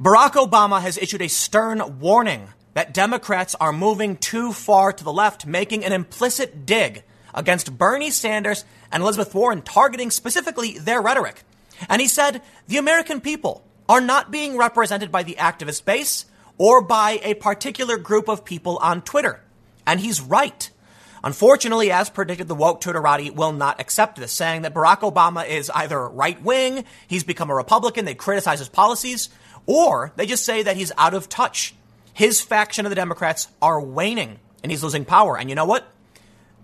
[0.00, 5.12] Barack Obama has issued a stern warning that Democrats are moving too far to the
[5.12, 7.02] left, making an implicit dig
[7.34, 11.42] against Bernie Sanders and Elizabeth Warren, targeting specifically their rhetoric.
[11.86, 16.24] And he said the American people are not being represented by the activist base
[16.56, 19.42] or by a particular group of people on Twitter.
[19.86, 20.70] And he's right.
[21.22, 25.70] Unfortunately, as predicted, the woke Twitterati will not accept this, saying that Barack Obama is
[25.74, 29.28] either right wing, he's become a Republican, they criticize his policies,
[29.66, 31.74] or they just say that he's out of touch.
[32.12, 35.38] His faction of the Democrats are waning and he's losing power.
[35.38, 35.90] And you know what?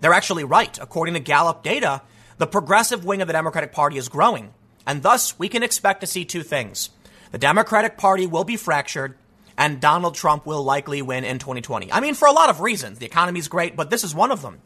[0.01, 0.77] They're actually right.
[0.79, 2.01] According to Gallup data,
[2.37, 4.53] the progressive wing of the Democratic Party is growing.
[4.85, 6.91] And thus, we can expect to see two things.
[7.31, 9.17] The Democratic Party will be fractured
[9.57, 11.91] and Donald Trump will likely win in 2020.
[11.91, 12.99] I mean, for a lot of reasons.
[12.99, 14.59] The economy's great, but this is one of them.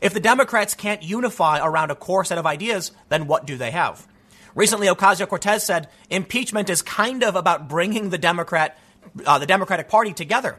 [0.00, 3.70] If the Democrats can't unify around a core set of ideas, then what do they
[3.70, 4.06] have?
[4.54, 8.78] Recently, Ocasio Cortez said impeachment is kind of about bringing the Democrat,
[9.24, 10.58] uh, the Democratic Party together.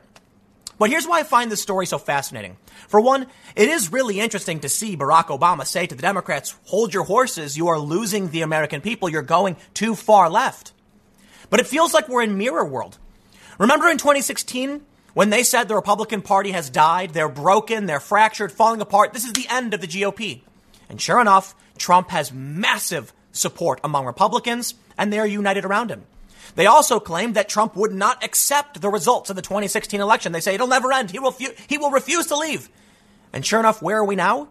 [0.80, 2.58] But here's why I find this story so fascinating.
[2.88, 6.94] For one, it is really interesting to see Barack Obama say to the Democrats, hold
[6.94, 10.74] your horses, you are losing the American people, you're going too far left.
[11.50, 12.98] But it feels like we're in mirror world.
[13.60, 14.82] Remember in 2016
[15.14, 19.26] when they said the Republican Party has died, they're broken, they're fractured, falling apart, this
[19.26, 20.42] is the end of the GOP.
[20.90, 26.04] And sure enough, Trump has massive support among Republicans, and they are united around him.
[26.56, 30.32] They also claimed that Trump would not accept the results of the 2016 election.
[30.32, 31.12] They say it'll never end.
[31.12, 31.36] He will,
[31.68, 32.70] he will refuse to leave.
[33.34, 34.48] And sure enough, where are we now?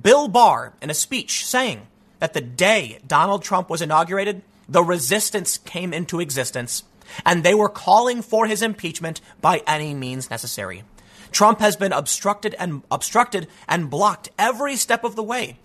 [0.00, 1.86] Bill Barr, in a speech, saying
[2.18, 6.82] that the day Donald Trump was inaugurated, the resistance came into existence
[7.24, 10.84] and they were calling for his impeachment by any means necessary.
[11.30, 15.58] Trump has been obstructed and obstructed and blocked every step of the way.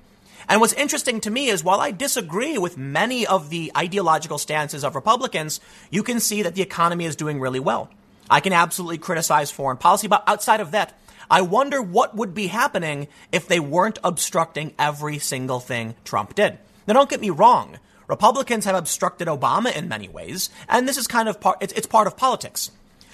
[0.50, 4.84] And what's interesting to me is while I disagree with many of the ideological stances
[4.84, 5.62] of Republicans,
[5.92, 7.90] you can see that the economy is doing really well.
[8.32, 10.98] I can absolutely criticize foreign policy, but outside of that,
[11.30, 16.58] I wonder what would be happening if they weren't obstructing every single thing Trump did.
[16.88, 17.78] Now, don't get me wrong.
[18.08, 21.86] Republicans have obstructed Obama in many ways, and this is kind of part, it's, it's
[21.86, 22.72] part of politics.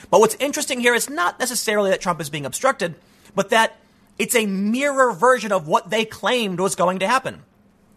[0.10, 2.96] But what's interesting here is not necessarily that Trump is being obstructed,
[3.36, 3.76] but that
[4.18, 7.44] it's a mirror version of what they claimed was going to happen.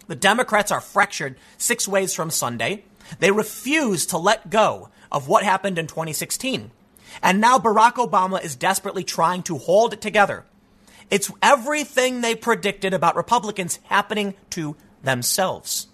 [0.08, 2.84] The Democrats are fractured six ways from Sunday.
[3.18, 6.70] They refuse to let go of what happened in 2016.
[7.22, 10.44] And now Barack Obama is desperately trying to hold it together.
[11.10, 15.86] It's everything they predicted about Republicans happening to themselves.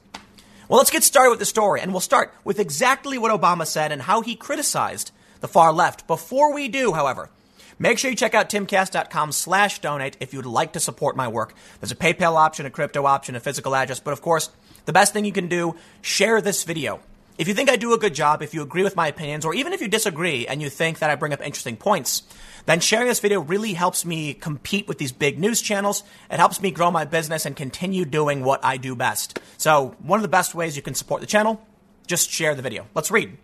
[0.68, 3.92] Well, let's get started with the story, and we'll start with exactly what Obama said
[3.92, 6.06] and how he criticized the far left.
[6.06, 7.30] Before we do, however,
[7.78, 11.54] make sure you check out timcast.com slash donate if you'd like to support my work.
[11.80, 14.50] There's a PayPal option, a crypto option, a physical address, but of course,
[14.84, 17.00] the best thing you can do, share this video.
[17.36, 19.54] If you think I do a good job, if you agree with my opinions, or
[19.54, 22.22] even if you disagree and you think that I bring up interesting points,
[22.66, 26.04] then sharing this video really helps me compete with these big news channels.
[26.30, 29.40] It helps me grow my business and continue doing what I do best.
[29.58, 31.60] So one of the best ways you can support the channel,
[32.06, 32.86] just share the video.
[32.94, 33.36] Let's read.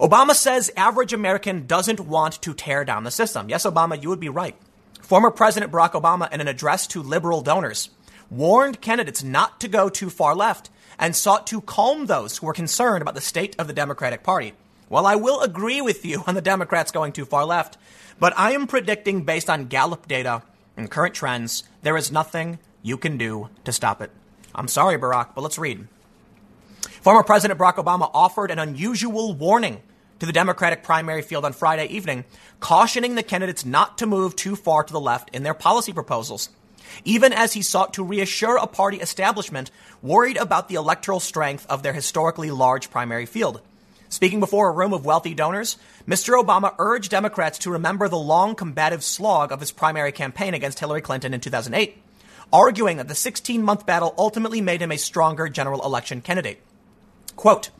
[0.00, 3.50] Obama says average American doesn't want to tear down the system.
[3.50, 4.56] Yes, Obama, you would be right.
[5.02, 7.90] Former President Barack Obama, in an address to liberal donors,
[8.30, 12.54] warned candidates not to go too far left and sought to calm those who were
[12.54, 14.54] concerned about the state of the Democratic Party.
[14.88, 17.76] Well, I will agree with you on the Democrats going too far left,
[18.18, 20.42] but I am predicting based on Gallup data
[20.78, 24.10] and current trends, there is nothing you can do to stop it.
[24.54, 25.86] I'm sorry, Barack, but let's read.
[27.02, 29.82] Former President Barack Obama offered an unusual warning
[30.20, 32.24] to the Democratic primary field on Friday evening,
[32.60, 36.50] cautioning the candidates not to move too far to the left in their policy proposals
[37.04, 39.70] even as he sought to reassure a party establishment
[40.02, 43.60] worried about the electoral strength of their historically large primary field.
[44.08, 46.42] Speaking before a room of wealthy donors, Mr.
[46.42, 51.00] Obama urged Democrats to remember the long combative slog of his primary campaign against Hillary
[51.00, 51.96] Clinton in 2008,
[52.52, 56.60] arguing that the 16 month battle ultimately made him a stronger general election candidate.
[57.36, 57.70] Quote,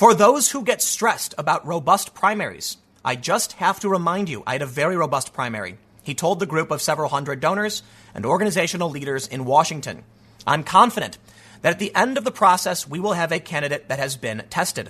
[0.00, 4.52] for those who get stressed about robust primaries, I just have to remind you I
[4.52, 5.76] had a very robust primary.
[6.02, 7.82] He told the group of several hundred donors
[8.14, 10.04] and organizational leaders in Washington.
[10.46, 11.18] I'm confident
[11.60, 14.42] that at the end of the process, we will have a candidate that has been
[14.48, 14.88] tested.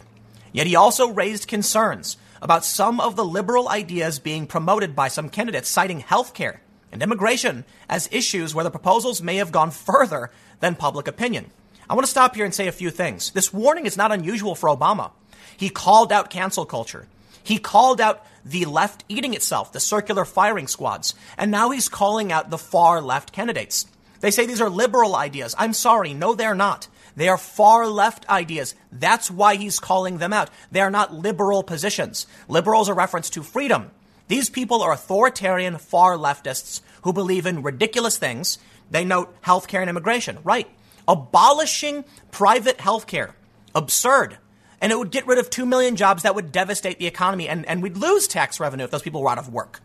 [0.53, 5.29] Yet he also raised concerns about some of the liberal ideas being promoted by some
[5.29, 6.61] candidates, citing health care
[6.93, 10.31] and immigration as issues where the proposals may have gone further
[10.61, 11.51] than public opinion.
[11.91, 13.33] I want to stop here and say a few things.
[13.33, 15.11] This warning is not unusual for Obama.
[15.57, 17.09] He called out cancel culture.
[17.43, 21.17] He called out the left eating itself, the circular firing squads.
[21.37, 23.89] And now he's calling out the far left candidates.
[24.21, 25.57] They say these are liberal ideas.
[25.59, 26.15] I'm sorry.
[26.15, 26.87] No, they're not.
[27.17, 28.77] They are far left ideas.
[28.93, 30.49] That's why he's calling them out.
[30.71, 32.29] They are not liberal positions.
[32.47, 33.91] Liberals are reference to freedom.
[34.29, 38.59] These people are authoritarian far leftists who believe in ridiculous things.
[38.93, 40.39] They note healthcare and immigration.
[40.45, 40.69] Right.
[41.11, 43.33] Abolishing private healthcare.
[43.75, 44.39] Absurd.
[44.81, 47.67] And it would get rid of 2 million jobs that would devastate the economy and,
[47.67, 49.81] and we'd lose tax revenue if those people were out of work.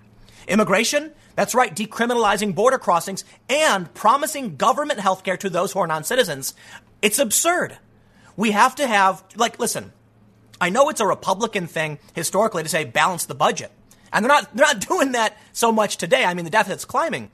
[0.48, 5.88] Immigration, that's right, decriminalizing border crossings and promising government health care to those who are
[5.88, 6.54] non citizens.
[7.02, 7.80] It's absurd.
[8.38, 9.94] We have to have, like, listen,
[10.62, 13.72] I know it's a Republican thing historically to say balance the budget.
[14.14, 16.24] And they're not, they're not doing that so much today.
[16.24, 17.32] I mean, the deficit's climbing.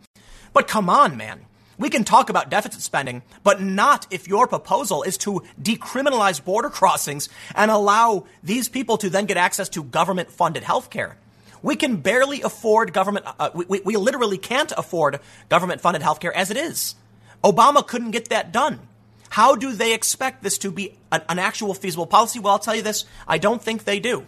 [0.53, 1.45] But come on, man.
[1.81, 6.69] We can talk about deficit spending, but not if your proposal is to decriminalize border
[6.69, 11.17] crossings and allow these people to then get access to government funded health care.
[11.63, 16.51] We can barely afford government, uh, we, we literally can't afford government funded healthcare as
[16.51, 16.93] it is.
[17.43, 18.79] Obama couldn't get that done.
[19.29, 22.37] How do they expect this to be an, an actual feasible policy?
[22.37, 24.27] Well, I'll tell you this I don't think they do.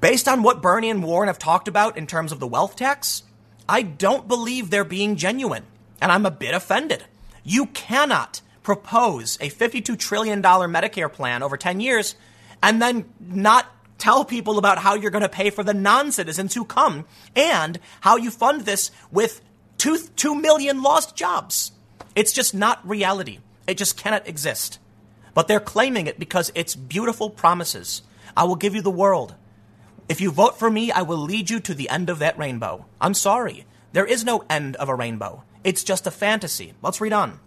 [0.00, 3.22] Based on what Bernie and Warren have talked about in terms of the wealth tax,
[3.68, 5.66] I don't believe they're being genuine.
[6.04, 7.02] And I'm a bit offended.
[7.42, 12.14] You cannot propose a $52 trillion Medicare plan over 10 years
[12.62, 13.66] and then not
[13.98, 17.78] Tell people about how you're going to pay for the non citizens who come and
[18.00, 19.40] how you fund this with
[19.78, 21.72] two, 2 million lost jobs.
[22.14, 23.38] It's just not reality.
[23.66, 24.78] It just cannot exist.
[25.32, 28.02] But they're claiming it because it's beautiful promises.
[28.36, 29.34] I will give you the world.
[30.08, 32.84] If you vote for me, I will lead you to the end of that rainbow.
[33.00, 33.64] I'm sorry.
[33.92, 35.44] There is no end of a rainbow.
[35.64, 36.74] It's just a fantasy.
[36.82, 37.40] Let's read on.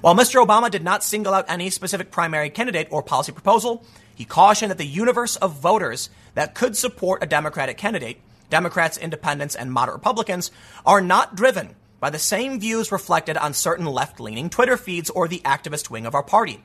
[0.00, 0.44] While Mr.
[0.44, 4.78] Obama did not single out any specific primary candidate or policy proposal, he cautioned that
[4.78, 8.20] the universe of voters that could support a Democratic candidate,
[8.50, 10.50] Democrats, independents, and moderate Republicans,
[10.84, 15.28] are not driven by the same views reflected on certain left leaning Twitter feeds or
[15.28, 16.60] the activist wing of our party.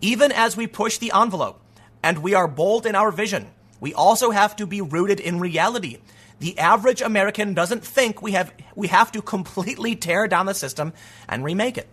[0.00, 1.60] Even as we push the envelope
[2.00, 3.48] and we are bold in our vision,
[3.80, 5.98] we also have to be rooted in reality.
[6.40, 10.92] The average American doesn't think we have, we have to completely tear down the system
[11.28, 11.88] and remake it.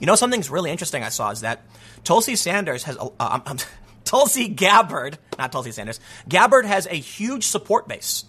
[0.00, 1.62] You know, something's really interesting I saw is that
[2.02, 3.58] Tulsi Sanders has, uh, um, um
[4.04, 8.24] Tulsi Gabbard, not Tulsi Sanders, Gabbard has a huge support base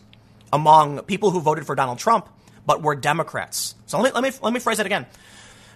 [0.54, 2.30] among people who voted for Donald Trump
[2.66, 3.76] but were Democrats.
[3.86, 5.06] So let me, let me, let me phrase that again.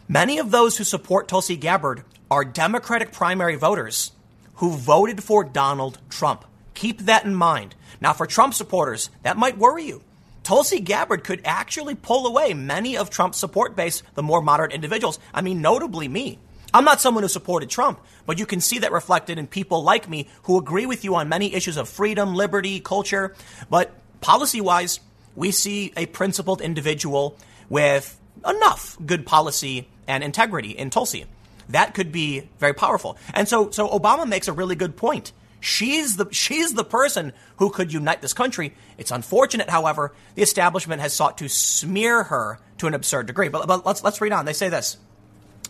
[0.08, 4.12] Many of those who support Tulsi Gabbard are Democratic primary voters
[4.56, 6.46] who voted for Donald Trump.
[6.74, 7.76] Keep that in mind.
[8.02, 10.02] Now, for Trump supporters, that might worry you.
[10.44, 15.20] Tulsi Gabbard could actually pull away many of Trump's support base, the more moderate individuals.
[15.34, 16.40] I mean, notably me.
[16.74, 20.08] I'm not someone who supported Trump, but you can see that reflected in people like
[20.08, 23.36] me who agree with you on many issues of freedom, liberty, culture.
[23.70, 23.92] But
[24.22, 25.00] policy wise,
[25.36, 27.38] we see a principled individual
[27.70, 31.26] with enough good policy and integrity in Tulsi.
[31.70, 33.18] That could be very powerful.
[33.34, 35.32] And so, so Obama makes a really good point.
[35.60, 38.74] She's the, she's the person who could unite this country.
[38.98, 43.50] It's unfortunate, however, the establishment has sought to smear her to an absurd degree.
[43.50, 44.46] But, but let's, let's read on.
[44.46, 44.98] They say this.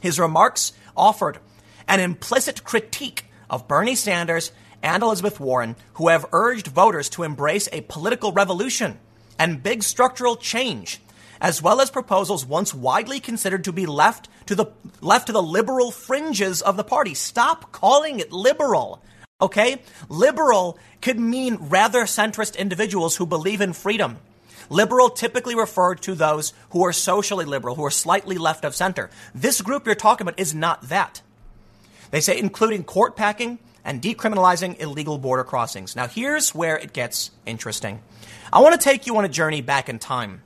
[0.02, 1.40] His remarks offered
[1.88, 4.52] an implicit critique of Bernie Sanders
[4.82, 9.00] and Elizabeth Warren, who have urged voters to embrace a political revolution
[9.38, 11.02] and big structural change,
[11.42, 14.68] as well as proposals once widely considered to be left to the
[15.02, 17.14] left to the liberal fringes of the party.
[17.14, 19.02] Stop calling it liberal.
[19.42, 19.82] Okay?
[20.10, 24.18] Liberal could mean rather centrist individuals who believe in freedom.
[24.70, 29.10] Liberal typically referred to those who are socially liberal, who are slightly left of center.
[29.34, 31.22] This group you're talking about is not that.
[32.12, 35.96] They say including court packing and decriminalizing illegal border crossings.
[35.96, 38.02] Now, here's where it gets interesting.
[38.52, 40.42] I want to take you on a journey back in time.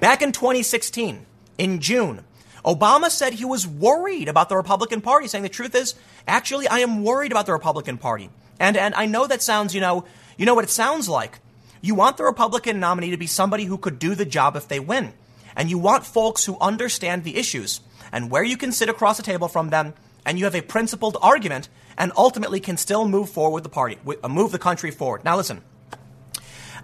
[0.00, 1.26] Back in 2016,
[1.58, 2.24] in June,
[2.64, 5.94] Obama said he was worried about the Republican Party, saying the truth is,
[6.26, 8.30] actually, I am worried about the Republican Party.
[8.58, 10.04] And, and I know that sounds, you know,
[10.38, 11.40] you know what it sounds like.
[11.82, 14.80] You want the Republican nominee to be somebody who could do the job if they
[14.80, 15.12] win.
[15.54, 17.80] And you want folks who understand the issues
[18.10, 19.92] and where you can sit across the table from them
[20.24, 21.68] and you have a principled argument
[21.98, 25.24] and ultimately can still move forward the party, uh, move the country forward.
[25.24, 25.62] Now listen,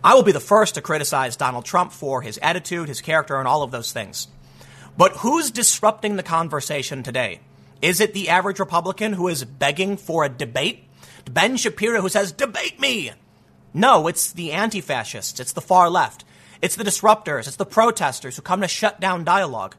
[0.05, 3.49] I will be the first to criticize Donald Trump for his attitude, his character, and
[3.49, 4.29] all of those things.
[5.01, 7.41] But who's disrupting the conversation today?
[7.81, 10.85] Is it the average Republican who is begging for a debate?
[11.25, 13.13] Ben Shapiro who says, debate me!
[13.73, 16.27] No, it's the anti fascists, it's the far left,
[16.61, 19.75] it's the disruptors, it's the protesters who come to shut down dialogue.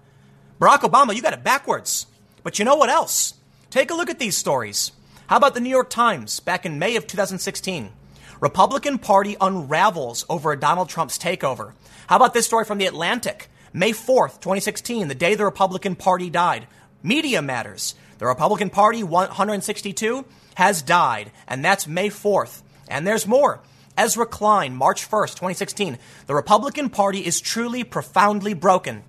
[0.60, 2.08] Barack Obama, you got it backwards.
[2.42, 3.36] But you know what else?
[3.70, 4.92] Take a look at these stories.
[5.28, 7.92] How about the New York Times back in May of 2016?
[8.40, 11.74] Republican Party unravels over Donald Trump's takeover.
[12.08, 13.50] How about this story from The Atlantic?
[13.74, 16.68] May 4th, 2016, the day the Republican Party died.
[17.04, 17.96] Media Matters.
[18.18, 20.25] The Republican Party 162
[20.56, 22.62] has died, and that's May 4th.
[22.88, 23.62] And there's more.
[23.98, 25.98] Ezra Klein, March 1st, 2016.
[26.28, 29.04] The Republican Party is truly profoundly broken.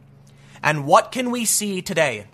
[0.63, 2.27] And what can we see today?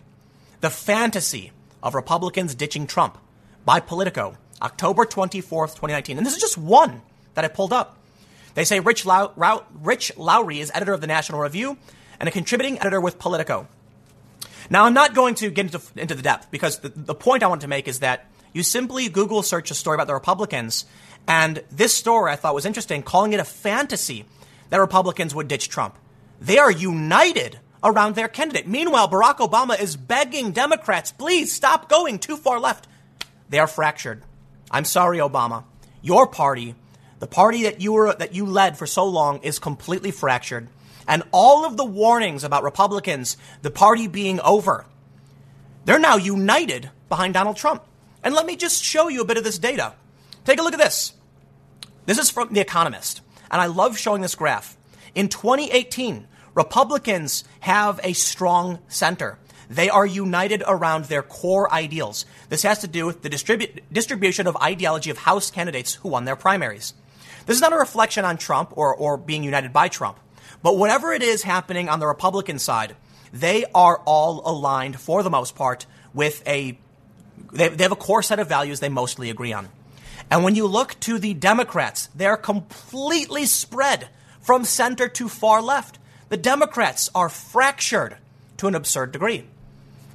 [0.61, 3.17] The fantasy of Republicans ditching Trump
[3.65, 6.19] by Politico, October 24th, 2019.
[6.19, 7.01] And this is just one
[7.35, 7.97] that I pulled up.
[8.55, 9.33] They say Rich, Low-
[9.81, 11.79] Rich Lowry is editor of the National Review
[12.21, 13.69] and a contributing editor with Politico.
[14.71, 17.47] Now, I'm not going to get into, into the depth because the, the point I
[17.47, 20.85] want to make is that you simply Google search a story about the Republicans,
[21.27, 24.25] and this story I thought was interesting, calling it a fantasy
[24.71, 25.97] that Republicans would ditch Trump.
[26.41, 28.67] They are united around their candidate.
[28.67, 32.89] Meanwhile, Barack Obama is begging Democrats, please stop going too far left.
[33.49, 34.23] They are fractured.
[34.71, 35.65] I'm sorry, Obama.
[36.03, 36.75] Your party,
[37.19, 40.69] the party that you were that you led for so long, is completely fractured.
[41.09, 44.85] And all of the warnings about Republicans, the party being over,
[45.87, 47.83] they're now united behind Donald Trump.
[48.23, 49.95] And let me just show you a bit of this data.
[50.45, 51.15] Take a look at this.
[52.05, 53.23] This is from The Economist.
[53.51, 54.77] And I love showing this graph.
[55.15, 59.39] In 2018, Republicans have a strong center.
[59.71, 62.27] They are united around their core ideals.
[62.51, 66.25] This has to do with the distribu- distribution of ideology of House candidates who won
[66.25, 66.93] their primaries.
[67.47, 70.19] This is not a reflection on Trump or, or being united by Trump.
[70.63, 72.97] But whatever it is happening on the Republican side,
[73.33, 76.79] they are all aligned for the most part with a,
[77.53, 79.69] they, they have a core set of values they mostly agree on.
[80.31, 84.09] And when you look to the Democrats, they're completely spread
[84.41, 85.99] from center to far left.
[86.29, 88.17] The Democrats are fractured
[88.59, 89.45] to an absurd degree.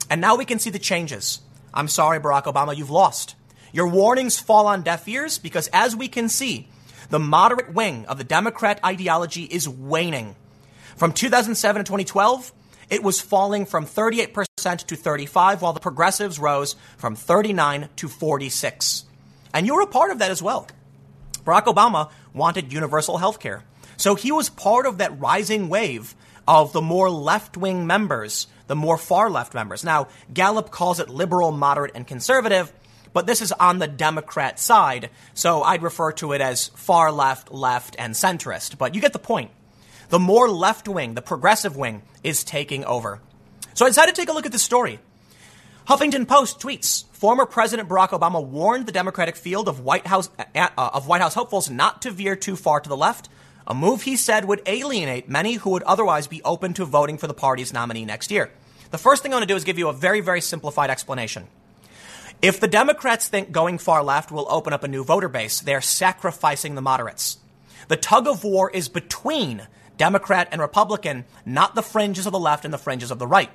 [0.10, 1.40] And now we can see the changes.
[1.74, 3.36] I'm sorry, Barack Obama, you've lost.
[3.72, 6.68] Your warnings fall on deaf ears because, as we can see,
[7.10, 10.36] the moderate wing of the Democrat ideology is waning.
[10.96, 12.52] From 2007 to 2012,
[12.90, 14.46] it was falling from 38%
[14.88, 19.06] to 35, while the progressives rose from 39 to 46.
[19.54, 20.68] And you're a part of that as well.
[21.46, 23.64] Barack Obama wanted universal health care.
[23.98, 26.16] So he was part of that rising wave
[26.48, 29.84] of the more left wing members, the more far left members.
[29.84, 32.72] Now, Gallup calls it liberal, moderate, and conservative
[33.14, 37.52] but this is on the Democrat side, so I'd refer to it as far left,
[37.52, 38.78] left, and centrist.
[38.78, 39.52] But you get the point.
[40.10, 43.22] The more left wing, the progressive wing, is taking over.
[43.74, 45.00] So I decided to take a look at this story.
[45.88, 50.68] Huffington Post tweets: Former President Barack Obama warned the Democratic field of White House uh,
[50.78, 53.30] of White House hopefuls not to veer too far to the left,
[53.68, 57.28] a move he said would alienate many who would otherwise be open to voting for
[57.28, 58.52] the party's nominee next year.
[58.92, 61.48] The first thing I want to do is give you a very, very simplified explanation.
[62.44, 65.80] If the Democrats think going far left will open up a new voter base, they're
[65.80, 67.38] sacrificing the moderates.
[67.88, 72.66] The tug of war is between Democrat and Republican, not the fringes of the left
[72.66, 73.50] and the fringes of the right.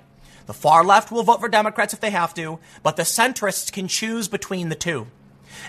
[0.47, 3.89] The far left will vote for Democrats if they have to, but the centrists can
[3.89, 5.09] choose between the two.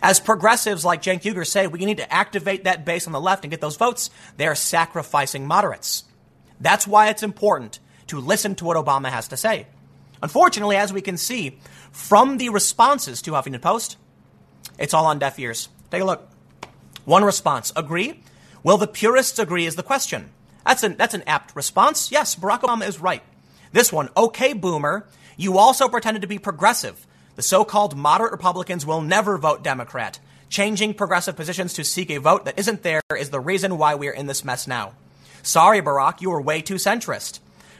[0.01, 3.43] As progressives like Cenk Uygur say, we need to activate that base on the left
[3.43, 4.09] and get those votes.
[4.37, 6.05] They are sacrificing moderates.
[6.61, 9.67] That's why it's important to listen to what Obama has to say.
[10.21, 11.59] Unfortunately, as we can see,
[11.91, 13.97] from the responses to Huffington Post,
[14.77, 15.69] it's all on deaf ears.
[15.91, 16.27] Take a look.
[17.05, 18.21] One response agree?
[18.63, 20.29] Will the purists agree is the question.
[20.65, 22.11] That's an, that's an apt response.
[22.11, 23.23] Yes, Barack Obama is right.
[23.71, 25.07] This one, okay, boomer,
[25.37, 27.07] you also pretended to be progressive.
[27.35, 30.19] The so called moderate Republicans will never vote Democrat.
[30.49, 34.11] Changing progressive positions to seek a vote that isn't there is the reason why we're
[34.11, 34.93] in this mess now.
[35.41, 37.39] Sorry, Barack, you were way too centrist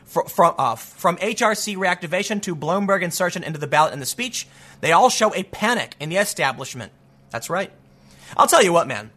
[0.09, 4.47] from, uh, from HRC reactivation to Bloomberg insertion into the ballot and the speech,
[4.81, 6.91] they all show a panic in the establishment.
[7.29, 7.71] That's right.
[8.35, 9.11] I'll tell you what, man.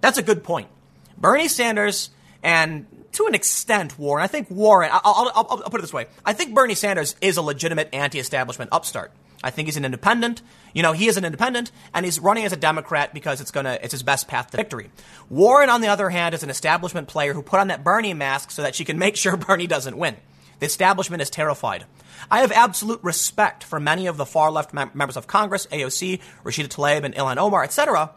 [0.00, 0.68] That's a good point.
[1.16, 2.10] Bernie Sanders
[2.42, 4.22] and to an extent Warren.
[4.22, 4.90] I think Warren.
[4.92, 6.06] I'll, I'll, I'll, I'll put it this way.
[6.24, 9.12] I think Bernie Sanders is a legitimate anti-establishment upstart.
[9.42, 10.40] I think he's an independent.
[10.72, 13.78] You know, he is an independent, and he's running as a Democrat because it's gonna
[13.82, 14.90] it's his best path to victory.
[15.28, 18.50] Warren, on the other hand, is an establishment player who put on that Bernie mask
[18.50, 20.16] so that she can make sure Bernie doesn't win.
[20.60, 21.84] The establishment is terrified.
[22.30, 26.20] I have absolute respect for many of the far left mem- members of Congress, AOC,
[26.44, 28.10] Rashida Tlaib, and Ilhan Omar, etc.,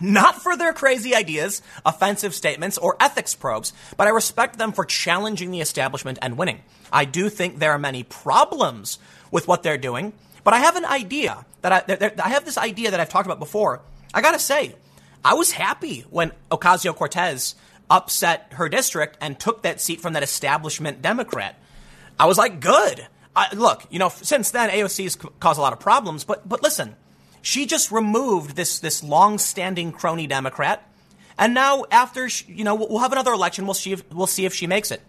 [0.00, 4.84] not for their crazy ideas, offensive statements, or ethics probes, but I respect them for
[4.84, 6.62] challenging the establishment and winning.
[6.92, 8.98] I do think there are many problems
[9.30, 10.12] with what they're doing,
[10.44, 13.38] but I have an idea that I, I have this idea that I've talked about
[13.38, 13.80] before.
[14.12, 14.74] I gotta say,
[15.24, 17.54] I was happy when Ocasio Cortez
[17.88, 21.58] upset her district and took that seat from that establishment Democrat.
[22.18, 23.06] I was like, good.
[23.34, 26.96] I, look, you know, since then AOC's caused a lot of problems, but but listen,
[27.40, 30.86] she just removed this this long-standing crony Democrat,
[31.38, 33.64] and now after she, you know we'll have another election.
[33.64, 35.00] We'll see if, we'll see if she makes it.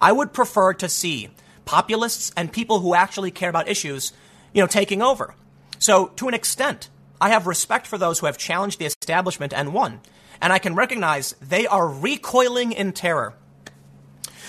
[0.00, 1.30] I would prefer to see
[1.64, 4.12] populists and people who actually care about issues,
[4.52, 5.34] you know, taking over.
[5.78, 6.88] So, to an extent,
[7.20, 10.00] I have respect for those who have challenged the establishment and won.
[10.40, 13.34] And I can recognize they are recoiling in terror.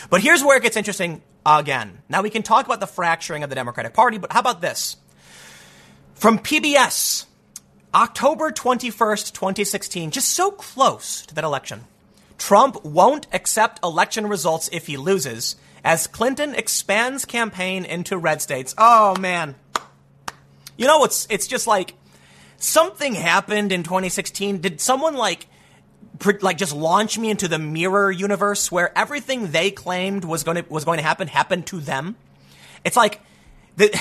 [0.09, 1.99] But here's where it gets interesting again.
[2.09, 4.97] Now, we can talk about the fracturing of the Democratic Party, but how about this?
[6.15, 7.25] From PBS,
[7.93, 11.85] October 21st, 2016, just so close to that election.
[12.37, 18.75] Trump won't accept election results if he loses, as Clinton expands campaign into red states.
[18.77, 19.55] Oh man.
[20.77, 21.93] You know, it's it's just like
[22.57, 24.59] something happened in 2016.
[24.59, 25.47] Did someone like
[26.41, 30.65] like just launch me into the mirror universe where everything they claimed was going to
[30.69, 32.15] was going to happen happened to them?
[32.83, 33.21] It's like
[33.75, 33.99] the,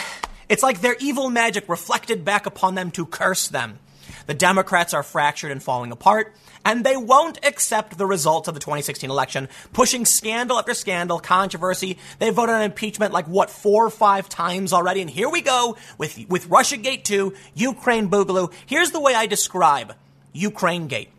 [0.49, 3.79] it's like their evil magic reflected back upon them to curse them.
[4.27, 8.61] The Democrats are fractured and falling apart and they won't accept the results of the
[8.61, 11.99] 2016 election, pushing scandal after scandal, controversy.
[12.19, 15.77] They voted on impeachment like what four or five times already, and here we go
[15.99, 18.53] with with RussiaGate 2, Ukraine Boogaloo.
[18.67, 19.95] Here's the way I describe
[20.33, 21.11] Ukraine Gate.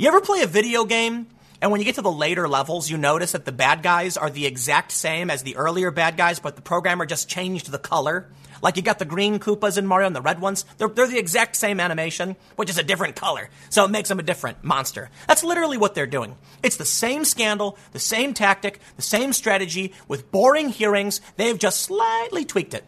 [0.00, 1.26] You ever play a video game?
[1.60, 4.30] And when you get to the later levels, you notice that the bad guys are
[4.30, 8.28] the exact same as the earlier bad guys, but the programmer just changed the color.
[8.62, 10.64] Like you got the green Koopas in Mario and the red ones.
[10.76, 13.50] They're, they're the exact same animation, which is a different color.
[13.70, 15.10] So it makes them a different monster.
[15.26, 16.36] That's literally what they're doing.
[16.62, 21.20] It's the same scandal, the same tactic, the same strategy with boring hearings.
[21.36, 22.84] They've just slightly tweaked it.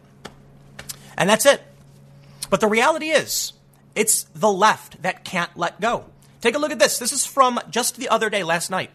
[1.17, 1.61] And that's it.
[2.49, 3.51] But the reality is,
[3.95, 6.05] it's the left that can't let go.
[6.41, 6.97] Take a look at this.
[6.97, 8.89] This is from just the other day, last night.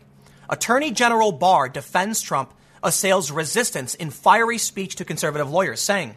[0.50, 6.16] Attorney General Barr defends Trump, assails resistance in fiery speech to conservative lawyers, saying,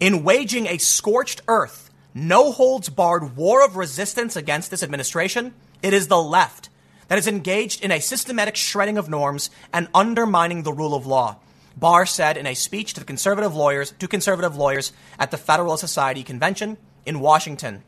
[0.00, 5.92] in waging a scorched earth, no holds barred war of resistance against this administration, it
[5.92, 6.70] is the left
[7.08, 11.36] that is engaged in a systematic shredding of norms and undermining the rule of law.
[11.76, 16.22] Barr said in a speech to conservative lawyers to conservative lawyers at the Federalist Society
[16.22, 17.82] convention in Washington.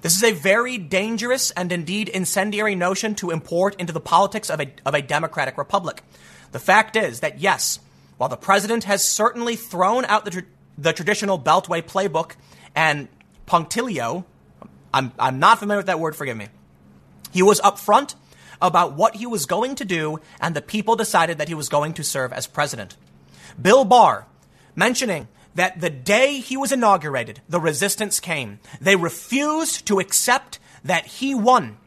[0.00, 4.60] This is a very dangerous and indeed incendiary notion to import into the politics of
[4.60, 6.02] a, of a democratic republic.
[6.52, 7.80] The fact is that yes,
[8.16, 10.44] while the president has certainly thrown out the,
[10.76, 12.36] the traditional Beltway playbook
[12.74, 13.08] and
[13.46, 14.24] punctilio.
[14.94, 16.48] I'm, I'm not familiar with that word, forgive me.
[17.32, 18.14] He was upfront
[18.62, 21.94] about what he was going to do, and the people decided that he was going
[21.94, 22.96] to serve as president.
[23.60, 24.26] Bill Barr
[24.74, 28.60] mentioning that the day he was inaugurated, the resistance came.
[28.80, 31.78] They refused to accept that he won.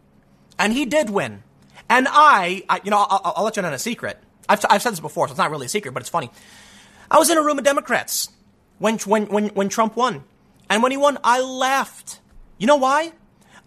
[0.59, 1.43] And he did win.
[1.89, 4.21] And I, I you know, I'll, I'll, let you in on a secret.
[4.49, 6.29] I've, I've said this before, so it's not really a secret, but it's funny.
[7.09, 8.27] I was in a room of Democrats
[8.77, 10.25] when, when, when, when Trump won.
[10.69, 12.19] And when he won, I laughed.
[12.57, 13.13] You know why?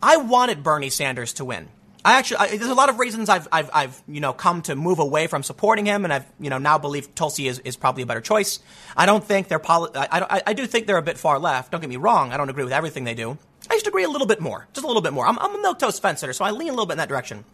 [0.03, 1.71] I wanted Bernie Sanders to win.
[2.05, 4.77] I actually, I, there's a lot of reasons I've, I've, I've, you know, come to
[4.77, 8.03] move away from supporting him, and I've, you know, now believe Tulsi is, is probably
[8.03, 8.61] a better choice.
[8.95, 11.73] I don't think they're, poli- I, I, I do think they're a bit far left.
[11.73, 12.33] Don't get me wrong.
[12.33, 13.39] I don't agree with everything they do.
[13.71, 15.27] I just agree a little bit more, just a little bit more.
[15.27, 17.45] I'm, I'm a milquetoast fence sitter, so I lean a little bit in that direction.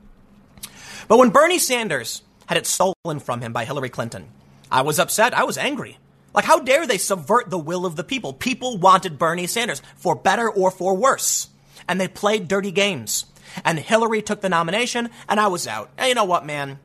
[1.07, 4.27] But when Bernie Sanders had it stolen from him by Hillary Clinton,
[4.71, 5.33] I was upset.
[5.33, 5.99] I was angry.
[6.35, 8.33] Like, how dare they subvert the will of the people?
[8.33, 11.49] People wanted Bernie Sanders for better or for worse.
[11.89, 13.27] And they played dirty games.
[13.65, 15.91] And Hillary took the nomination, and I was out.
[15.99, 16.79] And you know what, man?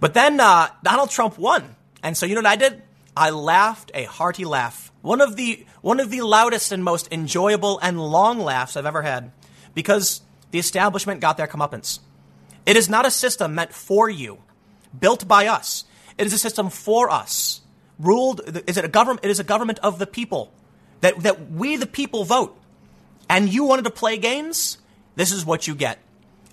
[0.00, 1.76] But then uh, Donald Trump won.
[2.02, 2.82] And so you know what I did?
[3.16, 4.92] I laughed a hearty laugh.
[5.00, 9.02] One of the one of the loudest and most enjoyable and long laughs I've ever
[9.02, 9.32] had,
[9.74, 12.00] because the establishment got their comeuppance.
[12.66, 14.38] It is not a system meant for you,
[14.98, 15.84] built by us.
[16.18, 17.62] It is a system for us
[17.98, 20.52] ruled is it a government it is a government of the people
[21.00, 22.58] that that we the people vote
[23.28, 24.78] and you wanted to play games
[25.16, 25.98] this is what you get.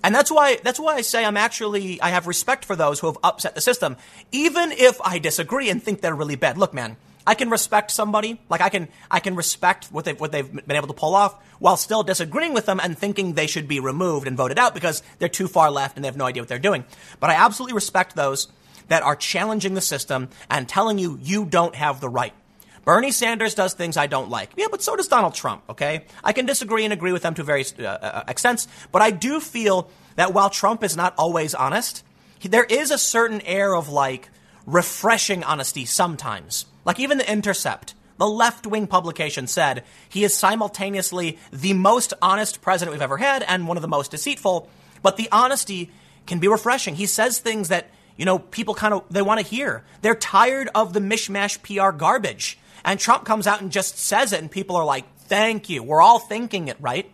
[0.02, 3.06] And that's why that's why I say I'm actually I have respect for those who
[3.06, 3.96] have upset the system.
[4.32, 6.58] Even if I disagree and think they're really bad.
[6.58, 6.96] Look man
[7.26, 8.40] I can respect somebody.
[8.48, 11.34] Like I can I can respect what they've what they've been able to pull off
[11.58, 15.02] while still disagreeing with them and thinking they should be removed and voted out because
[15.18, 16.84] they're too far left and they have no idea what they're doing.
[17.20, 18.48] But I absolutely respect those
[18.88, 22.34] that are challenging the system and telling you you don't have the right.
[22.84, 24.50] Bernie Sanders does things I don't like.
[24.56, 26.04] Yeah, but so does Donald Trump, okay?
[26.22, 29.40] I can disagree and agree with them to various uh, uh, extents, but I do
[29.40, 32.04] feel that while Trump is not always honest,
[32.38, 34.28] he, there is a certain air of like
[34.66, 36.66] refreshing honesty sometimes.
[36.84, 42.60] Like even The Intercept, the left wing publication said he is simultaneously the most honest
[42.60, 44.68] president we've ever had and one of the most deceitful,
[45.02, 45.90] but the honesty
[46.26, 46.94] can be refreshing.
[46.94, 49.84] He says things that you know, people kind of they want to hear.
[50.02, 52.58] They're tired of the mishmash PR garbage.
[52.84, 55.82] And Trump comes out and just says it and people are like, "Thank you.
[55.82, 57.10] We're all thinking it, right?"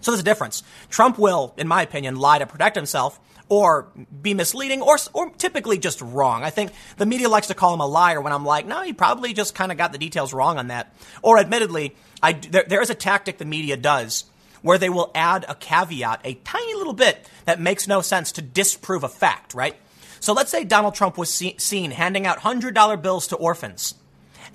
[0.00, 0.62] So there's a difference.
[0.90, 3.88] Trump will, in my opinion, lie to protect himself or
[4.22, 6.44] be misleading or, or typically just wrong.
[6.44, 8.92] I think the media likes to call him a liar when I'm like, no, he
[8.92, 10.94] probably just kind of got the details wrong on that.
[11.22, 14.24] Or admittedly, I, there, there is a tactic the media does
[14.62, 18.42] where they will add a caveat, a tiny little bit that makes no sense to
[18.42, 19.76] disprove a fact, right?
[20.20, 23.94] So let's say Donald Trump was see, seen handing out $100 bills to orphans.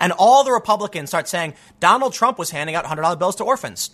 [0.04, 3.88] And all the Republicans start saying Donald Trump was handing out $100 bills to orphans.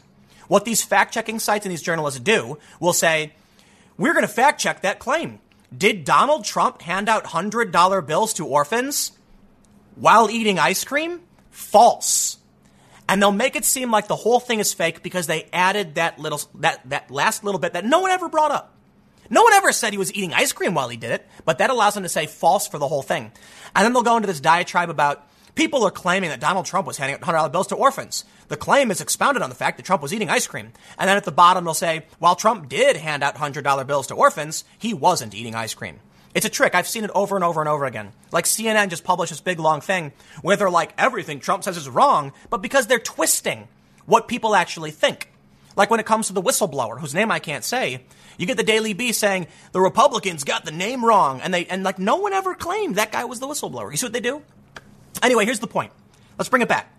[0.49, 3.33] What these fact checking sites and these journalists do will say,
[3.97, 5.39] we're going to fact check that claim.
[5.73, 9.13] Did Donald Trump hand out $100 bills to orphans
[9.95, 11.21] while eating ice cream?
[11.53, 12.39] False.
[13.09, 16.19] And they'll make it seem like the whole thing is fake because they added that
[16.19, 18.77] little that that last little bit that no one ever brought up.
[19.31, 21.71] No one ever said he was eating ice cream while he did it, but that
[21.71, 23.31] allows them to say false for the whole thing.
[23.77, 25.30] And then they'll go into this diatribe about
[25.61, 28.25] People are claiming that Donald Trump was handing out $100 bills to orphans.
[28.49, 30.73] The claim is expounded on the fact that Trump was eating ice cream.
[30.99, 34.15] And then at the bottom, they'll say, while Trump did hand out $100 bills to
[34.15, 36.01] orphans, he wasn't eating ice cream.
[36.35, 36.75] It's a trick.
[36.75, 38.13] I've seen it over and over and over again.
[38.33, 41.91] Like CNN just published this big long thing where they're like, everything Trump says is
[41.91, 43.69] wrong, but because they're twisting
[44.07, 45.31] what people actually think.
[45.77, 48.03] Like when it comes to the whistleblower, whose name I can't say,
[48.39, 51.83] you get the Daily Beast saying the Republicans got the name wrong, and they and
[51.83, 53.91] like no one ever claimed that guy was the whistleblower.
[53.91, 54.43] You see what they do?
[55.23, 55.93] Anyway, here's the point.
[56.39, 56.93] Let's bring it back.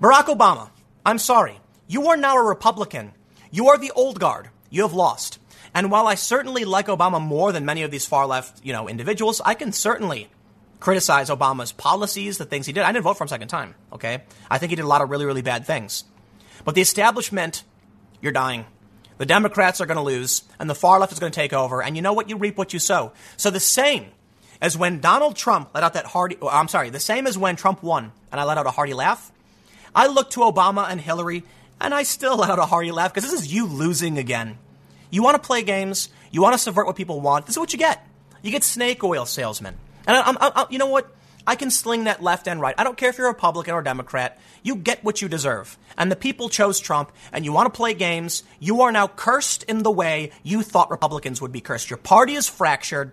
[0.00, 0.70] Barack Obama,
[1.06, 1.58] I'm sorry.
[1.86, 3.12] You are now a Republican.
[3.50, 4.50] You are the old guard.
[4.70, 5.38] You have lost.
[5.74, 8.88] And while I certainly like Obama more than many of these far left, you know,
[8.88, 10.28] individuals, I can certainly
[10.80, 12.82] criticize Obama's policies, the things he did.
[12.82, 14.22] I didn't vote for him a second time, okay?
[14.50, 16.04] I think he did a lot of really, really bad things.
[16.64, 17.64] But the establishment,
[18.20, 18.66] you're dying.
[19.18, 21.82] The Democrats are going to lose, and the far left is going to take over.
[21.82, 22.28] And you know what?
[22.28, 23.12] You reap what you sow.
[23.36, 24.06] So the same
[24.64, 27.54] as when Donald Trump let out that hearty, oh, I'm sorry, the same as when
[27.54, 29.30] Trump won and I let out a hearty laugh.
[29.94, 31.42] I looked to Obama and Hillary
[31.82, 34.56] and I still let out a hearty laugh because this is you losing again.
[35.10, 37.44] You want to play games, you want to subvert what people want.
[37.44, 38.06] This is what you get.
[38.40, 39.76] You get snake oil salesmen.
[40.06, 41.14] And I, I, I, you know what?
[41.46, 42.74] I can sling that left and right.
[42.78, 44.40] I don't care if you're a Republican or Democrat.
[44.62, 45.76] You get what you deserve.
[45.98, 48.44] And the people chose Trump, and you want to play games.
[48.60, 51.90] You are now cursed in the way you thought Republicans would be cursed.
[51.90, 53.12] Your party is fractured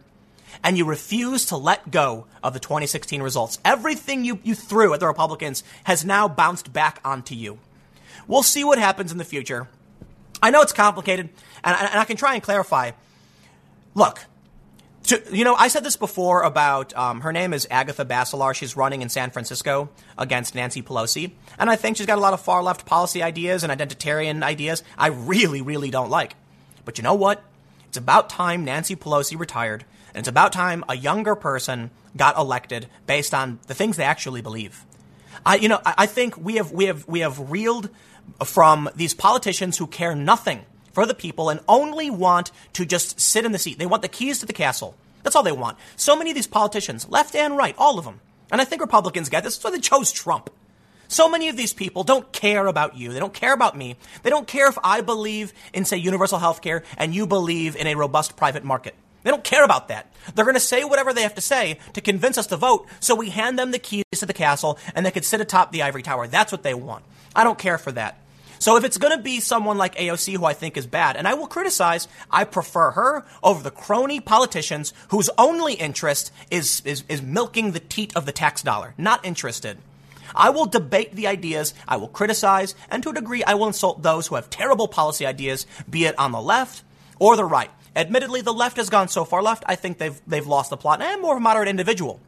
[0.64, 3.60] and you refuse to let go of the 2016 results.
[3.64, 7.60] Everything you, you threw at the Republicans has now bounced back onto you.
[8.28, 9.68] We'll see what happens in the future.
[10.42, 11.30] I know it's complicated,
[11.64, 12.92] and, and I can try and clarify.
[13.94, 14.26] Look,
[15.04, 18.54] to, you know, I said this before about um, her name is Agatha Bacelar.
[18.54, 21.32] She's running in San Francisco against Nancy Pelosi.
[21.58, 24.84] And I think she's got a lot of far left policy ideas and identitarian ideas
[24.98, 26.36] I really, really don't like.
[26.86, 27.44] But you know what?
[27.88, 32.88] It's about time Nancy Pelosi retired and it's about time a younger person got elected
[33.08, 34.86] based on the things they actually believe.
[35.46, 37.90] I, you know, I think we have, we have, we have reeled
[38.46, 43.46] from these politicians who care nothing for the people and only want to just sit
[43.46, 43.80] in the seat.
[43.80, 44.96] They want the keys to the castle.
[45.24, 45.78] That's all they want.
[45.96, 48.20] So many of these politicians, left and right, all of them.
[48.52, 49.58] And I think Republicans get this.
[49.58, 50.50] That's why they chose Trump.
[51.08, 53.12] So many of these people don't care about you.
[53.12, 53.98] They don't care about me.
[54.24, 57.88] They don't care if I believe in, say, universal health care and you believe in
[57.88, 58.96] a robust private market.
[59.24, 60.08] They don't care about that.
[60.34, 63.16] They're going to say whatever they have to say to convince us to vote, so
[63.16, 66.04] we hand them the keys to the castle and they can sit atop the ivory
[66.04, 66.28] tower.
[66.28, 67.04] That's what they want.
[67.36, 68.18] I don't care for that.
[68.62, 71.28] So if it's going to be someone like AOC who I think is bad, and
[71.28, 77.04] I will criticize, I prefer her over the crony politicians whose only interest is, is,
[77.10, 78.94] is milking the teat of the tax dollar.
[79.00, 79.80] Not interested.
[80.36, 84.04] I will debate the ideas, I will criticize, and to a degree, I will insult
[84.04, 86.84] those who have terrible policy ideas, be it on the left
[87.18, 87.72] or the right.
[87.96, 91.02] Admittedly, the left has gone so far left, I think they've, they've lost the plot,
[91.02, 92.20] and I'm more of a moderate individual.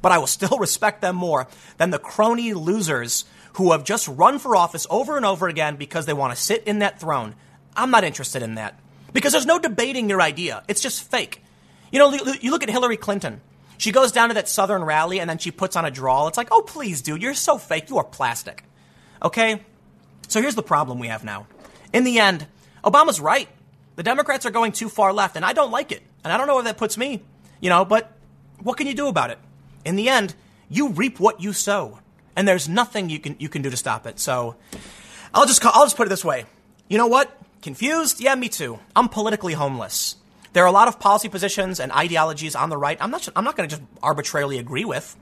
[0.00, 4.38] But I will still respect them more than the crony losers who have just run
[4.38, 7.34] for office over and over again because they want to sit in that throne.
[7.76, 8.78] I'm not interested in that.
[9.12, 10.62] Because there's no debating your idea.
[10.68, 11.42] It's just fake.
[11.90, 13.40] You know, you look at Hillary Clinton.
[13.76, 16.28] She goes down to that Southern rally and then she puts on a drawl.
[16.28, 17.90] It's like, oh, please, dude, you're so fake.
[17.90, 18.62] You are plastic.
[19.22, 19.62] Okay?
[20.28, 21.46] So here's the problem we have now.
[21.92, 22.46] In the end,
[22.84, 23.48] Obama's right.
[23.96, 26.02] The Democrats are going too far left, and I don't like it.
[26.24, 27.22] And I don't know where that puts me,
[27.60, 28.12] you know, but
[28.62, 29.38] what can you do about it?
[29.84, 30.34] In the end,
[30.68, 31.98] you reap what you sow,
[32.36, 34.18] and there's nothing you can, you can do to stop it.
[34.18, 34.56] So
[35.34, 36.44] I'll just, call, I'll just put it this way.
[36.88, 37.36] You know what?
[37.62, 38.20] Confused?
[38.20, 38.78] Yeah, me too.
[38.96, 40.16] I'm politically homeless.
[40.52, 43.44] There are a lot of policy positions and ideologies on the right I'm not, I'm
[43.44, 45.16] not going to just arbitrarily agree with.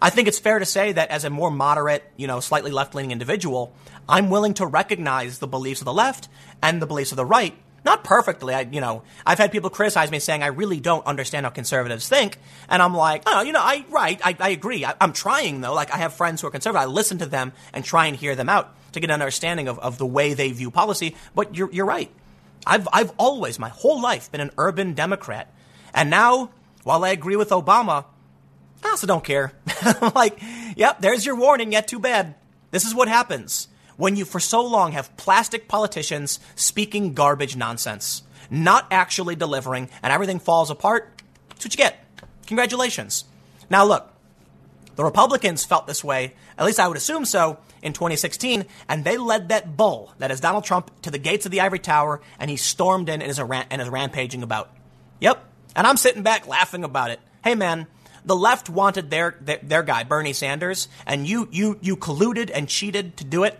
[0.00, 2.94] I think it's fair to say that as a more moderate, you know, slightly left
[2.94, 3.74] leaning individual,
[4.08, 6.28] I'm willing to recognize the beliefs of the left
[6.62, 7.54] and the beliefs of the right
[7.84, 8.54] not perfectly.
[8.54, 12.08] I, you know, I've had people criticize me saying I really don't understand how conservatives
[12.08, 12.38] think,
[12.68, 14.84] and I'm like, oh, you know, I right, I, I agree.
[14.84, 15.74] I, am trying though.
[15.74, 16.82] Like I have friends who are conservative.
[16.82, 19.78] I listen to them and try and hear them out to get an understanding of,
[19.78, 21.16] of the way they view policy.
[21.34, 22.10] But you're you're right.
[22.66, 25.52] I've, I've always, my whole life, been an urban Democrat.
[25.94, 26.50] And now,
[26.84, 28.04] while I agree with Obama,
[28.84, 29.52] I also don't care.
[30.14, 30.40] like,
[30.76, 32.34] yep, there's your warning, yet too bad.
[32.70, 33.68] This is what happens
[34.00, 40.12] when you, for so long, have plastic politicians speaking garbage nonsense, not actually delivering, and
[40.12, 41.22] everything falls apart.
[41.50, 42.02] That's what you get.
[42.46, 43.24] Congratulations.
[43.68, 44.10] Now, look,
[44.96, 49.16] the Republicans felt this way, at least I would assume so, in 2016, and they
[49.16, 52.50] led that bull, that is Donald Trump, to the gates of the ivory tower, and
[52.50, 54.70] he stormed in and is, ran- and is rampaging about.
[55.20, 55.44] Yep.
[55.76, 57.20] And I'm sitting back laughing about it.
[57.44, 57.86] Hey, man,
[58.24, 62.68] the left wanted their, their, their guy, Bernie Sanders, and you, you, you colluded and
[62.68, 63.58] cheated to do it.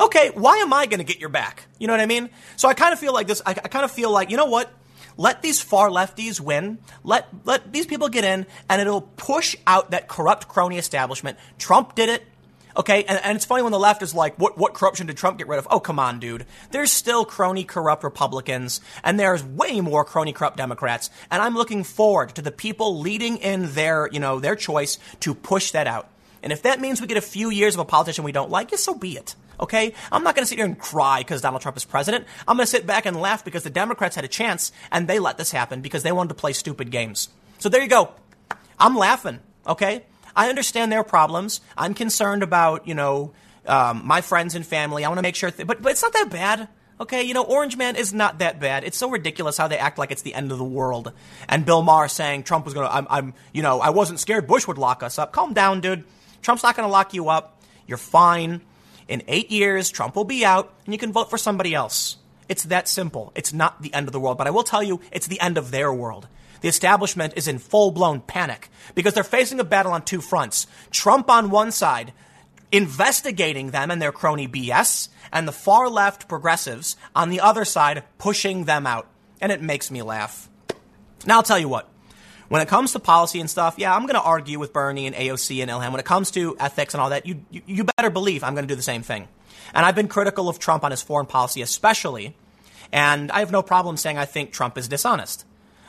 [0.00, 1.66] Okay, why am I going to get your back?
[1.78, 2.30] You know what I mean?
[2.56, 4.46] So I kind of feel like this, I, I kind of feel like, you know
[4.46, 4.72] what?
[5.16, 6.78] Let these far lefties win.
[7.04, 11.36] Let let these people get in, and it'll push out that corrupt crony establishment.
[11.58, 12.24] Trump did it.
[12.76, 15.38] Okay, and, and, it's funny when the left is like, what, what corruption did Trump
[15.38, 15.66] get rid of?
[15.70, 16.46] Oh, come on, dude.
[16.70, 21.82] There's still crony corrupt Republicans, and there's way more crony corrupt Democrats, and I'm looking
[21.82, 26.08] forward to the people leading in their, you know, their choice to push that out.
[26.42, 28.70] And if that means we get a few years of a politician we don't like,
[28.70, 29.34] yes, so be it.
[29.58, 29.92] Okay?
[30.10, 32.26] I'm not going to sit here and cry because Donald Trump is president.
[32.48, 35.18] I'm going to sit back and laugh because the Democrats had a chance and they
[35.18, 37.28] let this happen because they wanted to play stupid games.
[37.58, 38.12] So there you go.
[38.78, 39.40] I'm laughing.
[39.66, 40.04] Okay?
[40.34, 41.60] I understand their problems.
[41.76, 43.32] I'm concerned about, you know,
[43.66, 45.04] um, my friends and family.
[45.04, 46.68] I want to make sure, th- but, but it's not that bad.
[47.00, 48.84] Okay, you know, Orange Man is not that bad.
[48.84, 51.12] It's so ridiculous how they act like it's the end of the world.
[51.48, 54.46] And Bill Maher saying Trump was going to, I'm, I'm, you know, I wasn't scared
[54.46, 55.32] Bush would lock us up.
[55.32, 56.04] Calm down, dude.
[56.42, 57.62] Trump's not going to lock you up.
[57.86, 58.62] You're fine.
[59.08, 62.16] In eight years, Trump will be out and you can vote for somebody else.
[62.48, 63.32] It's that simple.
[63.34, 64.38] It's not the end of the world.
[64.38, 66.28] But I will tell you, it's the end of their world.
[66.60, 70.66] The establishment is in full blown panic because they're facing a battle on two fronts.
[70.90, 72.12] Trump on one side,
[72.70, 78.04] investigating them and their crony BS, and the far left progressives on the other side
[78.18, 79.08] pushing them out.
[79.40, 80.48] And it makes me laugh.
[81.26, 81.89] Now, I'll tell you what.
[82.50, 85.14] When it comes to policy and stuff, yeah, I'm going to argue with Bernie and
[85.14, 85.92] AOC and Ilhan.
[85.92, 88.66] When it comes to ethics and all that, you, you, you better believe I'm going
[88.66, 89.28] to do the same thing.
[89.72, 92.34] And I've been critical of Trump on his foreign policy, especially.
[92.90, 95.44] And I have no problem saying I think Trump is dishonest.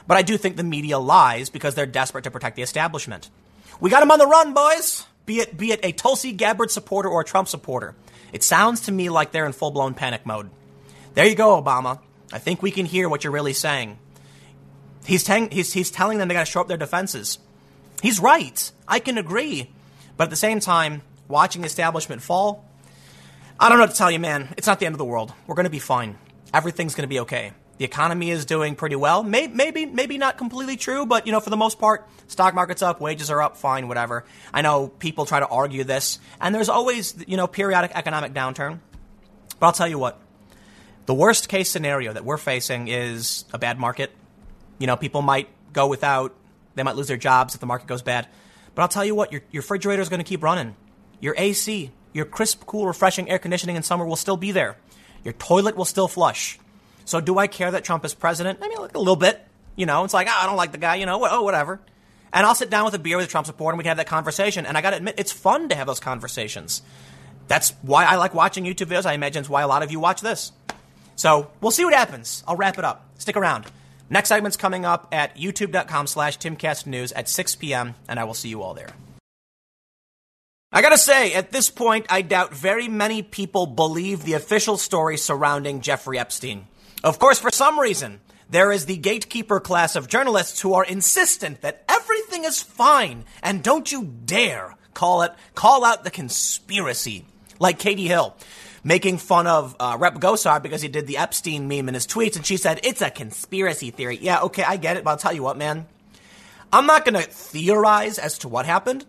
[0.06, 3.32] But I do think the media lies because they're desperate to protect the establishment.
[3.80, 5.08] We got him on the run, boys!
[5.26, 7.96] Be it, be it a Tulsi Gabbard supporter or a Trump supporter.
[8.34, 10.52] It sounds to me like they're in full blown panic mode.
[11.16, 12.02] There you go, Obama.
[12.32, 13.98] I think we can hear what you're really saying.
[15.06, 17.40] He's, ten- he's, he's telling them they got to show up their defenses.
[18.02, 18.72] He's right.
[18.88, 19.70] I can agree.
[20.18, 22.66] But at the same time, watching the establishment fall,
[23.60, 24.54] I don't know what to tell you, man.
[24.58, 25.34] It's not the end of the world.
[25.48, 26.18] We're going to be fine.
[26.54, 27.54] Everything's going to be okay.
[27.78, 29.24] The economy is doing pretty well.
[29.24, 32.84] Maybe, maybe, maybe not completely true, but you know, for the most part, stock market's
[32.84, 34.24] up, wages are up, fine, whatever.
[34.54, 38.80] I know people try to argue this, and there's always, you know, periodic economic downturn.
[39.60, 40.20] But I'll tell you what,
[41.08, 44.12] the worst case scenario that we're facing is a bad market.
[44.82, 46.36] You know, people might go without,
[46.74, 48.28] they might lose their jobs if the market goes bad.
[48.74, 50.76] But I'll tell you what, your, your refrigerator is going to keep running.
[51.20, 54.78] Your AC, your crisp, cool, refreshing air conditioning in summer will still be there.
[55.24, 56.58] Your toilet will still flush.
[57.06, 58.58] So do I care that Trump is president?
[58.60, 59.48] I mean, like a little bit.
[59.76, 61.80] You know, it's like, oh, I don't like the guy, you know, oh, whatever.
[62.34, 63.98] And I'll sit down with a beer with a Trump supporter and we can have
[63.98, 64.66] that conversation.
[64.66, 66.82] And I got to admit, it's fun to have those conversations.
[67.48, 69.06] That's why I like watching YouTube videos.
[69.06, 70.52] I imagine it's why a lot of you watch this.
[71.16, 72.44] So we'll see what happens.
[72.48, 73.08] I'll wrap it up.
[73.20, 73.68] Stick around.
[74.12, 78.50] Next segment's coming up at youtube.com slash timcastnews at 6 p.m., and I will see
[78.50, 78.90] you all there.
[80.70, 85.16] I gotta say, at this point, I doubt very many people believe the official story
[85.16, 86.68] surrounding Jeffrey Epstein.
[87.06, 88.20] Of course, for some reason,
[88.50, 93.64] there is the gatekeeper class of journalists who are insistent that everything is fine and
[93.64, 97.26] don't you dare call it call out the conspiracy
[97.60, 98.36] like Katie Hill
[98.84, 102.36] making fun of uh, Rep Gosar because he did the Epstein meme in his tweets
[102.36, 104.18] and she said it's a conspiracy theory.
[104.22, 105.88] Yeah, okay, I get it, but I'll tell you what, man.
[106.74, 109.06] I'm not going to theorize as to what happened.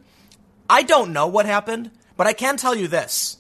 [0.69, 3.39] I don't know what happened, but I can tell you this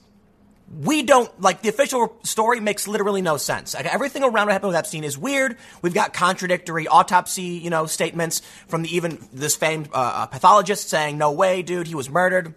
[0.81, 3.75] we don't like the official story makes literally no sense.
[3.75, 5.59] Like, everything around what happened with Epstein is weird.
[5.83, 10.88] We've got contradictory autopsy, you know, statements from the even this famed uh, uh, pathologist
[10.88, 12.55] saying, "No way, dude, he was murdered."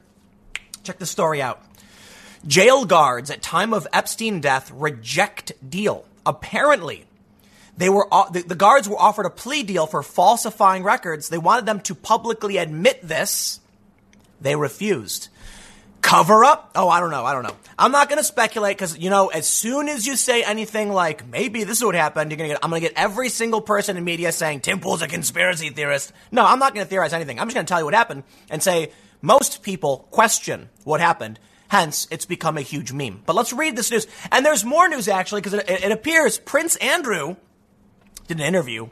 [0.83, 1.61] Check the story out.
[2.47, 6.05] Jail guards at time of Epstein death reject deal.
[6.25, 7.05] Apparently,
[7.77, 11.29] they were uh, the, the guards were offered a plea deal for falsifying records.
[11.29, 13.59] They wanted them to publicly admit this.
[14.41, 15.29] They refused.
[16.01, 16.69] Cover up?
[16.75, 17.25] Oh, I don't know.
[17.25, 17.55] I don't know.
[17.79, 21.27] I'm not going to speculate because, you know, as soon as you say anything like,
[21.27, 23.59] maybe this is what happened, you're going to get, I'm going to get every single
[23.59, 26.13] person in media saying Tim Pool's a conspiracy theorist.
[26.31, 27.39] No, I'm not going to theorize anything.
[27.39, 28.91] I'm just going to tell you what happened and say
[29.23, 31.39] most people question what happened.
[31.67, 33.23] Hence, it's become a huge meme.
[33.25, 34.07] But let's read this news.
[34.31, 37.35] And there's more news actually, because it, it, appears Prince Andrew
[38.27, 38.87] did an interview.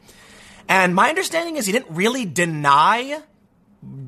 [0.68, 3.22] And my understanding is he didn't really deny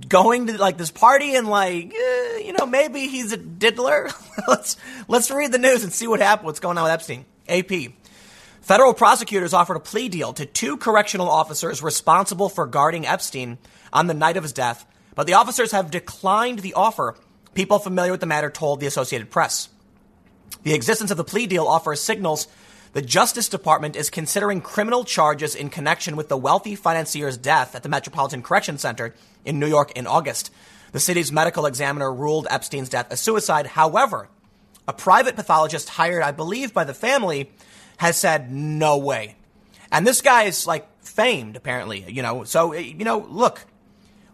[0.07, 4.09] going to like this party and like, eh, you know, maybe he's a diddler.
[4.47, 7.25] let's, let's read the news and see what happened, what's going on with Epstein.
[7.47, 7.93] AP.
[8.61, 13.59] Federal prosecutors offered a plea deal to two correctional officers responsible for guarding Epstein
[13.93, 17.15] on the night of his death, but the officers have declined the offer
[17.55, 19.69] People familiar with the matter told the Associated Press.
[20.63, 22.47] The existence of the plea deal offers signals
[22.91, 27.83] the Justice Department is considering criminal charges in connection with the wealthy financier's death at
[27.83, 29.13] the Metropolitan Correction Center
[29.43, 30.49] in New York in August.
[30.91, 33.67] The city's medical examiner ruled Epstein's death a suicide.
[33.67, 34.29] However,
[34.87, 37.51] a private pathologist hired, I believe, by the family
[37.97, 39.35] has said, no way.
[39.91, 42.43] And this guy is like famed, apparently, you know.
[42.45, 43.65] So, you know, look,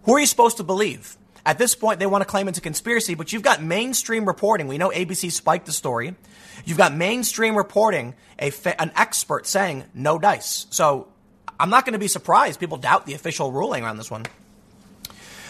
[0.03, 1.17] who are you supposed to believe?
[1.45, 4.67] At this point, they want to claim it's a conspiracy, but you've got mainstream reporting.
[4.67, 6.15] We know ABC spiked the story.
[6.65, 10.67] You've got mainstream reporting, a fa- an expert saying no dice.
[10.69, 11.07] So
[11.59, 14.25] I'm not going to be surprised people doubt the official ruling around this one.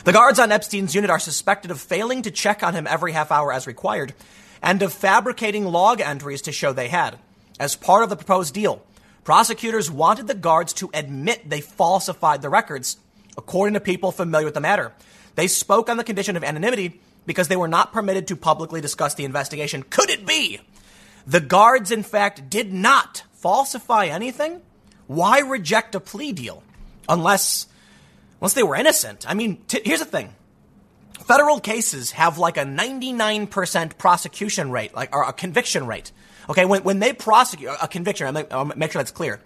[0.03, 3.31] The guards on Epstein's unit are suspected of failing to check on him every half
[3.31, 4.13] hour as required
[4.61, 7.19] and of fabricating log entries to show they had.
[7.59, 8.81] As part of the proposed deal,
[9.23, 12.97] prosecutors wanted the guards to admit they falsified the records,
[13.37, 14.93] according to people familiar with the matter.
[15.35, 19.13] They spoke on the condition of anonymity because they were not permitted to publicly discuss
[19.13, 19.83] the investigation.
[19.83, 20.59] Could it be?
[21.27, 24.61] The guards, in fact, did not falsify anything?
[25.07, 26.63] Why reject a plea deal?
[27.07, 27.67] Unless,
[28.39, 29.29] unless they were innocent.
[29.29, 30.33] I mean, t- here's the thing.
[31.13, 36.11] Federal cases have like a 99% prosecution rate, like, or a conviction rate.
[36.49, 39.39] Okay, when, when they prosecute a conviction, I'll make, I'll make sure that's clear.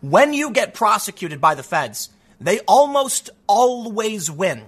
[0.00, 4.64] When you get prosecuted by the feds, they almost always win.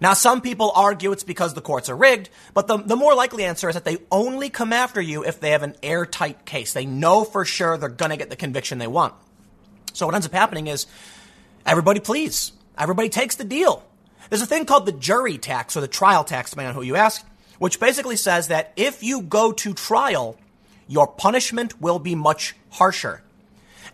[0.00, 3.44] Now, some people argue it's because the courts are rigged, but the, the more likely
[3.44, 6.72] answer is that they only come after you if they have an airtight case.
[6.72, 9.12] They know for sure they're going to get the conviction they want.
[9.92, 10.86] So what ends up happening is
[11.66, 12.52] everybody pleads.
[12.78, 13.84] Everybody takes the deal.
[14.30, 16.96] There's a thing called the jury tax or the trial tax, depending on who you
[16.96, 17.26] ask,
[17.58, 20.38] which basically says that if you go to trial,
[20.88, 23.22] your punishment will be much harsher.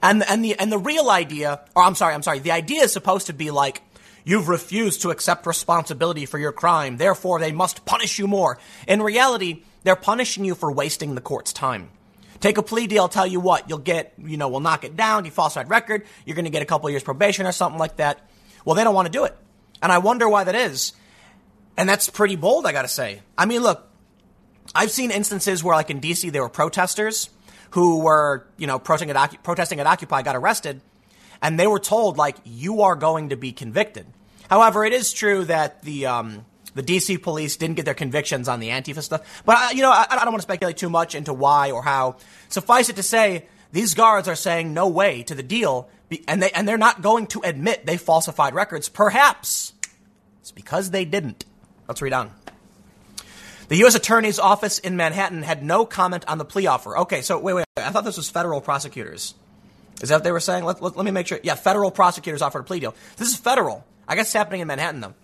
[0.03, 2.93] And, and the, and the real idea, or I'm sorry, I'm sorry, the idea is
[2.93, 3.83] supposed to be like,
[4.27, 8.59] You've refused to accept responsibility for your crime, therefore they must punish you more.
[8.89, 11.91] In reality, they're punishing you for wasting the court's time.
[12.41, 15.27] Take a plea deal, tell you what, you'll get, you know, we'll knock it down,
[15.27, 18.29] you falsified record, you're going to get a couple years probation or something like that.
[18.65, 19.37] Well, they don't want to do it.
[19.81, 20.93] And I wonder why that is.
[21.77, 23.21] And that's pretty bold, I gotta say.
[23.39, 23.89] I mean, look,
[24.75, 27.31] I've seen instances where, like in DC, there were protesters
[27.71, 30.81] who were, you know, protesting at, protesting at Occupy, got arrested,
[31.43, 34.07] and they were told, like, you are going to be convicted.
[34.49, 36.45] However, it is true that the um,
[36.75, 39.43] the DC police didn't get their convictions on the Antifa stuff.
[39.45, 41.83] But uh, you know, I, I don't want to speculate too much into why or
[41.83, 42.17] how.
[42.49, 45.89] Suffice it to say, these guards are saying no way to the deal,
[46.29, 48.89] and they and they're not going to admit they falsified records.
[48.89, 49.73] Perhaps
[50.41, 51.45] it's because they didn't.
[51.89, 52.31] Let's read on.
[53.69, 53.97] The U.S.
[53.97, 56.99] Attorney's Office in Manhattan had no comment on the plea offer.
[56.99, 57.65] Okay, so wait, wait.
[57.77, 59.35] I thought this was federal prosecutors.
[60.03, 60.65] Is that what they were saying?
[60.65, 61.41] Let, let, let me make sure.
[61.43, 62.95] Yeah, federal prosecutors offered a plea deal.
[63.17, 63.85] This is federal.
[64.07, 65.15] I guess it's happening in Manhattan, though.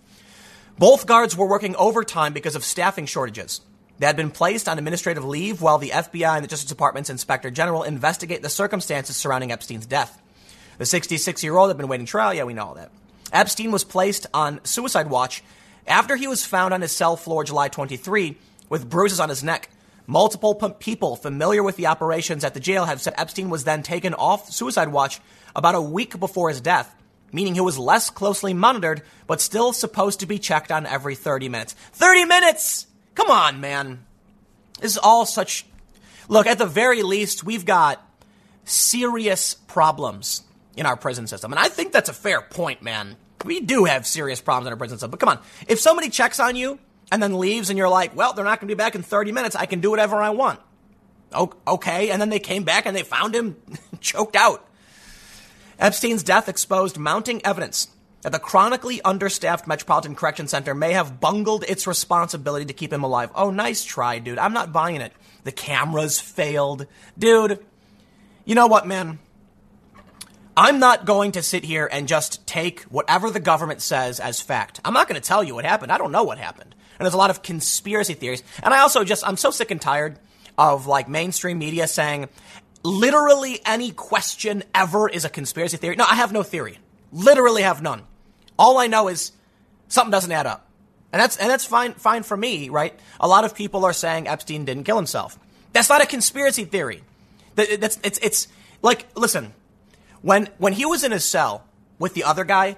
[0.77, 3.61] Both guards were working overtime because of staffing shortages.
[3.99, 7.49] They had been placed on administrative leave while the FBI and the Justice Department's Inspector
[7.51, 10.19] General investigate the circumstances surrounding Epstein's death.
[10.79, 12.33] The 66 year old had been waiting trial.
[12.33, 12.91] Yeah, we know all that.
[13.31, 15.43] Epstein was placed on suicide watch
[15.87, 18.37] after he was found on his cell floor July 23
[18.69, 19.69] with bruises on his neck.
[20.05, 24.13] Multiple people familiar with the operations at the jail have said Epstein was then taken
[24.13, 25.21] off suicide watch
[25.55, 26.93] about a week before his death
[27.33, 31.49] meaning he was less closely monitored, but still supposed to be checked on every 30
[31.49, 31.73] minutes.
[31.93, 32.87] 30 minutes!
[33.15, 34.05] Come on, man.
[34.79, 35.65] This is all such.
[36.29, 38.01] Look, at the very least, we've got
[38.63, 40.43] serious problems
[40.77, 41.51] in our prison system.
[41.51, 43.17] And I think that's a fair point, man.
[43.43, 45.11] We do have serious problems in our prison system.
[45.11, 46.79] But come on, if somebody checks on you
[47.11, 49.31] and then leaves and you're like, well, they're not going to be back in 30
[49.31, 50.59] minutes, I can do whatever I want.
[51.67, 52.09] Okay.
[52.09, 53.57] And then they came back and they found him
[53.99, 54.67] choked out.
[55.79, 57.87] Epstein's death exposed mounting evidence
[58.21, 63.03] that the chronically understaffed Metropolitan Correction Center may have bungled its responsibility to keep him
[63.03, 63.29] alive.
[63.35, 64.37] Oh, nice try, dude.
[64.37, 65.11] I'm not buying it.
[65.43, 66.87] The cameras failed.
[67.17, 67.59] Dude,
[68.45, 69.19] you know what, man?
[70.55, 74.79] I'm not going to sit here and just take whatever the government says as fact.
[74.85, 75.91] I'm not going to tell you what happened.
[75.91, 76.75] I don't know what happened.
[77.05, 78.43] There's a lot of conspiracy theories.
[78.61, 80.19] And I also just, I'm so sick and tired
[80.57, 82.29] of like mainstream media saying,
[82.83, 85.95] literally any question ever is a conspiracy theory.
[85.95, 86.79] No, I have no theory.
[87.11, 88.03] Literally have none.
[88.57, 89.31] All I know is
[89.87, 90.67] something doesn't add up.
[91.11, 92.99] And that's, and that's fine, fine for me, right?
[93.19, 95.37] A lot of people are saying Epstein didn't kill himself.
[95.71, 97.03] That's not a conspiracy theory.
[97.55, 98.47] That's, it's, it's
[98.81, 99.53] like, listen,
[100.21, 101.65] when, when he was in his cell
[101.99, 102.77] with the other guy,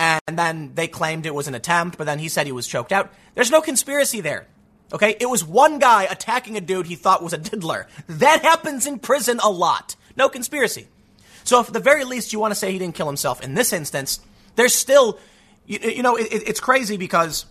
[0.00, 2.90] and then they claimed it was an attempt, but then he said he was choked
[2.90, 4.46] out, there's no conspiracy there.
[4.92, 5.14] Okay?
[5.20, 7.86] It was one guy attacking a dude he thought was a diddler.
[8.08, 9.96] That happens in prison a lot.
[10.16, 10.88] No conspiracy.
[11.44, 13.54] So if at the very least you want to say he didn't kill himself in
[13.54, 14.20] this instance,
[14.56, 15.18] there's still,
[15.66, 17.44] you, you know, it, it's crazy because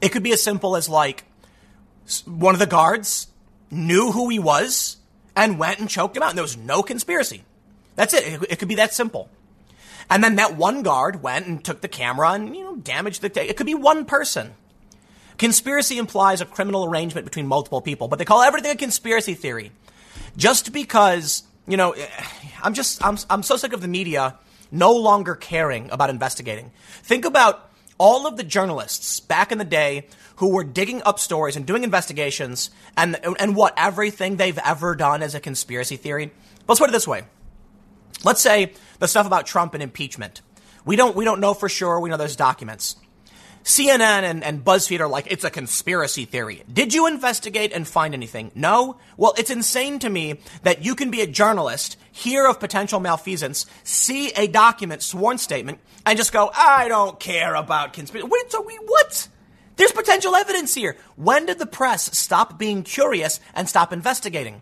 [0.00, 1.24] it could be as simple as like
[2.24, 3.26] one of the guards
[3.70, 4.96] knew who he was
[5.36, 7.42] and went and choked him out, and there was no conspiracy.
[7.96, 8.24] That's it.
[8.24, 9.28] It, it could be that simple.
[10.10, 13.28] And then that one guard went and took the camera and, you know, damaged the.
[13.28, 14.54] T- it could be one person.
[15.38, 19.72] Conspiracy implies a criminal arrangement between multiple people, but they call everything a conspiracy theory.
[20.36, 21.94] Just because, you know,
[22.62, 24.36] I'm just, I'm, I'm so sick of the media
[24.70, 26.70] no longer caring about investigating.
[27.02, 31.56] Think about all of the journalists back in the day who were digging up stories
[31.56, 36.32] and doing investigations and, and what everything they've ever done is a conspiracy theory.
[36.66, 37.22] Let's put it this way.
[38.22, 40.40] Let's say the stuff about Trump and impeachment.
[40.84, 41.98] We don't, we don't know for sure.
[42.00, 42.96] We know there's documents.
[43.64, 46.62] CNN and, and BuzzFeed are like, it's a conspiracy theory.
[46.70, 48.52] Did you investigate and find anything?
[48.54, 48.98] No?
[49.16, 53.64] Well, it's insane to me that you can be a journalist, hear of potential malfeasance,
[53.82, 58.28] see a document, sworn statement, and just go, I don't care about conspiracy.
[58.30, 59.28] Wait, so we, what?
[59.76, 60.98] There's potential evidence here.
[61.16, 64.60] When did the press stop being curious and stop investigating?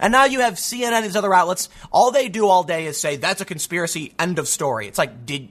[0.00, 1.68] And now you have CNN and these other outlets.
[1.90, 4.86] All they do all day is say, that's a conspiracy, end of story.
[4.86, 5.48] It's like, did,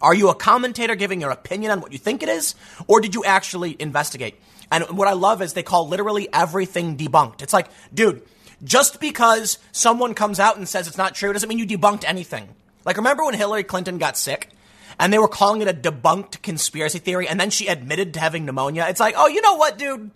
[0.00, 2.54] are you a commentator giving your opinion on what you think it is?
[2.86, 4.40] Or did you actually investigate?
[4.70, 7.42] And what I love is they call literally everything debunked.
[7.42, 8.22] It's like, dude,
[8.62, 12.48] just because someone comes out and says it's not true doesn't mean you debunked anything.
[12.84, 14.50] Like, remember when Hillary Clinton got sick?
[14.98, 18.44] And they were calling it a debunked conspiracy theory, and then she admitted to having
[18.44, 18.86] pneumonia.
[18.88, 20.10] It's like, oh, you know what, dude?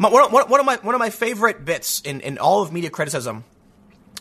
[0.00, 2.88] My, one, one, of my one of my favorite bits in, in all of media
[2.88, 3.42] criticism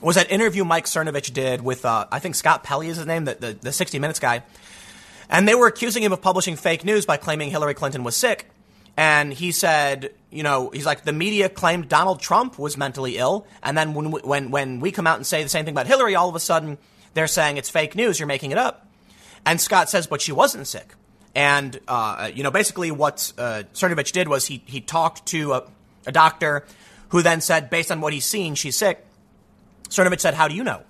[0.02, 3.26] was that interview Mike Cernovich did with uh, I think Scott Pelley is his name,
[3.26, 4.42] the, the, the 60 Minutes guy,
[5.30, 8.50] and they were accusing him of publishing fake news by claiming Hillary Clinton was sick.
[9.00, 13.46] And he said, you know, he's like the media claimed Donald Trump was mentally ill,
[13.62, 15.86] and then when we, when when we come out and say the same thing about
[15.86, 16.80] Hillary, all of a sudden
[17.14, 18.88] they're saying it's fake news, you're making it up.
[19.46, 20.96] And Scott says, but she wasn't sick.
[21.38, 25.64] And, uh, you know, basically what uh, Cernovich did was he, he talked to a,
[26.08, 26.66] a, doctor
[27.10, 29.06] who then said, based on what he's seen, she's sick.
[29.88, 30.82] Cernovich said, how do you know?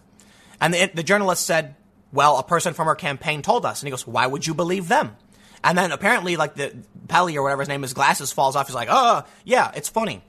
[0.62, 1.76] And the, the journalist said,
[2.14, 3.82] well, a person from her campaign told us.
[3.82, 5.18] And he goes, why would you believe them?
[5.66, 6.74] And then apparently, like the
[7.10, 8.68] Pelley or whatever his name is, glasses falls off.
[8.68, 10.22] He's like, oh, yeah, it's funny.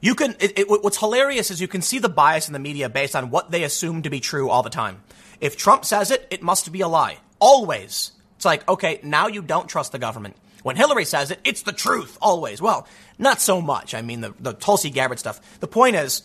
[0.00, 2.88] You can, it, it, what's hilarious is you can see the bias in the media
[2.88, 5.04] based on what they assume to be true all the time.
[5.40, 7.18] If Trump says it, it must be a lie.
[7.38, 8.10] Always.
[8.42, 10.34] It's like, okay, now you don't trust the government.
[10.64, 12.60] When Hillary says it, it's the truth, always.
[12.60, 13.94] Well, not so much.
[13.94, 15.60] I mean, the, the Tulsi Gabbard stuff.
[15.60, 16.22] The point is,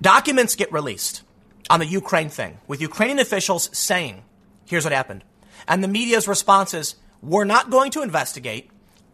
[0.00, 1.22] documents get released
[1.68, 4.22] on the Ukraine thing with Ukrainian officials saying,
[4.64, 5.24] here's what happened.
[5.66, 8.70] And the media's response is, we're not going to investigate.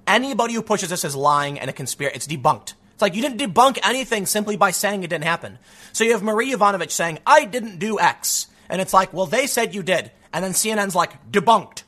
[0.07, 2.17] Anybody who pushes this is lying and a conspiracy.
[2.17, 2.75] It's debunked.
[2.93, 5.59] It's like you didn't debunk anything simply by saying it didn't happen.
[5.95, 8.49] So you have Marie Yovanovitch saying, I didn't do X.
[8.69, 10.11] And it's like, well, they said you did.
[10.33, 11.83] And then CNN's like, debunked.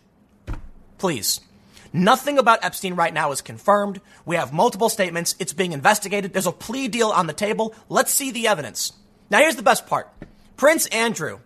[0.98, 1.40] Please.
[1.92, 4.00] Nothing about Epstein right now is confirmed.
[4.24, 5.34] We have multiple statements.
[5.38, 6.32] It's being investigated.
[6.32, 7.74] There's a plea deal on the table.
[7.88, 8.92] Let's see the evidence.
[9.28, 10.08] Now, here's the best part
[10.56, 11.40] Prince Andrew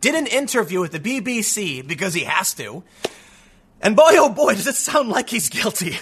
[0.00, 2.82] did an interview with the BBC because he has to.
[3.80, 5.98] And boy, oh boy, does it sound like he's guilty.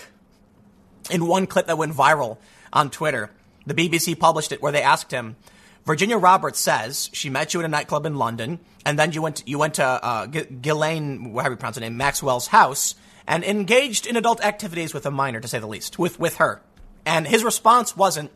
[1.10, 2.38] In one clip that went viral
[2.72, 3.30] on Twitter,
[3.66, 5.36] the BBC published it where they asked him,
[5.84, 9.36] Virginia Roberts says she met you at a nightclub in London, and then you went
[9.36, 12.94] to, you went to uh, G- Ghislaine, you pronounce her name, Maxwell's house,
[13.26, 16.62] and engaged in adult activities with a minor, to say the least, with with her.
[17.04, 18.30] And his response wasn't,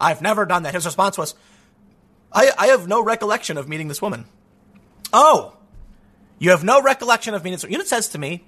[0.00, 1.34] "I've never done that." His response was,
[2.32, 4.24] "I I have no recollection of meeting this woman."
[5.12, 5.56] Oh,
[6.38, 7.80] you have no recollection of meeting this woman.
[7.80, 8.44] It says to me?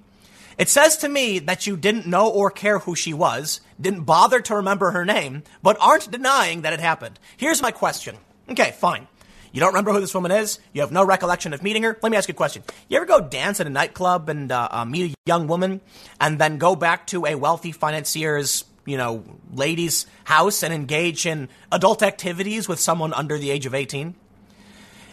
[0.58, 4.40] It says to me that you didn't know or care who she was, didn't bother
[4.40, 7.18] to remember her name, but aren't denying that it happened.
[7.36, 8.16] Here's my question.
[8.50, 9.06] Okay, fine.
[9.52, 10.58] You don't remember who this woman is?
[10.72, 11.98] You have no recollection of meeting her?
[12.02, 12.62] Let me ask you a question.
[12.88, 15.82] You ever go dance at a nightclub and uh, uh, meet a young woman
[16.20, 19.22] and then go back to a wealthy financier's, you know,
[19.52, 24.14] lady's house and engage in adult activities with someone under the age of 18?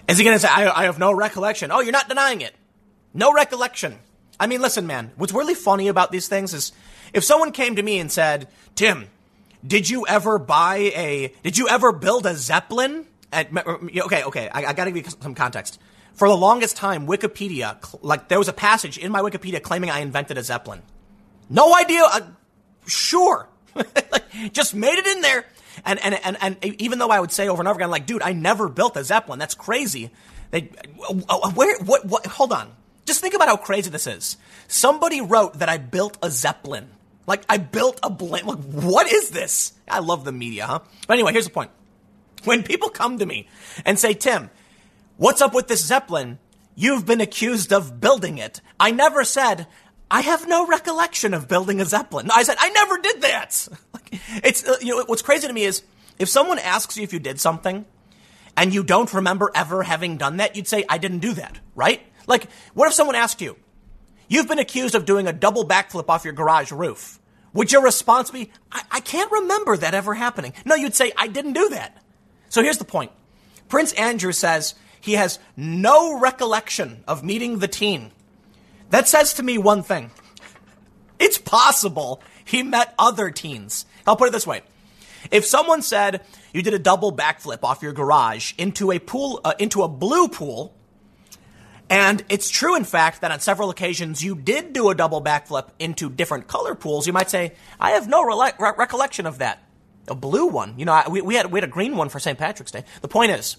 [0.08, 1.72] Is he going to say, I, I have no recollection?
[1.72, 2.56] Oh, you're not denying it.
[3.14, 4.00] No recollection.
[4.40, 6.72] I mean, listen, man, what's really funny about these things is
[7.14, 9.10] if someone came to me and said, Tim,
[9.66, 13.06] did you ever buy a, did you ever build a Zeppelin?
[13.32, 15.80] At, okay, okay, I, I gotta give you some context.
[16.14, 20.00] For the longest time, Wikipedia, like, there was a passage in my Wikipedia claiming I
[20.00, 20.82] invented a Zeppelin.
[21.50, 22.04] No idea.
[22.04, 22.22] Uh,
[22.88, 23.48] sure.
[23.76, 25.46] like, just made it in there.
[25.86, 28.22] And, and, and, and even though I would say over and over again, like, dude,
[28.22, 29.40] I never built a Zeppelin.
[29.40, 30.12] That's crazy.
[30.52, 30.72] They,
[31.08, 32.72] uh, uh, where, what, what, hold on.
[33.06, 34.38] Just think about how crazy this is.
[34.68, 36.90] Somebody wrote that I built a Zeppelin.
[37.28, 38.46] Like, I built a blimp.
[38.46, 39.74] Like, what is this?
[39.88, 40.80] I love the media, huh?
[41.08, 41.72] But anyway, here's the point.
[42.44, 43.48] When people come to me
[43.86, 44.50] and say, Tim,
[45.18, 46.40] what's up with this Zeppelin?
[46.76, 48.62] You've been accused of building it.
[48.80, 49.68] I never said,
[50.12, 52.30] I have no recollection of building a Zeppelin.
[52.32, 53.68] I said, I never did that.
[54.44, 55.84] it's, uh, you know, what's crazy to me is
[56.18, 57.86] if someone asks you if you did something
[58.58, 62.02] and you don't remember ever having done that, you'd say, I didn't do that, right?
[62.28, 63.56] Like, what if someone asked you,
[64.28, 67.20] you've been accused of doing a double backflip off your garage roof.
[67.54, 70.54] Would your response be, I, I can't remember that ever happening?
[70.66, 72.02] No, you'd say, I didn't do that.
[72.50, 73.12] So here's the point.
[73.68, 78.12] Prince Andrew says he has no recollection of meeting the teen
[78.90, 80.12] that says to me one thing.
[81.20, 83.86] It's possible he met other teens.
[84.08, 84.62] I'll put it this way.
[85.32, 86.22] If someone said
[86.54, 90.30] you did a double backflip off your garage into a pool, uh, into a blue
[90.30, 90.76] pool,
[91.90, 95.70] and it's true, in fact, that on several occasions you did do a double backflip
[95.80, 99.64] into different color pools, you might say, I have no re- re- recollection of that.
[100.10, 100.76] A blue one.
[100.78, 102.38] You know, I, we, we, had, we had a green one for St.
[102.38, 102.84] Patrick's Day.
[103.02, 103.58] The point is,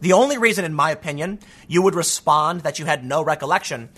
[0.00, 1.38] the only reason, in my opinion,
[1.68, 3.88] you would respond that you had no recollection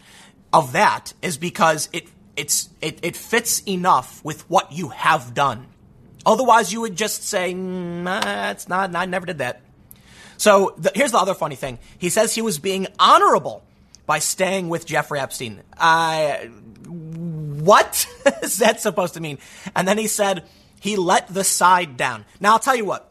[0.53, 5.67] of that is because it it's it, it fits enough with what you have done.
[6.25, 8.95] Otherwise, you would just say, mm, nah, "It's not.
[8.95, 9.63] I never did that."
[10.37, 11.79] So the, here's the other funny thing.
[11.99, 13.65] He says he was being honorable
[14.07, 15.63] by staying with Jeffrey Epstein.
[15.77, 16.51] I
[16.87, 18.07] what
[18.43, 19.39] is that supposed to mean?
[19.75, 20.45] And then he said
[20.87, 22.25] he let the side down.
[22.39, 23.11] Now I'll tell you what.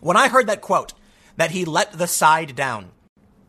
[0.00, 0.92] When I heard that quote,
[1.38, 2.90] that he let the side down,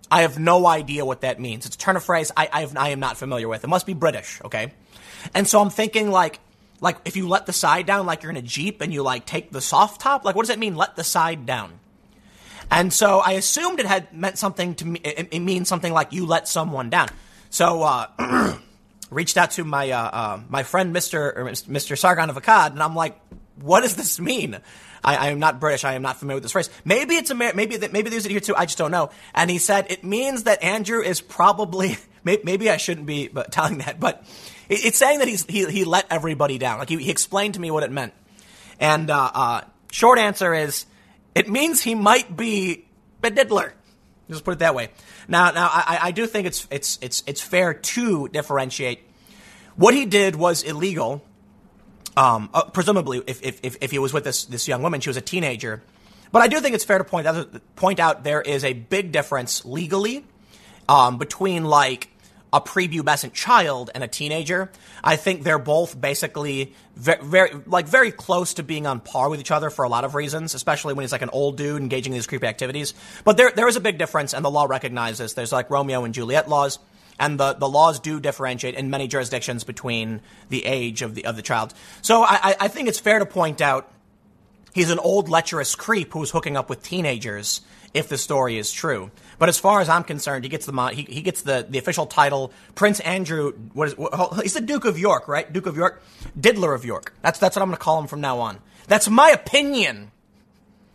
[0.09, 1.65] I have no idea what that means.
[1.65, 3.65] It's a turn of phrase I, I, have, I am not familiar with.
[3.65, 4.71] It must be British, okay?
[5.35, 6.39] And so I'm thinking like,
[6.79, 9.25] like if you let the side down, like you're in a Jeep and you like
[9.25, 11.81] take the soft top, like what does it mean, let the side down?
[12.71, 16.13] And so I assumed it had meant something to me, it, it means something like
[16.13, 17.09] you let someone down.
[17.49, 18.57] So, uh,
[19.13, 21.35] reached out to my, uh, uh, my friend, Mr.
[21.67, 21.97] Mr.
[21.97, 23.19] Sargon of Akkad, and I'm like,
[23.61, 24.57] what does this mean?
[25.03, 25.83] I, I, am not British.
[25.83, 26.69] I am not familiar with this phrase.
[26.85, 28.55] Maybe it's Amer- maybe that maybe there's it here too.
[28.55, 29.09] I just don't know.
[29.33, 33.99] And he said it means that Andrew is probably maybe I shouldn't be telling that,
[33.99, 34.23] but
[34.69, 36.79] it's saying that he's he, he let everybody down.
[36.79, 38.13] Like he, he explained to me what it meant.
[38.79, 40.85] And uh, uh, short answer is
[41.35, 42.85] it means he might be
[43.21, 43.73] a diddler.
[44.29, 44.89] Just put it that way.
[45.27, 49.01] Now, now I, I do think it's it's it's it's fair to differentiate.
[49.75, 51.23] What he did was illegal
[52.15, 55.17] um, uh, presumably, if, if, if he was with this, this young woman, she was
[55.17, 55.81] a teenager.
[56.31, 59.11] But I do think it's fair to point out, point out there is a big
[59.11, 60.23] difference legally
[60.89, 62.09] um, between like
[62.51, 64.71] a prepubescent child and a teenager.
[65.03, 69.39] I think they're both basically very, very, like very close to being on par with
[69.39, 72.13] each other for a lot of reasons, especially when he's like an old dude engaging
[72.13, 72.93] in these creepy activities.
[73.23, 75.33] But there there is a big difference, and the law recognizes.
[75.33, 76.77] There's like Romeo and Juliet laws
[77.19, 81.35] and the, the laws do differentiate in many jurisdictions between the age of the of
[81.35, 81.73] the child.
[82.01, 83.91] So I, I think it's fair to point out
[84.73, 87.61] he's an old lecherous creep who's hooking up with teenagers
[87.93, 89.11] if the story is true.
[89.37, 92.05] But as far as I'm concerned, he gets the he, he gets the, the official
[92.05, 93.53] title Prince Andrew.
[93.73, 95.51] What is what, oh, he's the Duke of York, right?
[95.51, 96.01] Duke of York,
[96.39, 97.13] Diddler of York.
[97.21, 98.59] That's that's what I'm going to call him from now on.
[98.87, 100.11] That's my opinion.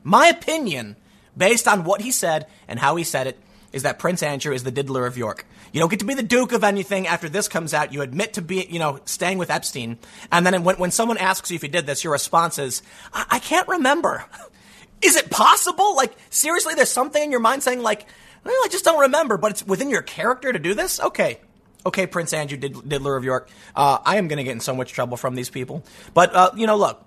[0.03, 0.97] My opinion,
[1.37, 3.39] based on what he said and how he said it,
[3.79, 5.47] is that Prince Andrew is the Diddler of York.
[5.73, 7.93] You don't get to be the Duke of anything after this comes out.
[7.93, 9.99] You admit to be, you know, staying with Epstein.
[10.33, 12.83] And then when, when someone asks you if you did this, your response is,
[13.15, 14.25] I, I can't remember.
[15.03, 15.95] is it possible?
[15.95, 18.07] Like, seriously, there's something in your mind saying, like,
[18.45, 20.99] well, I just don't remember, but it's within your character to do this?
[21.01, 21.39] Okay.
[21.87, 23.49] Okay, Prince Andrew, did, Diddler of York.
[23.77, 25.85] Uh, I am going to get in so much trouble from these people.
[26.13, 27.05] But, uh, you know, look,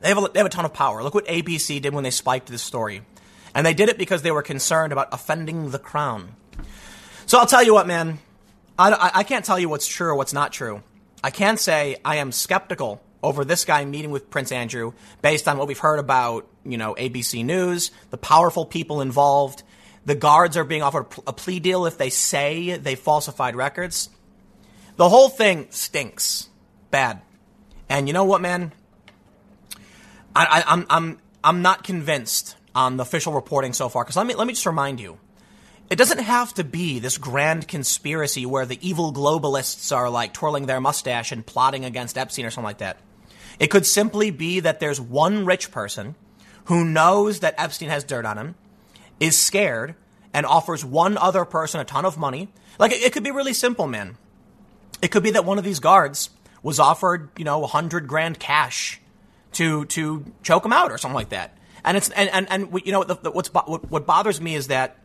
[0.00, 1.02] they have, a, they have a ton of power.
[1.04, 3.02] Look what ABC did when they spiked this story.
[3.56, 6.36] And they did it because they were concerned about offending the crown.
[7.24, 8.18] So I'll tell you what, man.
[8.78, 10.82] I, I can't tell you what's true or what's not true.
[11.24, 14.92] I can say I am skeptical over this guy meeting with Prince Andrew
[15.22, 19.62] based on what we've heard about, you know, ABC News, the powerful people involved.
[20.04, 24.10] The guards are being offered a plea deal if they say they falsified records.
[24.96, 26.50] The whole thing stinks.
[26.90, 27.22] Bad.
[27.88, 28.72] And you know what, man?
[30.34, 34.04] I, I'm, I'm, I'm not convinced on the official reporting so far.
[34.04, 35.18] Because let me, let me just remind you
[35.88, 40.66] it doesn't have to be this grand conspiracy where the evil globalists are like twirling
[40.66, 42.98] their mustache and plotting against Epstein or something like that.
[43.58, 46.14] It could simply be that there's one rich person
[46.66, 48.54] who knows that Epstein has dirt on him,
[49.18, 49.94] is scared,
[50.34, 52.48] and offers one other person a ton of money.
[52.78, 54.18] Like, it, it could be really simple, man.
[55.00, 56.30] It could be that one of these guards
[56.62, 59.00] was offered, you know, a hundred grand cash
[59.52, 61.55] to to choke him out or something like that.
[61.86, 64.98] And it's and and, and you know what's what, what bothers me is that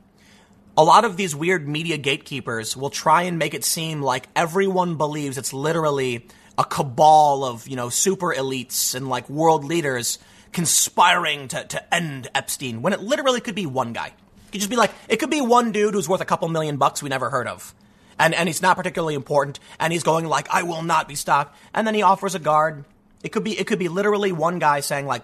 [0.76, 4.96] a lot of these weird media gatekeepers will try and make it seem like everyone
[4.96, 6.28] believes it's literally
[6.58, 10.18] a cabal of you know super elites and like world leaders
[10.52, 14.08] conspiring to, to end Epstein when it literally could be one guy.
[14.08, 16.78] It could just be like it could be one dude who's worth a couple million
[16.78, 17.74] bucks we never heard of.
[18.18, 21.56] And and he's not particularly important and he's going like I will not be stopped
[21.74, 22.86] and then he offers a guard.
[23.24, 25.24] It could be it could be literally one guy saying like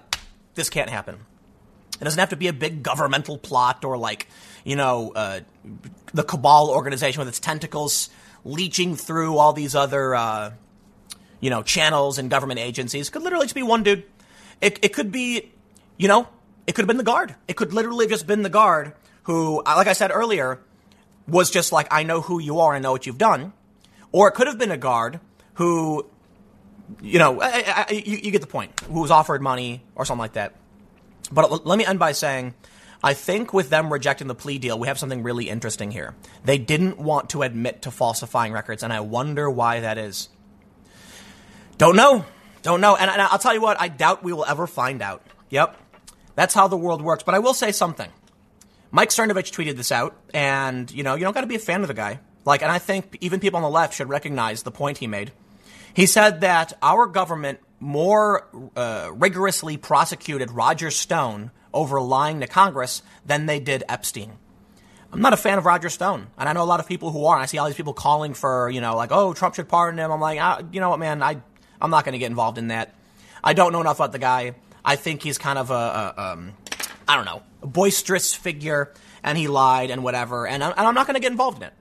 [0.55, 1.18] this can't happen.
[2.00, 4.28] It doesn't have to be a big governmental plot or like,
[4.64, 5.39] you know, uh,
[6.14, 8.10] the cabal organization with its tentacles
[8.45, 10.52] leeching through all these other, uh,
[11.39, 13.08] you know, channels and government agencies.
[13.08, 14.04] It could literally just be one dude.
[14.62, 15.52] It, it could be,
[15.98, 16.28] you know,
[16.66, 17.36] it could have been the guard.
[17.48, 18.93] It could literally have just been the guard
[19.24, 20.60] who, uh, like I said earlier,
[21.28, 23.54] was just like, I know who you are, I know what you've done.
[24.12, 25.20] Or it could have been a guard
[25.56, 26.06] who,
[27.02, 30.22] you know, I, I, you, you get the point, who was offered money or something
[30.22, 30.56] like that.
[31.32, 32.54] But let me end by saying,
[33.04, 36.16] I think with them rejecting the plea deal, we have something really interesting here.
[36.44, 40.30] They didn't want to admit to falsifying records, and I wonder why that is.
[41.78, 42.26] Don't know.
[42.64, 42.96] Don't know.
[42.96, 45.22] And, I'll tell you what, I doubt we will ever find out.
[45.50, 45.78] Yep.
[46.36, 47.24] That's how the world works.
[47.24, 48.10] But I will say something.
[48.90, 51.82] Mike Cernovich tweeted this out, and, you know, you don't got to be a fan
[51.82, 52.20] of the guy.
[52.46, 55.34] Like, and I think even people on the left should recognize the point he made.
[55.94, 63.04] He said that our government more uh, rigorously prosecuted Roger Stone over lying to Congress
[63.26, 64.34] than they did Epstein.
[65.12, 67.26] I'm not a fan of Roger Stone, and I know a lot of people who
[67.26, 67.38] are.
[67.38, 70.12] I see all these people calling for, you know, like, oh, Trump should pardon him.
[70.12, 71.42] I'm like, ah, you know what, man, I,
[71.80, 72.94] I'm not going to get involved in that.
[73.44, 74.56] I don't know enough about the guy.
[74.84, 76.54] I think he's kind of a, a um,
[77.08, 81.08] I don't know, a boisterous figure, and he lied and whatever, and, and I'm not
[81.08, 81.74] going to get involved in it.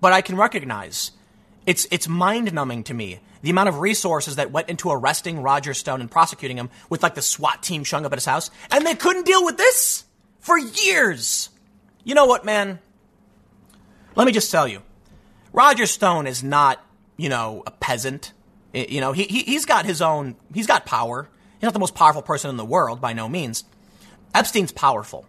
[0.00, 1.12] But I can recognize
[1.66, 5.74] it's it's mind numbing to me the amount of resources that went into arresting Roger
[5.74, 8.86] Stone and prosecuting him with like the SWAT team showing up at his house, and
[8.86, 10.04] they couldn't deal with this
[10.38, 11.50] for years.
[12.04, 12.78] You know what, man?
[14.14, 14.82] Let me just tell you,
[15.52, 16.84] Roger Stone is not,
[17.16, 18.32] you know, a peasant.
[18.72, 21.28] You know, he, he he's got his own, he's got power.
[21.54, 23.64] He's not the most powerful person in the world by no means.
[24.34, 25.26] Epstein's powerful.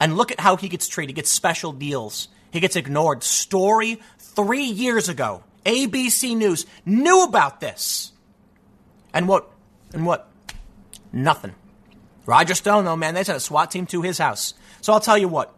[0.00, 1.10] And look at how he gets treated.
[1.10, 2.28] He gets special deals.
[2.50, 3.22] He gets ignored.
[3.22, 8.12] Story three years ago ABC News knew about this.
[9.12, 9.50] And what?
[9.92, 10.30] And what?
[11.12, 11.54] Nothing.
[12.24, 14.54] Roger Stone, though, man, they sent a SWAT team to his house.
[14.80, 15.52] So I'll tell you what.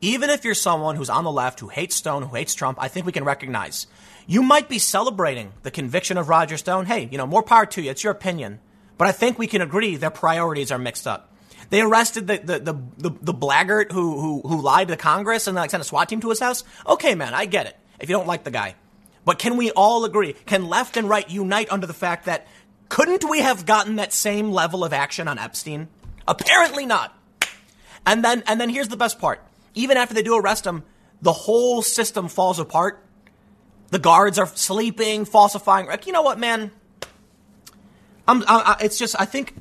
[0.00, 2.88] Even if you're someone who's on the left, who hates Stone, who hates Trump, I
[2.88, 3.86] think we can recognize
[4.26, 6.86] you might be celebrating the conviction of Roger Stone.
[6.86, 7.90] Hey, you know, more power to you.
[7.90, 8.60] It's your opinion.
[8.96, 11.32] But I think we can agree their priorities are mixed up.
[11.70, 15.70] They arrested the, the, the, the, the who, who, who lied to Congress and like
[15.70, 16.64] sent a SWAT team to his house.
[16.86, 17.76] Okay, man, I get it.
[17.98, 18.74] If you don't like the guy.
[19.24, 20.34] But can we all agree?
[20.46, 22.46] Can left and right unite under the fact that
[22.88, 25.88] couldn't we have gotten that same level of action on Epstein?
[26.28, 27.16] Apparently not.
[28.06, 29.42] And then, and then here's the best part.
[29.74, 30.84] Even after they do arrest him,
[31.22, 33.02] the whole system falls apart.
[33.90, 35.88] The guards are sleeping, falsifying.
[36.04, 36.70] You know what, man?
[38.28, 39.54] I'm, I, it's just, I think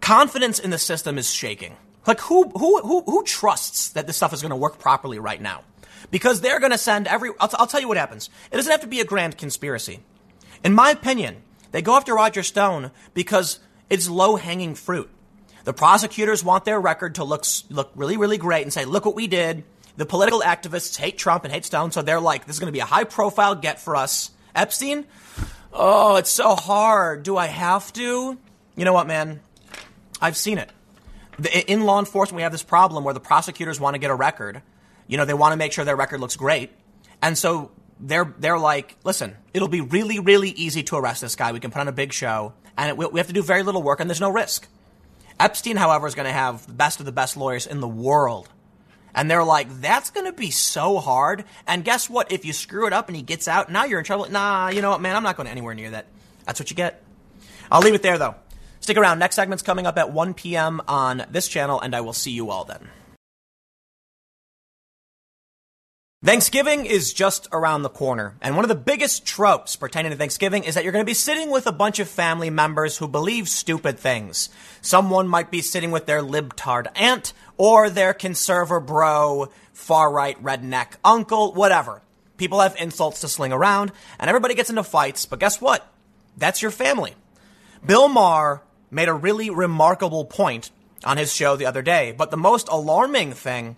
[0.00, 1.76] confidence in the system is shaking.
[2.06, 5.40] Like, who, who, who, who trusts that this stuff is going to work properly right
[5.40, 5.62] now?
[6.10, 7.30] Because they're going to send every.
[7.40, 8.30] I'll, t- I'll tell you what happens.
[8.50, 10.00] It doesn't have to be a grand conspiracy.
[10.64, 11.42] In my opinion,
[11.72, 13.58] they go after Roger Stone because
[13.90, 15.10] it's low hanging fruit.
[15.64, 19.14] The prosecutors want their record to look look really really great and say, "Look what
[19.14, 19.64] we did."
[19.96, 22.76] The political activists hate Trump and hate Stone, so they're like, "This is going to
[22.76, 25.04] be a high profile get for us." Epstein,
[25.72, 27.22] oh, it's so hard.
[27.22, 28.38] Do I have to?
[28.76, 29.40] You know what, man?
[30.20, 30.70] I've seen it.
[31.68, 34.62] In law enforcement, we have this problem where the prosecutors want to get a record
[35.08, 36.70] you know, they want to make sure their record looks great.
[37.20, 41.50] And so they're, they're like, listen, it'll be really, really easy to arrest this guy.
[41.50, 43.82] We can put on a big show and it, we have to do very little
[43.82, 44.68] work and there's no risk.
[45.40, 48.48] Epstein, however, is going to have the best of the best lawyers in the world.
[49.14, 51.44] And they're like, that's going to be so hard.
[51.66, 52.30] And guess what?
[52.30, 54.30] If you screw it up and he gets out, now you're in trouble.
[54.30, 55.16] Nah, you know what, man?
[55.16, 56.06] I'm not going anywhere near that.
[56.44, 57.02] That's what you get.
[57.70, 58.34] I'll leave it there, though.
[58.80, 59.18] Stick around.
[59.18, 60.80] Next segment's coming up at 1 p.m.
[60.86, 62.88] on this channel, and I will see you all then.
[66.24, 70.64] Thanksgiving is just around the corner, and one of the biggest tropes pertaining to Thanksgiving
[70.64, 73.48] is that you're going to be sitting with a bunch of family members who believe
[73.48, 74.48] stupid things.
[74.80, 80.94] Someone might be sitting with their libtard aunt or their conservative bro, far right redneck
[81.04, 82.02] uncle, whatever.
[82.36, 85.86] People have insults to sling around, and everybody gets into fights, but guess what?
[86.36, 87.14] That's your family.
[87.86, 90.72] Bill Maher made a really remarkable point
[91.04, 93.76] on his show the other day, but the most alarming thing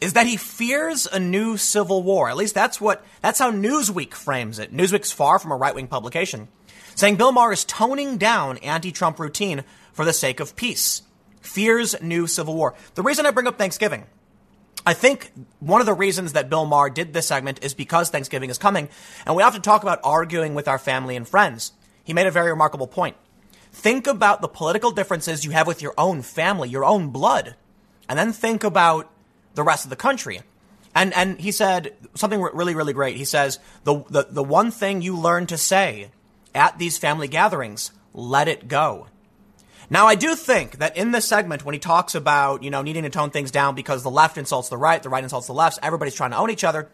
[0.00, 2.28] is that he fears a new civil war.
[2.28, 4.72] At least that's what that's how Newsweek frames it.
[4.72, 6.48] Newsweek's far from a right-wing publication.
[6.94, 11.02] saying Bill Maher is toning down anti Trump routine for the sake of peace.
[11.40, 12.74] Fears new civil war.
[12.94, 14.06] The reason I bring up Thanksgiving,
[14.86, 18.50] I think one of the reasons that Bill Maher did this segment is because Thanksgiving
[18.50, 18.88] is coming,
[19.26, 21.72] and we often talk about arguing with our family and friends.
[22.04, 23.16] He made a very remarkable point.
[23.72, 27.54] Think about the political differences you have with your own family, your own blood,
[28.08, 29.10] and then think about
[29.58, 30.40] the rest of the country.
[30.94, 33.16] And and he said something really really great.
[33.16, 36.10] He says the the, the one thing you learn to say
[36.54, 39.08] at these family gatherings, let it go.
[39.90, 43.04] Now, I do think that in this segment, when he talks about, you know, needing
[43.04, 45.78] to tone things down because the left insults the right, the right insults the left,
[45.82, 46.88] everybody's trying to own each other,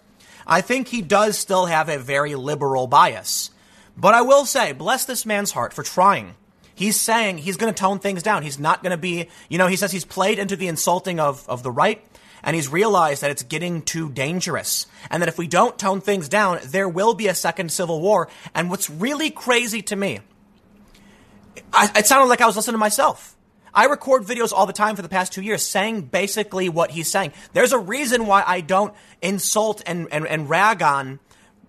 [0.47, 3.51] I think he does still have a very liberal bias.
[3.97, 6.35] But I will say, bless this man's heart for trying.
[6.75, 8.43] He's saying he's going to tone things down.
[8.43, 11.49] He's not going to be, you know, he says he's played into the insulting of,
[11.49, 12.05] of the right
[12.45, 14.87] and he's realized that it's getting too dangerous.
[15.11, 18.29] And that if we don't tone things down, there will be a second civil war.
[18.55, 20.21] And what's really crazy to me,
[21.73, 23.35] I, it sounded like I was listening to myself.
[23.75, 27.11] I record videos all the time for the past two years saying basically what he's
[27.11, 27.33] saying.
[27.55, 31.19] There's a reason why I don't insult and, and, and rag on,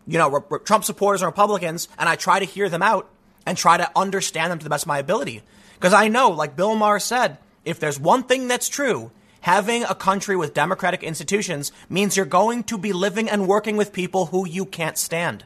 [0.05, 3.09] you know, Trump supporters and Republicans, and I try to hear them out
[3.45, 5.41] and try to understand them to the best of my ability.
[5.76, 9.09] Because I know, like Bill Maher said, if there's one thing that's true,
[9.46, 13.93] having a country with democratic institutions means you're going to be living and working with
[13.93, 15.46] people who you can't stand.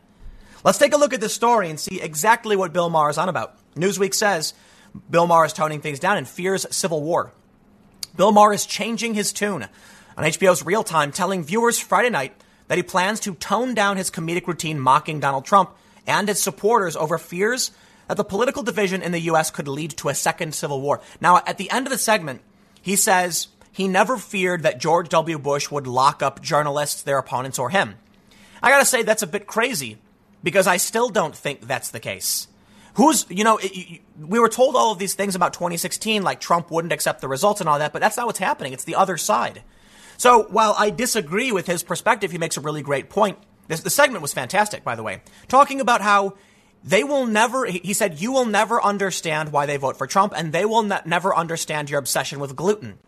[0.64, 3.28] Let's take a look at this story and see exactly what Bill Maher is on
[3.28, 3.58] about.
[3.76, 4.54] Newsweek says
[5.10, 7.34] Bill Maher is toning things down and fears civil war.
[8.16, 9.68] Bill Maher is changing his tune
[10.16, 12.34] on HBO's Real Time, telling viewers Friday night
[12.70, 15.72] that he plans to tone down his comedic routine mocking Donald Trump
[16.08, 17.72] and his supporters over fears
[18.08, 19.52] that the political division in the U.S.
[19.52, 21.02] could lead to a second civil war.
[21.20, 22.40] Now, at the end of the segment,
[22.82, 25.40] he says he never feared that George W.
[25.40, 27.96] Bush would lock up journalists, their opponents, or him.
[28.62, 30.00] I gotta say, that's a bit crazy
[30.44, 32.50] because I still don't think that's the case.
[32.96, 36.70] Who's, you know, it, we were told all of these things about 2016, like Trump
[36.70, 38.74] wouldn't accept the results and all that, but that's not what's happening.
[38.74, 39.64] It's the other side.
[40.18, 43.38] So while I disagree with his perspective, he makes a really great point.
[43.70, 46.36] This, the segment was fantastic, by the way, talking about how
[46.84, 50.52] they will never, he said, you will never understand why they vote for Trump, and
[50.52, 53.00] they will ne- never understand your obsession with gluten.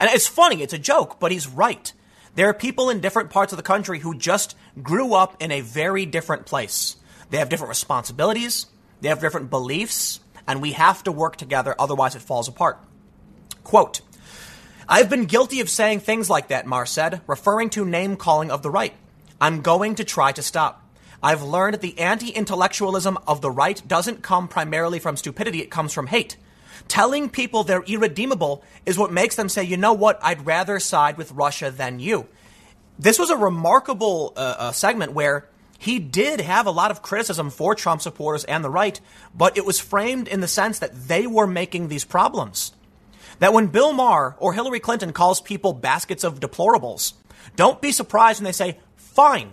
[0.00, 1.92] And it's funny, it's a joke, but he's right.
[2.34, 5.60] There are people in different parts of the country who just grew up in a
[5.60, 6.96] very different place.
[7.30, 8.66] They have different responsibilities,
[9.00, 12.78] they have different beliefs, and we have to work together, otherwise, it falls apart.
[13.62, 14.00] Quote
[14.88, 18.62] I've been guilty of saying things like that, Maher said, referring to name calling of
[18.62, 18.92] the right.
[19.40, 20.82] I'm going to try to stop.
[21.22, 25.70] I've learned that the anti intellectualism of the right doesn't come primarily from stupidity, it
[25.70, 26.36] comes from hate.
[26.88, 31.16] Telling people they're irredeemable is what makes them say, you know what, I'd rather side
[31.16, 32.26] with Russia than you.
[32.98, 35.48] This was a remarkable uh, uh, segment where
[35.78, 39.00] he did have a lot of criticism for Trump supporters and the right,
[39.34, 42.72] but it was framed in the sense that they were making these problems.
[43.40, 47.14] That when Bill Maher or Hillary Clinton calls people baskets of deplorables,
[47.56, 49.52] don't be surprised when they say, fine.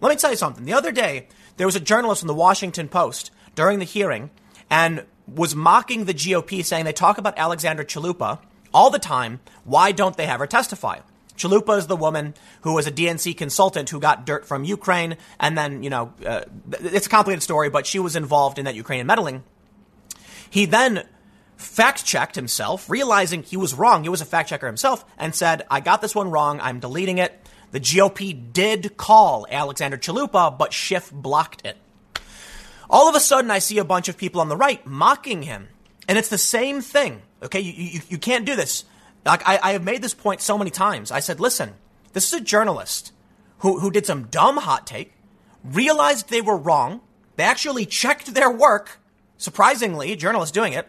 [0.00, 0.64] Let me tell you something.
[0.64, 4.30] The other day, there was a journalist from the Washington Post during the hearing,
[4.68, 8.38] and was mocking the GOP, saying they talk about Alexandra Chalupa
[8.72, 9.40] all the time.
[9.64, 11.00] Why don't they have her testify?
[11.36, 15.58] Chalupa is the woman who was a DNC consultant who got dirt from Ukraine, and
[15.58, 19.06] then, you know, uh, it's a complicated story, but she was involved in that Ukrainian
[19.06, 19.42] meddling.
[20.48, 21.04] He then
[21.56, 24.04] fact checked himself, realizing he was wrong.
[24.04, 26.60] He was a fact checker himself, and said, I got this one wrong.
[26.60, 27.40] I'm deleting it.
[27.72, 31.76] The GOP did call Alexander Chalupa, but Schiff blocked it.
[32.94, 35.66] All of a sudden, I see a bunch of people on the right mocking him.
[36.06, 37.22] And it's the same thing.
[37.42, 38.84] Okay, you, you, you can't do this.
[39.26, 41.10] Like, I, I have made this point so many times.
[41.10, 41.72] I said, listen,
[42.12, 43.10] this is a journalist
[43.58, 45.12] who, who did some dumb hot take,
[45.64, 47.00] realized they were wrong.
[47.34, 49.00] They actually checked their work.
[49.38, 50.86] Surprisingly, journalist doing it,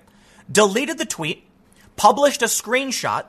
[0.51, 1.47] deleted the tweet,
[1.95, 3.25] published a screenshot,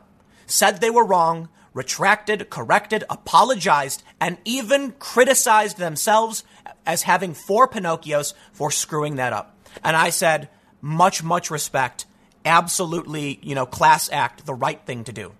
[0.46, 6.44] said they were wrong, retracted, corrected, apologized, and even criticized themselves
[6.86, 9.56] as having four Pinocchios for screwing that up.
[9.84, 10.48] And I said,
[10.80, 12.06] much, much respect.
[12.44, 15.32] Absolutely, you know, class act, the right thing to do.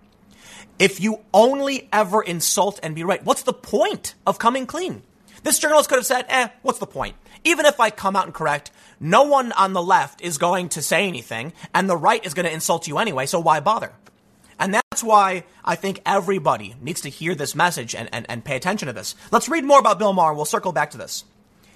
[0.79, 5.03] If you only ever insult and be right, what's the point of coming clean?
[5.43, 7.17] This journalist could have said, eh, what's the point?
[7.45, 10.83] Even if I come out and correct, no one on the left is going to
[10.83, 13.93] say anything, and the right is going to insult you anyway, so why bother?
[14.59, 18.57] And that's why I think everybody needs to hear this message and, and, and pay
[18.57, 19.15] attention to this.
[19.31, 20.35] Let's read more about Bill Maher.
[20.35, 21.25] We'll circle back to this.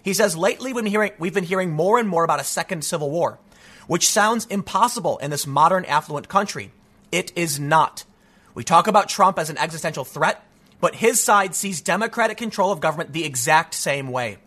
[0.03, 2.85] He says, lately we've been, hearing, we've been hearing more and more about a second
[2.85, 3.39] civil war,
[3.87, 6.73] which sounds impossible in this modern affluent country.
[7.13, 8.05] It is not.
[8.55, 10.45] We talk about Trump as an existential threat,
[10.81, 14.39] but his side sees democratic control of government the exact same way.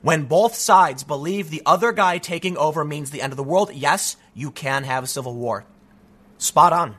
[0.00, 3.72] When both sides believe the other guy taking over means the end of the world,
[3.72, 5.64] yes, you can have a civil war.
[6.38, 6.96] Spot on.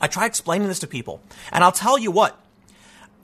[0.00, 1.20] I try explaining this to people.
[1.52, 2.41] And I'll tell you what,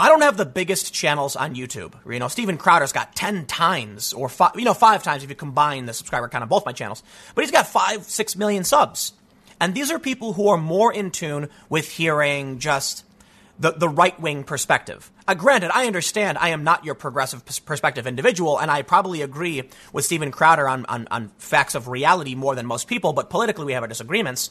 [0.00, 1.92] I don't have the biggest channels on YouTube.
[2.10, 5.34] You know, Steven Crowder's got 10 times or five, you know, five times if you
[5.34, 7.02] combine the subscriber count on both my channels.
[7.34, 9.12] But he's got five, six million subs.
[9.60, 13.04] And these are people who are more in tune with hearing just
[13.58, 15.10] the, the right wing perspective.
[15.26, 19.64] Uh, granted, I understand I am not your progressive perspective individual, and I probably agree
[19.92, 23.64] with Steven Crowder on, on, on facts of reality more than most people, but politically
[23.66, 24.50] we have our disagreements.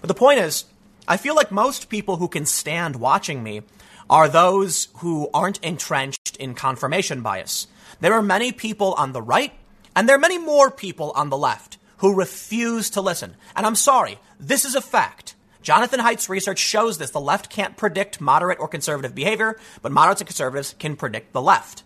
[0.00, 0.64] But the point is,
[1.06, 3.62] I feel like most people who can stand watching me
[4.10, 7.66] are those who aren't entrenched in confirmation bias.
[8.00, 9.52] There are many people on the right,
[9.94, 13.34] and there are many more people on the left who refuse to listen.
[13.56, 15.34] And I'm sorry, this is a fact.
[15.62, 17.10] Jonathan Haidt's research shows this.
[17.10, 21.42] The left can't predict moderate or conservative behavior, but moderates and conservatives can predict the
[21.42, 21.82] left.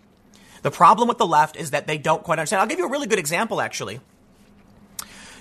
[0.63, 2.61] The problem with the left is that they don't quite understand.
[2.61, 4.01] I'll give you a really good example, actually.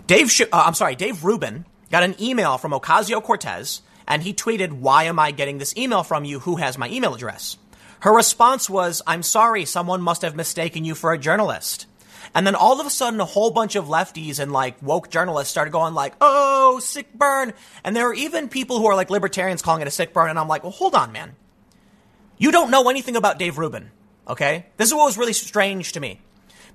[0.08, 3.82] Dave, Sh- uh, I'm sorry, Dave Rubin got an email from Ocasio Cortez
[4.12, 6.40] and he tweeted, Why am I getting this email from you?
[6.40, 7.58] Who has my email address?
[8.02, 11.86] Her response was, I'm sorry, someone must have mistaken you for a journalist.
[12.36, 15.52] And then all of a sudden, a whole bunch of lefties and like woke journalists
[15.52, 17.54] started going like, "Oh, sick burn!"
[17.84, 20.30] And there are even people who are like libertarians calling it a sick burn.
[20.30, 21.36] And I'm like, "Well, hold on, man.
[22.38, 23.92] You don't know anything about Dave Rubin,
[24.28, 24.66] okay?
[24.78, 26.22] This is what was really strange to me,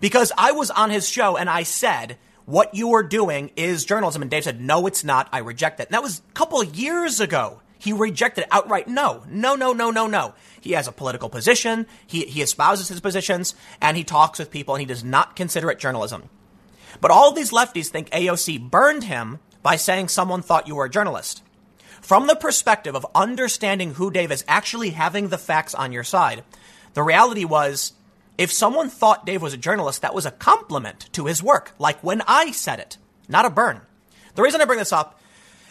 [0.01, 4.23] because I was on his show and I said what you are doing is journalism.
[4.23, 5.29] And Dave said, no, it's not.
[5.33, 5.89] I reject it.
[5.89, 7.61] And that was a couple of years ago.
[7.79, 8.89] He rejected it outright.
[8.89, 10.35] No, no, no, no, no, no.
[10.61, 11.87] He has a political position.
[12.07, 15.71] He, he espouses his positions and he talks with people and he does not consider
[15.71, 16.31] it journalism.
[17.01, 20.91] But all these lefties think AOC burned him by saying someone thought you were a
[20.91, 21.43] journalist.
[22.01, 26.45] From the perspective of understanding who Dave is, actually having the facts on your side,
[26.95, 27.93] the reality was
[28.39, 32.03] if someone thought Dave was a journalist, that was a compliment to his work, like
[32.03, 33.81] when I said it, not a burn.
[34.35, 35.21] The reason I bring this up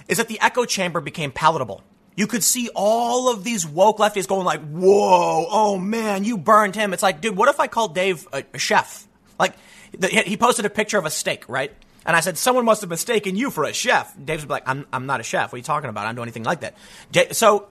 [0.08, 1.84] is that the echo chamber became palatable.
[2.16, 6.76] You could see all of these woke lefties going like, whoa, oh man, you burned
[6.76, 6.94] him.
[6.94, 9.08] It's like, dude, what if I called Dave a, a chef?
[9.38, 9.54] Like,
[9.98, 11.74] the, he posted a picture of a steak, right?
[12.06, 14.16] And I said, someone must have mistaken you for a chef.
[14.24, 15.52] Dave's like, I'm, I'm not a chef.
[15.52, 16.06] What are you talking about?
[16.06, 17.36] I don't do anything like that.
[17.36, 17.68] So,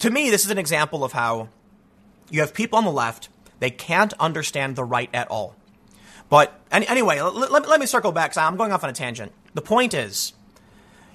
[0.00, 1.48] to me, this is an example of how
[2.30, 3.28] you have people on the left
[3.60, 5.54] they can't understand the right at all.
[6.28, 8.36] But any, anyway, let, let, let me circle back.
[8.36, 9.32] I'm going off on a tangent.
[9.54, 10.32] The point is,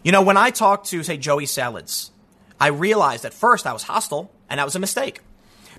[0.04, 2.12] you know, when I talked to, say, Joey Salads,
[2.60, 5.22] I realized at first I was hostile, and that was a mistake.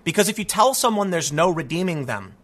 [0.04, 2.34] Because if you tell someone there's no redeeming them,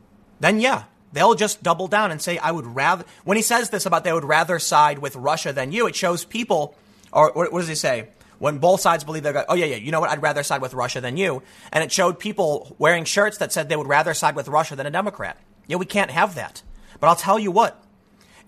[0.40, 3.04] then yeah, they'll just double down and say, I would rather.
[3.24, 6.24] When he says this about they would rather side with Russia than you, it shows
[6.24, 6.76] people,
[7.12, 8.08] or what does he say?
[8.42, 10.10] When both sides believe they're, going, oh yeah, yeah, you know what?
[10.10, 11.44] I'd rather side with Russia than you.
[11.72, 14.84] And it showed people wearing shirts that said they would rather side with Russia than
[14.84, 15.38] a Democrat.
[15.68, 16.60] Yeah, we can't have that.
[16.98, 17.80] But I'll tell you what,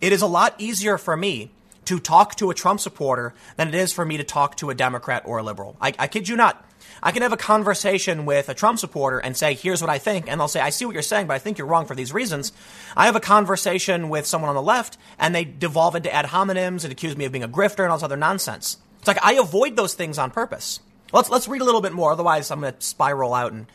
[0.01, 1.53] it is a lot easier for me
[1.85, 4.75] to talk to a Trump supporter than it is for me to talk to a
[4.75, 5.77] Democrat or a liberal.
[5.81, 6.69] I, I kid you not.
[7.01, 10.29] I can have a conversation with a Trump supporter and say, here's what I think.
[10.29, 12.13] And they'll say, I see what you're saying, but I think you're wrong for these
[12.13, 12.53] reasons.
[12.97, 16.83] I have a conversation with someone on the left and they devolve into ad hominems
[16.83, 18.79] and accuse me of being a grifter and all this other nonsense.
[19.05, 20.81] It's like I avoid those things on purpose.
[21.13, 23.53] Let's let's read a little bit more, otherwise I'm going to spiral out.
[23.53, 23.67] And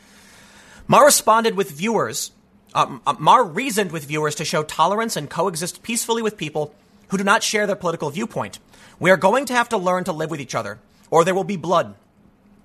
[0.88, 2.32] Maher responded with viewers.
[2.74, 6.74] Uh, Maher reasoned with viewers to show tolerance and coexist peacefully with people
[7.10, 8.58] who do not share their political viewpoint.
[8.98, 10.80] We are going to have to learn to live with each other,
[11.12, 11.94] or there will be blood.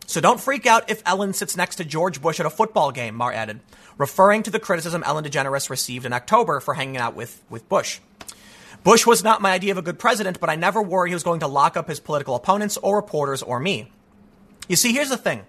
[0.08, 3.14] So don't freak out if Ellen sits next to George Bush at a football game,
[3.14, 3.60] Maher added,
[3.96, 8.00] referring to the criticism Ellen DeGeneres received in October for hanging out with, with Bush.
[8.86, 11.24] Bush was not my idea of a good president, but I never worried he was
[11.24, 13.92] going to lock up his political opponents or reporters or me.
[14.68, 15.42] You see, here's the thing.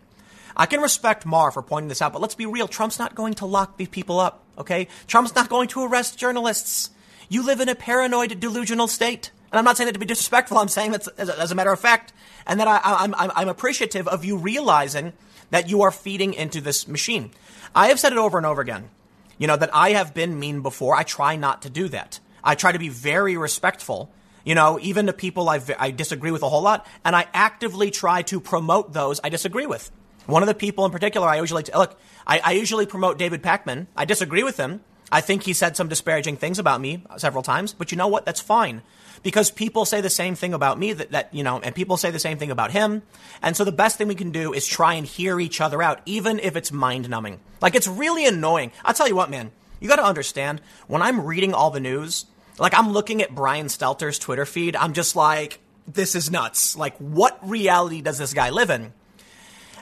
[0.57, 2.67] I can respect Maher for pointing this out, but let's be real.
[2.67, 4.89] Trump's not going to lock these people up, okay?
[5.07, 6.89] Trump's not going to arrest journalists.
[7.29, 9.31] You live in a paranoid, delusional state.
[9.53, 10.57] And I'm not saying that to be disrespectful.
[10.57, 12.15] I'm saying that as a, as a matter of fact.
[12.47, 15.13] And that I, I'm, I'm appreciative of you realizing
[15.51, 17.33] that you are feeding into this machine.
[17.75, 18.89] I have said it over and over again.
[19.37, 20.97] You know, that I have been mean before.
[20.97, 22.19] I try not to do that.
[22.47, 24.11] I try to be very respectful,
[24.45, 27.91] you know, even to people I, I disagree with a whole lot, and I actively
[27.91, 29.91] try to promote those I disagree with.
[30.27, 33.89] One of the people in particular I usually look, I, I usually promote David Pakman.
[33.97, 34.81] I disagree with him.
[35.11, 38.25] I think he said some disparaging things about me several times, but you know what?
[38.25, 38.83] That's fine
[39.23, 42.11] because people say the same thing about me that, that, you know, and people say
[42.11, 43.03] the same thing about him.
[43.43, 46.01] And so the best thing we can do is try and hear each other out,
[46.07, 47.41] even if it's mind numbing.
[47.61, 48.73] Like it's really annoying.
[48.85, 52.27] I'll tell you what, man, you got to understand when I'm reading all the news,
[52.59, 54.77] like I'm looking at Brian Stelter's Twitter feed.
[54.77, 56.77] I'm just like, this is nuts.
[56.77, 58.93] Like, what reality does this guy live in?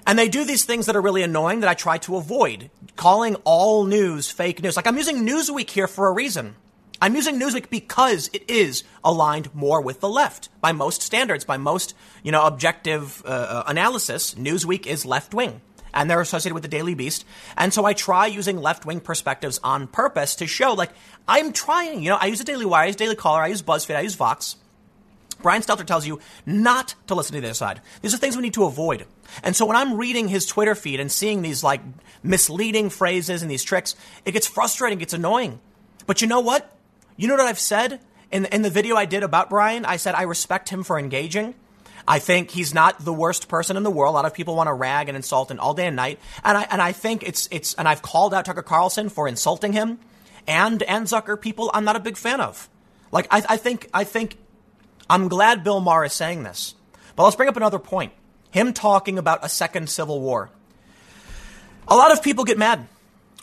[0.06, 3.36] And they do these things that are really annoying that I try to avoid, calling
[3.44, 4.76] all news fake news.
[4.76, 6.56] Like I'm using Newsweek here for a reason.
[7.00, 11.56] I'm using Newsweek because it is aligned more with the left by most standards, by
[11.56, 14.34] most you know objective uh, uh analysis.
[14.34, 15.62] Newsweek is left wing,
[15.94, 17.24] and they're associated with the Daily Beast.
[17.56, 20.90] And so I try using left wing perspectives on purpose to show like
[21.26, 22.02] I'm trying.
[22.02, 24.00] You know, I use the Daily Wire, I use Daily Caller, I use BuzzFeed, I
[24.00, 24.56] use Vox.
[25.40, 27.80] Brian Stelter tells you not to listen to the other side.
[28.02, 29.06] These are things we need to avoid.
[29.42, 31.80] And so when I'm reading his Twitter feed and seeing these like
[32.22, 35.60] misleading phrases and these tricks, it gets frustrating, it gets annoying.
[36.06, 36.76] But you know what?
[37.16, 39.84] You know what I've said in, in the video I did about Brian?
[39.84, 41.54] I said I respect him for engaging.
[42.06, 44.12] I think he's not the worst person in the world.
[44.12, 46.18] A lot of people want to rag and insult him all day and night.
[46.44, 49.72] And I, and I think it's, it's, and I've called out Tucker Carlson for insulting
[49.72, 49.98] him
[50.46, 52.68] and, and Zucker people I'm not a big fan of.
[53.10, 54.36] Like, I, I think, I think
[55.08, 56.74] I'm glad Bill Maher is saying this.
[57.16, 58.12] But let's bring up another point.
[58.50, 60.50] Him talking about a second civil war.
[61.88, 62.86] A lot of people get mad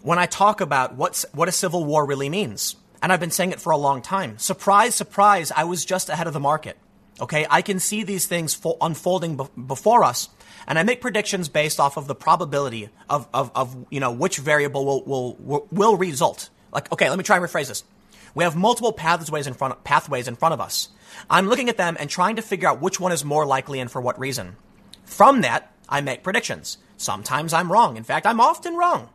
[0.01, 2.75] when I talk about what's, what a civil war really means.
[3.01, 4.37] And I've been saying it for a long time.
[4.37, 6.77] Surprise, surprise, I was just ahead of the market.
[7.21, 10.29] Okay, I can see these things unfolding be- before us,
[10.67, 14.39] and I make predictions based off of the probability of, of, of you know which
[14.39, 16.49] variable will, will will result.
[16.73, 17.83] Like, okay, let me try and rephrase this.
[18.33, 20.89] We have multiple pathways in front pathways in front of us.
[21.29, 23.91] I'm looking at them and trying to figure out which one is more likely and
[23.91, 24.55] for what reason.
[25.05, 26.77] From that, I make predictions.
[26.97, 27.97] Sometimes I'm wrong.
[27.97, 29.09] In fact, I'm often wrong.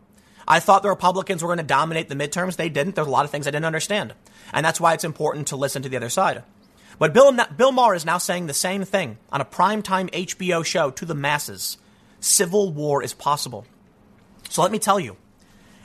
[0.46, 2.57] I thought the Republicans were going to dominate the midterms.
[2.57, 2.94] They didn't.
[2.94, 4.14] There's a lot of things I didn't understand.
[4.52, 6.44] And that's why it's important to listen to the other side.
[6.99, 10.90] But Bill, Bill Maher is now saying the same thing on a primetime HBO show
[10.90, 11.76] to the masses.
[12.20, 13.66] Civil war is possible.
[14.49, 15.16] So let me tell you,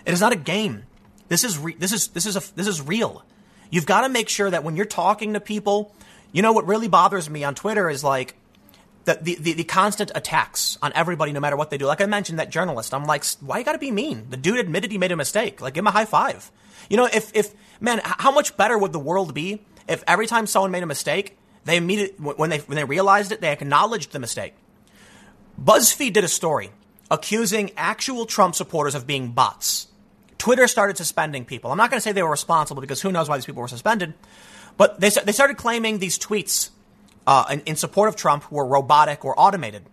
[0.06, 0.84] it is not a game.
[1.28, 3.24] This is re- this is this is a, this is real.
[3.70, 5.94] You've got to make sure that when you're talking to people,
[6.32, 8.36] you know what really bothers me on Twitter is like
[9.06, 11.86] the, the, the, the, constant attacks on everybody, no matter what they do.
[11.86, 14.28] Like I mentioned, that journalist, I'm like, why you got to be mean?
[14.30, 15.60] The dude admitted he made a mistake.
[15.60, 16.52] Like, give him a high five.
[16.88, 19.62] You know, if, if, man, how much better would the world be
[19.92, 23.42] if every time someone made a mistake, they immediately, when they, when they realized it,
[23.42, 24.54] they acknowledged the mistake?
[25.62, 26.72] BuzzFeed did a story
[27.12, 29.88] accusing actual Trump supporters of being bots.
[30.38, 31.72] Twitter started suspending people.
[31.72, 33.68] I'm not going to say they were responsible because who knows why these people were
[33.68, 34.14] suspended,
[34.78, 36.70] but they, they started claiming these tweets
[37.28, 39.84] uh, in, in support of Trump were robotic or automated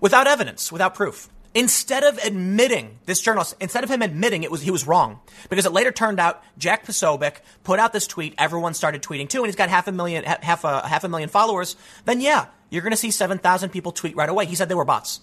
[0.00, 1.30] without evidence, without proof.
[1.54, 5.18] Instead of admitting this journalist, instead of him admitting it was he was wrong,
[5.48, 9.38] because it later turned out Jack Posobiec put out this tweet, everyone started tweeting too,
[9.38, 11.74] and he's got half a million half a half a million followers.
[12.04, 14.44] Then yeah, you're going to see seven thousand people tweet right away.
[14.44, 15.20] He said they were bots.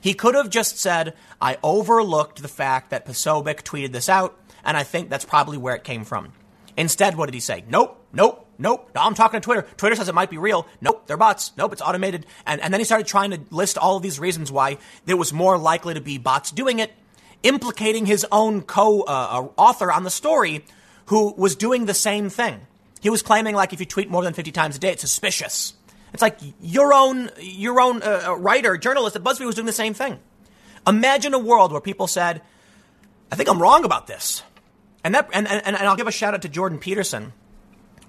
[0.00, 4.76] He could have just said, I overlooked the fact that Posobiec tweeted this out, and
[4.76, 6.32] I think that's probably where it came from.
[6.76, 7.64] Instead, what did he say?
[7.68, 8.90] Nope, nope, nope.
[8.94, 9.62] No, I'm talking to Twitter.
[9.76, 10.66] Twitter says it might be real.
[10.80, 11.52] Nope, they're bots.
[11.56, 12.26] Nope, it's automated.
[12.46, 15.32] And, and then he started trying to list all of these reasons why there was
[15.32, 16.92] more likely to be bots doing it,
[17.42, 20.64] implicating his own co uh, author on the story
[21.06, 22.60] who was doing the same thing.
[23.00, 25.74] He was claiming, like, if you tweet more than 50 times a day, it's suspicious.
[26.12, 29.72] It's like your own your own uh, uh, writer, journalist at BuzzFeed was doing the
[29.72, 30.18] same thing.
[30.86, 32.40] Imagine a world where people said,
[33.30, 34.42] "I think I'm wrong about this,"
[35.04, 37.34] and that and, and, and I'll give a shout out to Jordan Peterson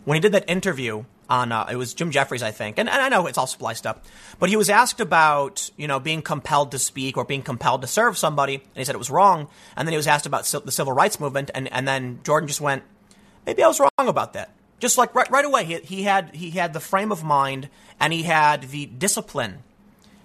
[0.08, 3.01] when he did that interview on uh, it was Jim Jeffries, I think, and, and
[3.01, 4.05] I know it's all spliced up,
[4.39, 7.88] but he was asked about you know being compelled to speak or being compelled to
[7.88, 10.72] serve somebody, and he said it was wrong, and then he was asked about the
[10.72, 12.84] civil rights movement, and and then Jordan just went,
[13.45, 14.53] maybe I was wrong about that.
[14.80, 17.68] Just like right, right away, he, he had he had the frame of mind
[17.99, 19.58] and he had the discipline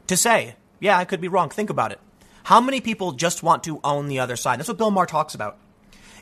[0.06, 1.50] to say, "Yeah, I could be wrong.
[1.50, 1.98] Think about it."
[2.44, 4.60] How many people just want to own the other side?
[4.60, 5.58] That's what Bill Maher talks about.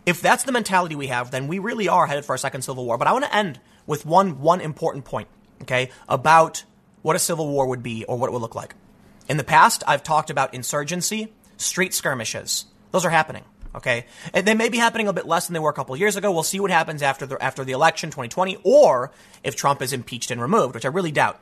[0.07, 2.85] If that's the mentality we have, then we really are headed for a second civil
[2.85, 2.99] war.
[2.99, 5.29] But I want to end with one one important point,
[5.63, 6.65] okay, about
[7.03, 8.75] what a civil war would be or what it would look like.
[9.29, 12.67] In the past, I've talked about insurgency, street skirmishes.
[12.91, 13.45] Those are happening.
[13.73, 16.17] Okay, and they may be happening a bit less than they were a couple years
[16.17, 16.33] ago.
[16.33, 19.13] We'll see what happens after the after the election 2020, or
[19.45, 21.41] if Trump is impeached and removed, which I really doubt.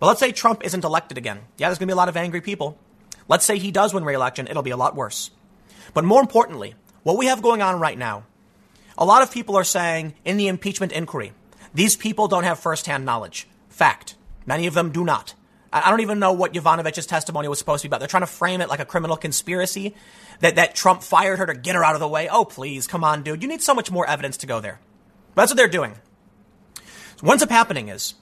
[0.00, 1.42] But let's say Trump isn't elected again.
[1.58, 2.76] Yeah, there's going to be a lot of angry people.
[3.28, 5.30] Let's say he does win re-election, it'll be a lot worse.
[5.94, 8.24] But more importantly, what we have going on right now,
[8.96, 11.32] a lot of people are saying in the impeachment inquiry,
[11.74, 13.48] these people don't have firsthand knowledge.
[13.68, 14.16] Fact.
[14.44, 15.34] Many of them do not.
[15.72, 18.00] I don't even know what Yovanovitch's testimony was supposed to be about.
[18.00, 19.94] They're trying to frame it like a criminal conspiracy
[20.40, 22.28] that, that Trump fired her to get her out of the way.
[22.28, 23.42] Oh, please, come on, dude.
[23.42, 24.80] You need so much more evidence to go there.
[25.34, 25.94] But that's what they're doing.
[26.74, 28.14] So what ends up happening is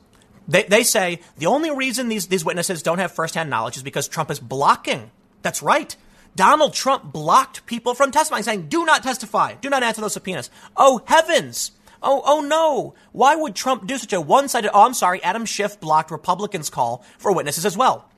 [0.47, 4.07] they, they say the only reason these, these witnesses don't have firsthand knowledge is because
[4.07, 5.11] Trump is blocking.
[5.43, 5.97] That's right.
[6.37, 9.55] Donald Trump blocked people from testifying, saying, do not testify.
[9.55, 10.51] Do not answer those subpoenas.
[10.77, 11.73] Oh, heavens.
[12.03, 12.95] Oh, oh no.
[13.13, 14.71] Why would Trump do such a one sided?
[14.73, 15.23] Oh, I'm sorry.
[15.23, 18.09] Adam Schiff blocked Republicans' call for witnesses as well.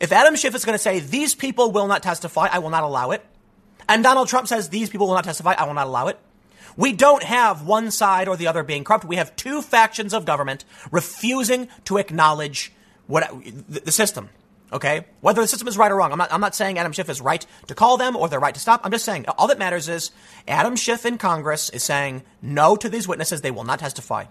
[0.00, 2.82] If Adam Schiff is going to say these people will not testify, I will not
[2.82, 3.24] allow it.
[3.88, 6.18] And Donald Trump says these people will not testify, I will not allow it.
[6.76, 9.06] We don't have one side or the other being corrupt.
[9.06, 12.72] We have two factions of government refusing to acknowledge
[13.06, 13.32] what
[13.68, 14.28] the system.
[14.72, 16.32] Okay, whether the system is right or wrong, I'm not.
[16.32, 18.80] I'm not saying Adam Schiff is right to call them or they're right to stop.
[18.82, 20.10] I'm just saying all that matters is
[20.48, 23.42] Adam Schiff in Congress is saying no to these witnesses.
[23.42, 24.24] They will not testify.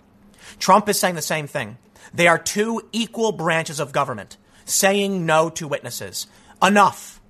[0.60, 1.78] Trump is saying the same thing.
[2.14, 6.28] They are two equal branches of government saying no to witnesses.
[6.62, 7.22] Enough.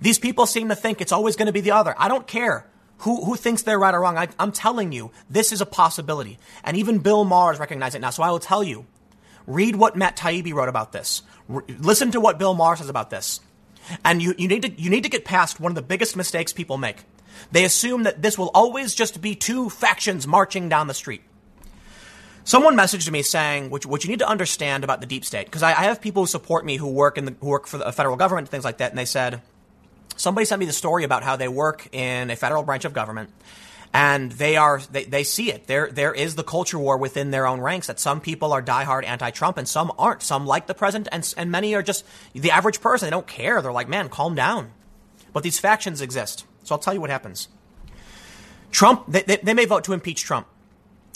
[0.00, 1.94] These people seem to think it's always going to be the other.
[1.98, 2.66] I don't care
[2.98, 4.18] who, who thinks they're right or wrong.
[4.18, 6.38] I, am telling you, this is a possibility.
[6.64, 8.10] And even Bill Maher recognized it now.
[8.10, 8.86] So I will tell you,
[9.46, 11.22] read what Matt Taibbi wrote about this.
[11.78, 13.40] Listen to what Bill Maher says about this.
[14.04, 16.52] And you, you, need to, you need to get past one of the biggest mistakes
[16.52, 16.98] people make.
[17.50, 21.22] They assume that this will always just be two factions marching down the street.
[22.44, 25.62] Someone messaged me saying, which, what you need to understand about the deep state, because
[25.62, 27.92] I, I, have people who support me who work in the, who work for the
[27.92, 29.42] federal government, things like that, and they said,
[30.16, 33.30] somebody sent me the story about how they work in a federal branch of government,
[33.92, 35.66] and they are they, they see it.
[35.66, 39.04] There there is the culture war within their own ranks that some people are diehard
[39.04, 40.22] anti-Trump and some aren't.
[40.22, 43.06] Some like the president, and and many are just the average person.
[43.06, 43.60] They don't care.
[43.60, 44.70] They're like, man, calm down.
[45.32, 46.44] But these factions exist.
[46.64, 47.48] So I'll tell you what happens.
[48.70, 50.46] Trump, they, they, they may vote to impeach Trump.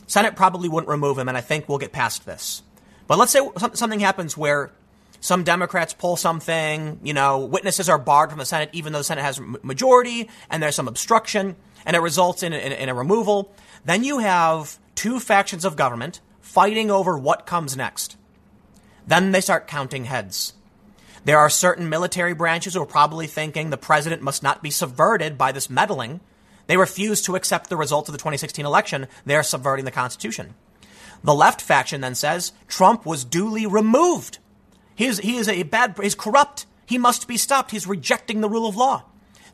[0.06, 2.62] Senate probably wouldn't remove him, and I think we'll get past this.
[3.06, 3.40] But let's say
[3.74, 4.72] something happens where
[5.20, 9.04] some Democrats pull something, you know, witnesses are barred from the Senate, even though the
[9.04, 11.56] Senate has majority, and there's some obstruction,
[11.86, 13.52] and it results in, in, in a removal.
[13.84, 18.16] Then you have two factions of government fighting over what comes next.
[19.06, 20.54] Then they start counting heads.
[21.24, 25.38] There are certain military branches who are probably thinking the president must not be subverted
[25.38, 26.20] by this meddling
[26.66, 29.06] they refuse to accept the results of the 2016 election.
[29.24, 30.54] They're subverting the Constitution.
[31.22, 34.38] The left faction then says Trump was duly removed.
[34.94, 36.66] He is, he is a bad, he's corrupt.
[36.86, 37.70] He must be stopped.
[37.70, 39.04] He's rejecting the rule of law.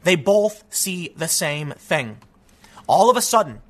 [0.03, 2.19] They both see the same thing.
[2.87, 3.61] All of a sudden,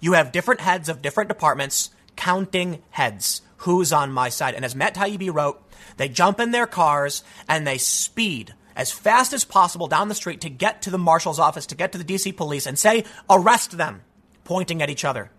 [0.00, 3.42] you have different heads of different departments counting heads.
[3.58, 4.54] Who's on my side?
[4.54, 5.62] And as Matt Taibbi wrote,
[5.96, 10.40] they jump in their cars and they speed as fast as possible down the street
[10.42, 13.76] to get to the marshal's office, to get to the DC police and say, arrest
[13.76, 14.02] them,
[14.44, 15.30] pointing at each other.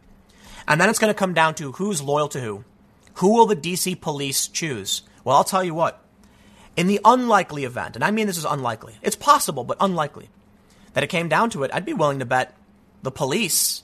[0.68, 2.66] And then it's going to come down to who's loyal to who.
[3.16, 5.04] Who will the DC police choose?
[5.24, 6.04] Well, I'll tell you what.
[6.76, 10.30] In the unlikely event, and I mean this is unlikely, it's possible, but unlikely,
[11.00, 12.54] that it came down to it, I'd be willing to bet
[13.04, 13.84] the police,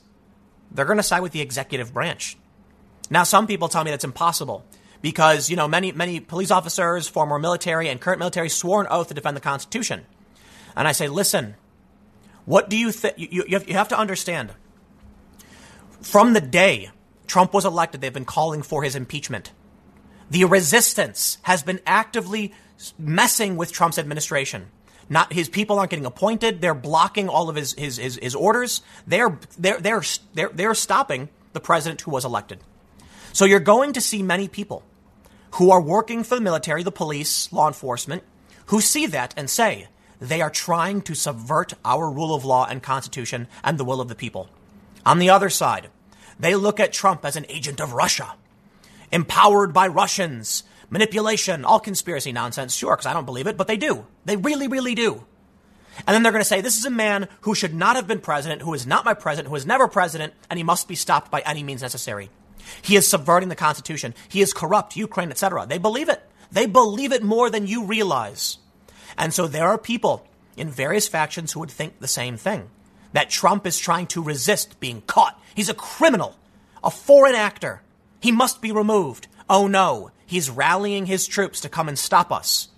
[0.69, 2.35] they're going to side with the executive branch.
[3.09, 4.65] Now, some people tell me that's impossible
[5.01, 9.07] because, you know, many, many police officers, former military and current military swore an oath
[9.07, 10.05] to defend the Constitution.
[10.75, 11.55] And I say, listen,
[12.43, 13.17] what do you think?
[13.17, 14.51] You, you, you have to understand.
[16.01, 16.89] From the day
[17.27, 19.53] Trump was elected, they've been calling for his impeachment.
[20.29, 22.53] The resistance has been actively
[22.99, 24.69] messing with Trump's administration.
[25.07, 26.61] Not his people aren't getting appointed.
[26.61, 28.81] They're blocking all of his his, his, his orders.
[29.05, 30.03] They're, they're they're
[30.33, 32.59] they're they're stopping the president who was elected.
[33.33, 34.83] So you're going to see many people
[35.55, 38.23] who are working for the military, the police, law enforcement,
[38.67, 39.87] who see that and say
[40.19, 44.07] they are trying to subvert our rule of law and constitution and the will of
[44.07, 44.49] the people.
[45.05, 45.89] On the other side,
[46.39, 48.35] they look at Trump as an agent of Russia,
[49.11, 52.73] empowered by Russians, manipulation, all conspiracy nonsense.
[52.73, 54.05] Sure, because I don't believe it, but they do.
[54.25, 55.23] They really, really do.
[56.05, 58.19] And then they're going to say, this is a man who should not have been
[58.19, 61.31] president, who is not my president, who is never president, and he must be stopped
[61.31, 62.29] by any means necessary.
[62.81, 64.13] He is subverting the Constitution.
[64.27, 65.65] He is corrupt, Ukraine, etc.
[65.65, 66.21] They believe it.
[66.51, 68.57] They believe it more than you realize.
[69.17, 70.27] And so there are people
[70.57, 72.69] in various factions who would think the same thing
[73.13, 75.39] that Trump is trying to resist being caught.
[75.53, 76.35] He's a criminal,
[76.83, 77.81] a foreign actor.
[78.19, 79.27] He must be removed.
[79.49, 82.69] Oh no, he's rallying his troops to come and stop us.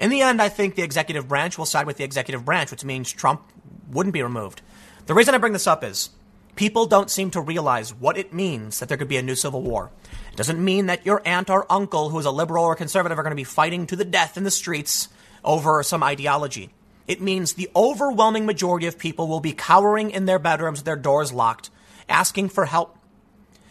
[0.00, 2.84] In the end, I think the executive branch will side with the executive branch, which
[2.84, 3.42] means Trump
[3.90, 4.62] wouldn't be removed.
[5.06, 6.10] The reason I bring this up is
[6.54, 9.62] people don't seem to realize what it means that there could be a new civil
[9.62, 9.90] war.
[10.32, 13.22] It doesn't mean that your aunt or uncle who is a liberal or conservative are
[13.22, 15.08] going to be fighting to the death in the streets
[15.44, 16.70] over some ideology.
[17.06, 21.32] It means the overwhelming majority of people will be cowering in their bedrooms their doors
[21.32, 21.70] locked,
[22.08, 22.98] asking for help.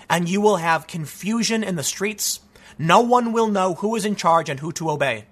[0.10, 2.40] And you will have confusion in the streets.
[2.78, 5.26] No one will know who is in charge and who to obey.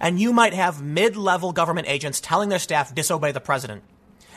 [0.00, 3.82] And you might have mid level government agents telling their staff, disobey the president.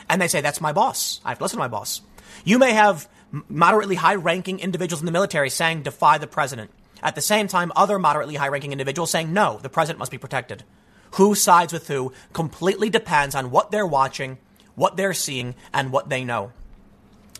[0.08, 1.20] And they say, that's my boss.
[1.24, 2.00] I have to listen to my boss.
[2.44, 3.08] You may have
[3.48, 6.70] moderately high ranking individuals in the military saying defy the president.
[7.02, 10.18] At the same time, other moderately high ranking individuals saying no, the president must be
[10.18, 10.64] protected.
[11.12, 14.38] Who sides with who completely depends on what they're watching,
[14.74, 16.52] what they're seeing, and what they know.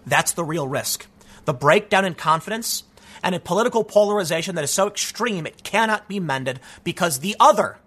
[0.06, 1.06] That's the real risk.
[1.44, 2.84] The breakdown in confidence
[3.22, 7.78] and a political polarization that is so extreme it cannot be mended because the other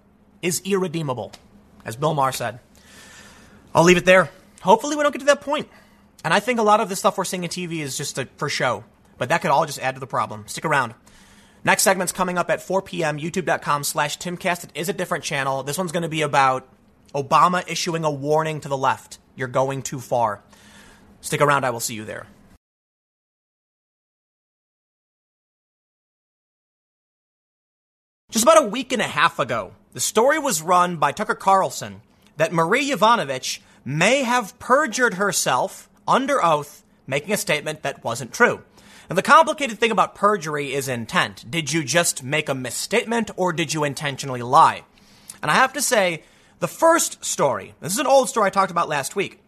[0.42, 1.32] is irredeemable,
[1.84, 2.60] as Bill Maher said.
[3.74, 4.30] I'll leave it there.
[4.62, 5.68] Hopefully, we don't get to that point.
[6.24, 8.28] And I think a lot of the stuff we're seeing in TV is just a,
[8.38, 8.84] for show,
[9.18, 10.46] but that could all just add to the problem.
[10.48, 10.96] Stick around.
[11.64, 13.20] Next segment's coming up at 4 p.m.
[13.20, 14.66] YouTube.com slash Timcast.
[14.66, 15.64] It is a different channel.
[15.64, 16.68] This one's going to be about
[17.14, 19.20] Obama issuing a warning to the left.
[19.36, 20.42] You're going too far.
[21.22, 21.66] Stick around.
[21.66, 22.28] I will see you there.
[28.32, 32.02] Just about a week and a half ago, the story was run by Tucker Carlson
[32.38, 38.62] that Marie Yovanovitch may have perjured herself under oath, making a statement that wasn't true.
[39.08, 41.50] And the complicated thing about perjury is intent.
[41.50, 44.84] Did you just make a misstatement or did you intentionally lie?
[45.42, 46.24] And I have to say,
[46.60, 49.40] the first story, this is an old story I talked about last week,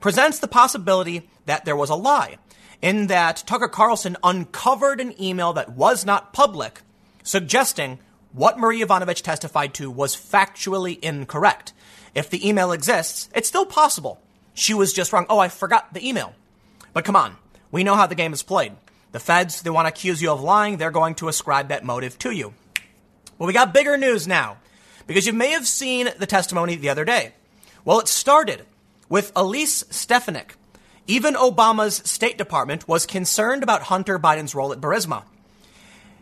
[0.00, 2.36] presents the possibility that there was a lie,
[2.82, 6.82] in that Tucker Carlson uncovered an email that was not public,
[7.22, 7.98] suggesting
[8.36, 11.72] what Marie Yovanovitch testified to was factually incorrect.
[12.14, 14.20] If the email exists, it's still possible.
[14.52, 15.24] She was just wrong.
[15.30, 16.34] Oh, I forgot the email.
[16.92, 17.36] But come on,
[17.72, 18.72] we know how the game is played.
[19.12, 22.18] The feds, they want to accuse you of lying, they're going to ascribe that motive
[22.20, 22.52] to you.
[23.38, 24.58] Well, we got bigger news now,
[25.06, 27.32] because you may have seen the testimony the other day.
[27.86, 28.66] Well, it started
[29.08, 30.56] with Elise Stefanik.
[31.06, 35.22] Even Obama's State Department was concerned about Hunter Biden's role at Burisma.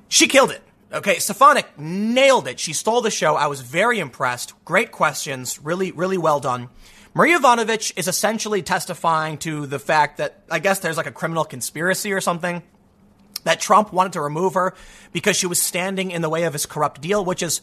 [0.08, 0.62] She killed it.
[0.94, 2.60] Okay, Stefanik nailed it.
[2.60, 3.34] She stole the show.
[3.34, 4.54] I was very impressed.
[4.64, 5.58] Great questions.
[5.58, 6.68] Really, really well done.
[7.14, 11.44] Maria Yovanovitch is essentially testifying to the fact that I guess there's like a criminal
[11.44, 12.62] conspiracy or something.
[13.42, 14.72] That Trump wanted to remove her
[15.12, 17.60] because she was standing in the way of his corrupt deal, which is,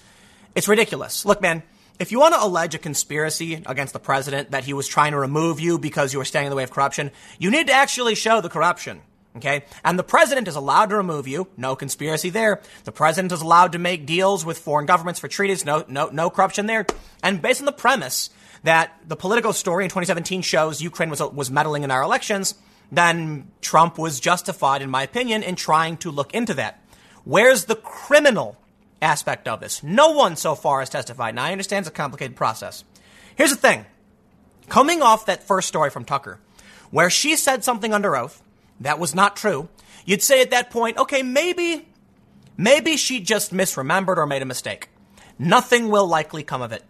[0.53, 1.25] it's ridiculous.
[1.25, 1.63] Look, man,
[1.99, 5.19] if you want to allege a conspiracy against the president that he was trying to
[5.19, 8.15] remove you because you were standing in the way of corruption, you need to actually
[8.15, 9.01] show the corruption.
[9.37, 9.63] Okay?
[9.83, 11.47] And the president is allowed to remove you.
[11.57, 12.61] No conspiracy there.
[12.83, 15.65] The president is allowed to make deals with foreign governments for treaties.
[15.65, 16.85] No, no, no corruption there.
[17.23, 18.29] And based on the premise
[18.63, 22.55] that the political story in 2017 shows Ukraine was, was meddling in our elections,
[22.91, 26.83] then Trump was justified, in my opinion, in trying to look into that.
[27.23, 28.57] Where's the criminal
[29.01, 29.81] aspect of this?
[29.81, 31.35] No one so far has testified.
[31.35, 32.83] Now, I understand it's a complicated process.
[33.35, 33.85] Here's the thing.
[34.67, 36.39] Coming off that first story from Tucker,
[36.91, 38.43] where she said something under oath,
[38.81, 39.69] that was not true.
[40.05, 41.87] You'd say at that point, okay, maybe,
[42.57, 44.89] maybe she just misremembered or made a mistake.
[45.39, 46.83] Nothing will likely come of it.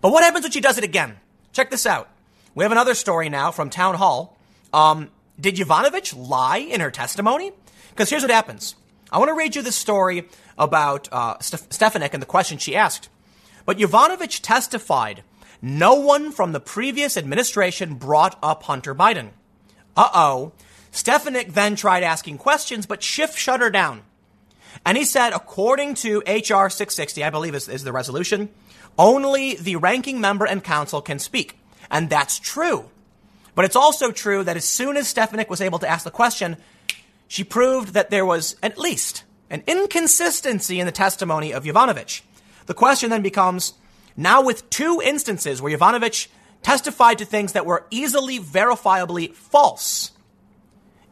[0.00, 1.16] But what happens when she does it again?
[1.52, 2.08] Check this out.
[2.54, 4.38] We have another story now from Town Hall.
[4.72, 5.10] Um,
[5.40, 7.52] did Yovanovitch lie in her testimony?
[7.90, 8.76] Because here's what happens.
[9.10, 13.08] I want to read you this story about uh, Stefanik and the question she asked.
[13.64, 15.22] But Yovanovitch testified
[15.60, 19.30] no one from the previous administration brought up Hunter Biden.
[19.96, 20.52] Uh oh.
[20.90, 24.02] Stefanik then tried asking questions, but Schiff shut her down.
[24.84, 28.48] And he said, according to HR 660, I believe is, is the resolution,
[28.98, 31.58] only the ranking member and counsel can speak.
[31.90, 32.90] And that's true.
[33.54, 36.56] But it's also true that as soon as Stefanik was able to ask the question,
[37.26, 42.22] she proved that there was at least an inconsistency in the testimony of Yovanovitch.
[42.66, 43.74] The question then becomes
[44.16, 46.28] now with two instances where Yovanovitch
[46.62, 50.12] testified to things that were easily verifiably false.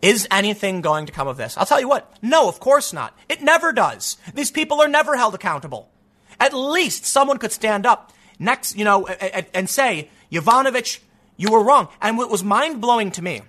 [0.06, 1.56] Is anything going to come of this?
[1.56, 2.16] I'll tell you what.
[2.22, 3.12] No, of course not.
[3.28, 4.18] It never does.
[4.34, 5.90] These people are never held accountable.
[6.38, 11.00] At least someone could stand up next, you know, and say, Yovanovitch,
[11.36, 11.88] you were wrong.
[12.00, 13.42] And what was mind blowing to me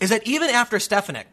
[0.00, 1.26] is that even after Stefanik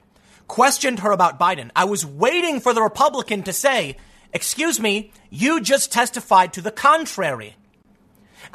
[0.47, 3.95] questioned her about Biden, I was waiting for the Republican to say,
[4.33, 7.57] excuse me, you just testified to the contrary.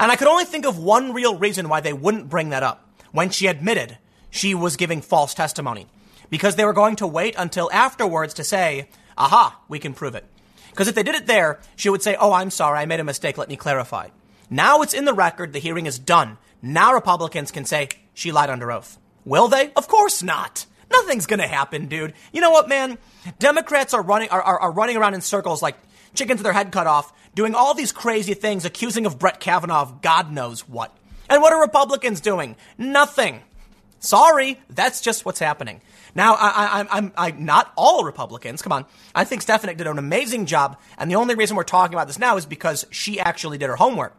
[0.00, 2.90] And I could only think of one real reason why they wouldn't bring that up
[3.12, 3.98] when she admitted
[4.32, 5.86] she was giving false testimony
[6.30, 10.24] because they were going to wait until afterwards to say, aha, we can prove it.
[10.70, 13.04] Because if they did it there, she would say, oh, I'm sorry, I made a
[13.04, 14.08] mistake, let me clarify.
[14.48, 16.38] Now it's in the record, the hearing is done.
[16.62, 18.98] Now Republicans can say, she lied under oath.
[19.26, 19.70] Will they?
[19.74, 20.64] Of course not.
[20.90, 22.14] Nothing's gonna happen, dude.
[22.32, 22.96] You know what, man?
[23.38, 25.76] Democrats are running, are, are, are running around in circles like
[26.14, 29.82] chickens with their head cut off, doing all these crazy things, accusing of Brett Kavanaugh
[29.82, 30.96] of God knows what.
[31.28, 32.56] And what are Republicans doing?
[32.78, 33.42] Nothing.
[34.02, 35.80] Sorry, that's just what's happening.
[36.12, 38.60] Now, I, I'm, I'm not all Republicans.
[38.60, 38.84] Come on.
[39.14, 40.76] I think Stefanik did an amazing job.
[40.98, 43.76] And the only reason we're talking about this now is because she actually did her
[43.76, 44.14] homework.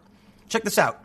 [0.48, 1.04] Check this out.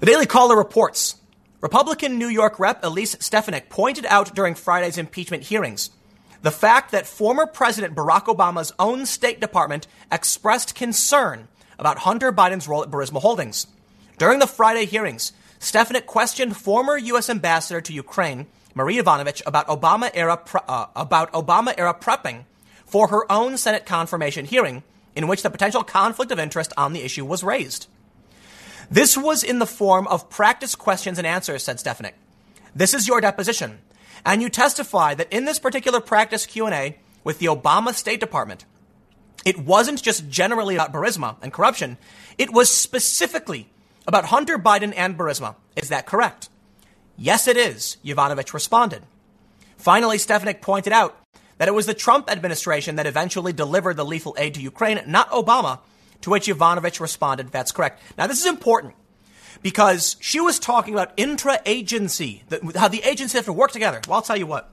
[0.00, 1.14] The Daily Caller reports
[1.60, 5.90] Republican New York Rep Elise Stefanik pointed out during Friday's impeachment hearings
[6.42, 12.68] the fact that former President Barack Obama's own State Department expressed concern about Hunter Biden's
[12.68, 13.68] role at Burisma Holdings.
[14.18, 17.30] During the Friday hearings, Stefanik questioned former U.S.
[17.30, 22.44] Ambassador to Ukraine, Marie Yovanovitch, about Obama era pre- uh, about Obama era prepping
[22.84, 24.82] for her own Senate confirmation hearing
[25.14, 27.86] in which the potential conflict of interest on the issue was raised.
[28.90, 32.14] This was in the form of practice questions and answers, said Stefanik.
[32.74, 33.78] This is your deposition.
[34.24, 38.64] And you testify that in this particular practice Q&A with the Obama State Department,
[39.44, 41.96] it wasn't just generally about Burisma and corruption.
[42.36, 43.68] It was specifically
[44.06, 45.56] about Hunter Biden and Burisma.
[45.74, 46.48] Is that correct?
[47.16, 49.02] Yes, it is, Yovanovitch responded.
[49.76, 51.16] Finally, Stefanik pointed out
[51.58, 55.30] that it was the Trump administration that eventually delivered the lethal aid to Ukraine, not
[55.30, 55.80] Obama,
[56.20, 58.02] to which Yovanovitch responded, that's correct.
[58.18, 58.94] Now, this is important
[59.62, 62.42] because she was talking about intra-agency,
[62.74, 64.00] how the agencies have to work together.
[64.06, 64.70] Well, I'll tell you what.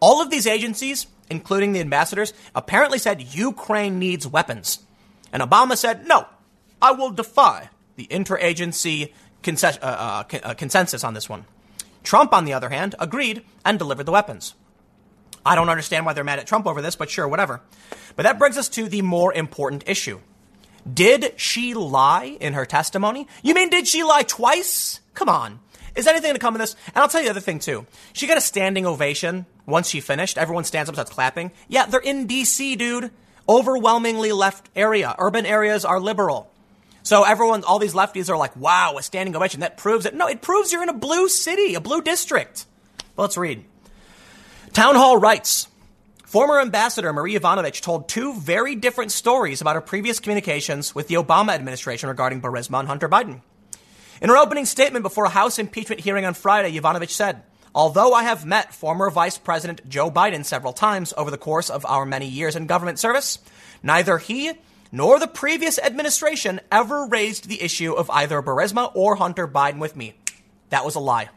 [0.00, 4.80] All of these agencies, including the ambassadors, apparently said Ukraine needs weapons.
[5.32, 6.26] And Obama said, no,
[6.80, 7.68] I will defy
[8.00, 9.12] the interagency
[9.46, 11.44] uh, uh, uh, consensus on this one.
[12.02, 14.54] Trump, on the other hand, agreed and delivered the weapons.
[15.44, 17.60] I don't understand why they're mad at Trump over this, but sure, whatever.
[18.16, 20.20] But that brings us to the more important issue.
[20.90, 23.28] Did she lie in her testimony?
[23.42, 25.00] You mean did she lie twice?
[25.14, 25.60] Come on.
[25.94, 26.76] Is anything going to come of this?
[26.86, 27.86] And I'll tell you the other thing too.
[28.14, 30.38] She got a standing ovation once she finished.
[30.38, 31.50] Everyone stands up, starts clapping.
[31.68, 33.10] Yeah, they're in D.C., dude.
[33.48, 35.14] Overwhelmingly left area.
[35.18, 36.49] Urban areas are liberal.
[37.02, 39.60] So everyone, all these lefties are like, wow, a standing ovation.
[39.60, 40.14] That proves it.
[40.14, 42.66] No, it proves you're in a blue city, a blue district.
[43.16, 43.64] Well, let's read.
[44.72, 45.68] Town Hall writes,
[46.30, 51.16] Former Ambassador Marie Yovanovitch told two very different stories about her previous communications with the
[51.16, 53.40] Obama administration regarding Burisma and Hunter Biden.
[54.22, 57.42] In her opening statement before a House impeachment hearing on Friday, Yovanovitch said,
[57.74, 61.86] Although I have met former Vice President Joe Biden several times over the course of
[61.86, 63.38] our many years in government service,
[63.82, 64.52] neither he
[64.92, 69.96] nor the previous administration ever raised the issue of either Burisma or Hunter Biden with
[69.96, 70.14] me.
[70.70, 71.28] That was a lie.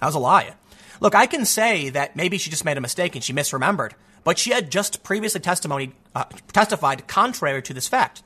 [0.00, 0.54] That was a lie.
[1.00, 3.92] Look, I can say that maybe she just made a mistake and she misremembered,
[4.24, 8.22] but she had just previously testimony, uh, testified contrary to this fact.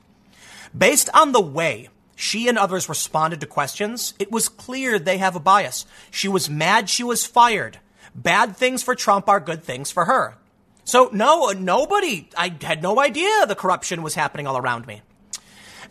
[0.77, 5.35] Based on the way she and others responded to questions, it was clear they have
[5.35, 5.85] a bias.
[6.11, 7.79] She was mad she was fired.
[8.13, 10.37] Bad things for Trump are good things for her.
[10.85, 15.01] So no, nobody, I had no idea the corruption was happening all around me.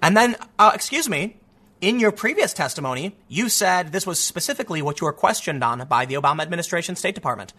[0.01, 1.37] And then, uh, excuse me,
[1.81, 6.07] in your previous testimony, you said this was specifically what you were questioned on by
[6.07, 7.53] the Obama administration State Department.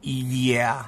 [0.00, 0.86] Yeah.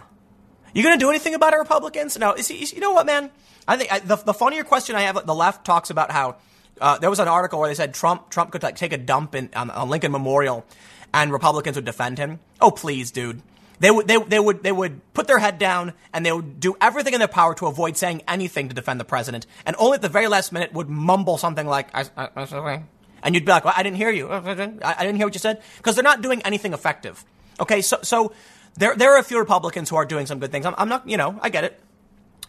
[0.73, 2.19] You to do anything about it, Republicans?
[2.19, 2.37] No.
[2.37, 3.31] You know what, man?
[3.67, 6.37] I think I, the, the funnier question I have, the left talks about how
[6.81, 9.35] uh, there was an article where they said Trump Trump could like take a dump
[9.35, 10.65] in on, on Lincoln Memorial,
[11.13, 12.41] and Republicans would defend him.
[12.61, 13.43] Oh, please, dude.
[13.79, 16.77] They would, they, they would, they would put their head down and they would do
[16.81, 19.47] everything in their power to avoid saying anything to defend the president.
[19.67, 22.83] And only at the very last minute would mumble something like, I, I, I,
[23.23, 24.31] and you'd be like, well, I didn't hear you.
[24.31, 25.63] I, didn't hear what you said.
[25.77, 27.25] Because they're not doing anything effective.
[27.61, 27.83] Okay.
[27.83, 28.33] So, so
[28.77, 30.65] there, there are a few Republicans who are doing some good things.
[30.65, 31.81] I'm, I'm not, you know, I get it.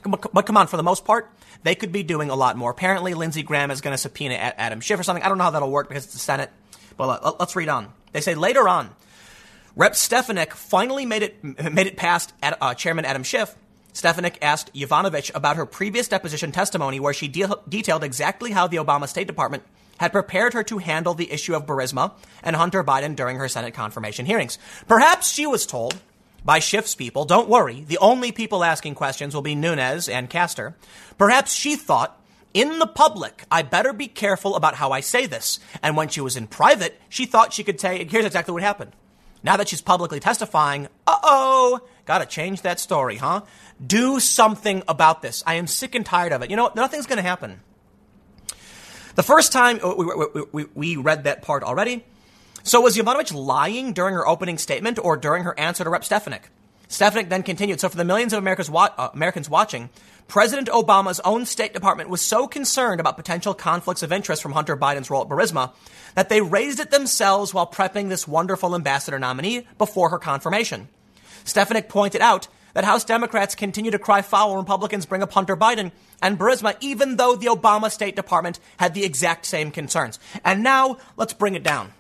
[0.04, 1.30] But, but, come on, for the most part,
[1.64, 2.72] they could be doing a lot more.
[2.72, 5.24] Apparently, Lindsey Graham is going to subpoena Adam Schiff or something.
[5.24, 6.52] I don't know how that'll work because it's the Senate.
[6.96, 7.92] But let, let's read on.
[8.12, 8.92] They say later on,
[9.78, 9.96] Rep.
[9.96, 13.56] Stefanik finally made it made it past uh, Chairman Adam Schiff.
[13.94, 18.78] Stefanik asked Yovanovitch about her previous deposition testimony, where she de- detailed exactly how the
[18.78, 19.62] Obama State Department
[20.00, 23.76] had prepared her to handle the issue of Burisma and Hunter Biden during her Senate
[23.76, 24.58] confirmation hearings.
[24.88, 25.96] Perhaps she was told
[26.44, 30.76] by Schiff's people, don't worry, the only people asking questions will be Nunes and Castor.
[31.20, 32.20] Perhaps she thought,
[32.52, 35.60] in the public, I better be careful about how I say this.
[35.84, 38.94] And when she was in private, she thought she could say, here's exactly what happened.
[39.48, 43.44] Now that she's publicly testifying, uh oh, gotta change that story, huh?
[43.80, 45.42] Do something about this.
[45.48, 46.50] I am sick and tired of it.
[46.50, 47.62] You know, nothing's gonna happen.
[49.16, 50.06] The first time we,
[50.36, 52.04] we, we, we read that part already.
[52.64, 56.04] So was Yovanovitch lying during her opening statement or during her answer to Rep.
[56.04, 56.50] Stefanik?
[56.90, 57.80] Stefanik then continued.
[57.80, 59.90] So for the millions of Americans, wa- uh, Americans watching,
[60.28, 64.76] President Obama's own State Department was so concerned about potential conflicts of interest from Hunter
[64.76, 65.72] Biden's role at Burisma
[66.16, 70.90] that they raised it themselves while prepping this wonderful ambassador nominee before her confirmation.
[71.46, 75.56] Stefanik pointed out that House Democrats continue to cry foul when Republicans bring up Hunter
[75.56, 75.92] Biden
[76.22, 80.20] and Burisma, even though the Obama State Department had the exact same concerns.
[80.44, 81.94] And now let's bring it down.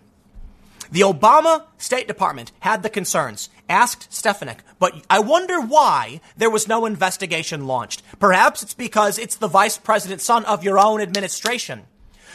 [0.91, 6.67] The Obama State Department had the concerns, asked Stefanik, but I wonder why there was
[6.67, 8.01] no investigation launched.
[8.19, 11.83] Perhaps it's because it's the vice president's son of your own administration.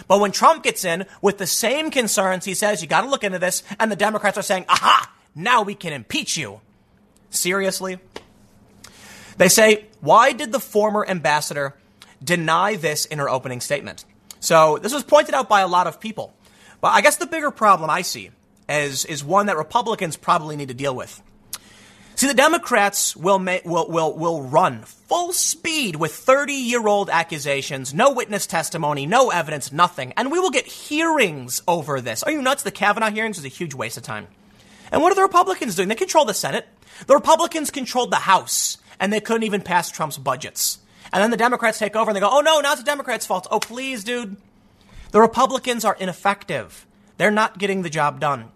[0.08, 3.24] But when Trump gets in with the same concerns, he says, you got to look
[3.24, 6.60] into this, and the Democrats are saying, aha, now we can impeach you.
[7.30, 7.98] Seriously?
[9.38, 11.74] They say, why did the former ambassador
[12.22, 14.04] deny this in her opening statement?
[14.40, 16.34] So this was pointed out by a lot of people.
[16.80, 18.30] But I guess the bigger problem I see
[18.72, 21.22] is, is one that Republicans probably need to deal with.
[22.14, 27.10] See, the Democrats will, ma- will, will, will run full speed with 30 year old
[27.10, 30.12] accusations, no witness testimony, no evidence, nothing.
[30.16, 32.22] And we will get hearings over this.
[32.22, 32.62] Are you nuts?
[32.62, 34.26] The Kavanaugh hearings was a huge waste of time.
[34.90, 35.88] And what are the Republicans doing?
[35.88, 36.68] They control the Senate.
[37.06, 40.78] The Republicans controlled the House, and they couldn't even pass Trump's budgets.
[41.12, 43.26] And then the Democrats take over and they go, oh no, now it's the Democrats'
[43.26, 43.46] fault.
[43.50, 44.36] Oh, please, dude.
[45.10, 46.86] The Republicans are ineffective.
[47.16, 48.50] They're not getting the job done.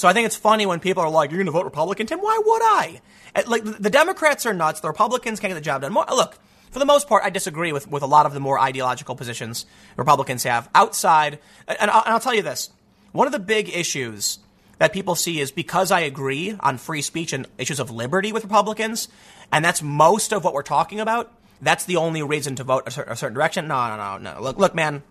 [0.00, 2.20] So I think it's funny when people are like, you're going to vote Republican, Tim?
[2.20, 3.02] Why would I?
[3.46, 4.80] Like, the Democrats are nuts.
[4.80, 5.92] The Republicans can't get the job done.
[5.92, 6.38] More, look,
[6.70, 9.66] for the most part, I disagree with, with a lot of the more ideological positions
[9.98, 11.38] Republicans have outside.
[11.68, 12.70] And I'll, and I'll tell you this.
[13.12, 14.38] One of the big issues
[14.78, 18.44] that people see is because I agree on free speech and issues of liberty with
[18.44, 19.10] Republicans,
[19.52, 22.90] and that's most of what we're talking about, that's the only reason to vote a,
[22.90, 23.68] certain, direction.
[23.68, 24.40] No, no, no, no.
[24.40, 25.02] Look, look, man,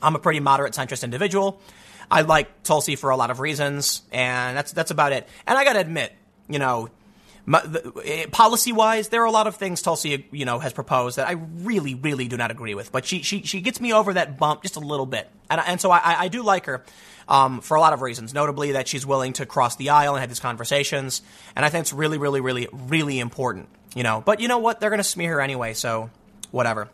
[0.00, 1.60] I'm a pretty moderate centrist individual.
[2.12, 5.26] I like Tulsi for a lot of reasons, and that's that's about it.
[5.46, 6.12] And I got to admit,
[6.46, 6.90] you know,
[8.04, 11.26] eh, policy wise, there are a lot of things Tulsi, you know, has proposed that
[11.26, 12.92] I really, really do not agree with.
[12.92, 15.80] But she she she gets me over that bump just a little bit, and and
[15.80, 16.84] so I I do like her.
[17.28, 20.20] Um, for a lot of reasons, notably that she's willing to cross the aisle and
[20.20, 21.22] have these conversations,
[21.56, 24.20] and I think it's really, really, really, really important, you know.
[24.20, 24.80] But you know what?
[24.80, 26.10] They're going to smear her anyway, so
[26.50, 26.90] whatever.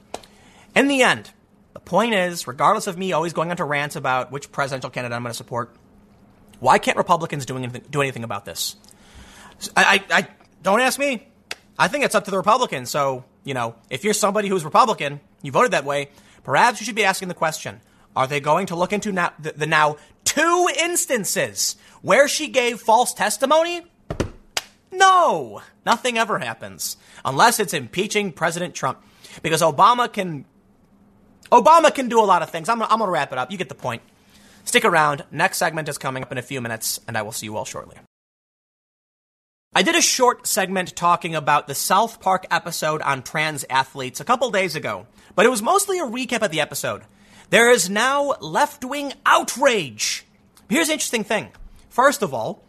[0.77, 1.31] In the end,
[1.79, 5.15] the point is, regardless of me always going on to rants about which presidential candidate
[5.15, 5.77] I'm going to support,
[6.59, 8.75] why can't Republicans do anything, do anything about this?
[9.77, 10.29] I, I, I
[10.61, 11.29] don't ask me.
[11.79, 12.91] I think it's up to the Republicans.
[12.91, 16.09] So, you know, if you're somebody who's Republican, you voted that way,
[16.43, 17.81] perhaps you should be asking the question
[18.17, 22.81] Are they going to look into now, the, the now two instances where she gave
[22.81, 23.83] false testimony?
[24.91, 29.01] No, nothing ever happens unless it's impeaching President Trump
[29.45, 30.45] because Obama can
[31.51, 32.69] Obama can do a lot of things.
[32.69, 33.51] I'm, I'm going to wrap it up.
[33.51, 34.03] You get the point.
[34.65, 35.25] Stick around.
[35.31, 37.65] Next segment is coming up in a few minutes, and I will see you all
[37.65, 37.97] shortly.
[39.75, 44.25] I did a short segment talking about the South Park episode on trans athletes a
[44.25, 47.03] couple days ago, but it was mostly a recap of the episode.
[47.51, 50.27] There is now left wing outrage.
[50.69, 51.51] Here's the interesting thing.
[51.89, 52.63] First of all,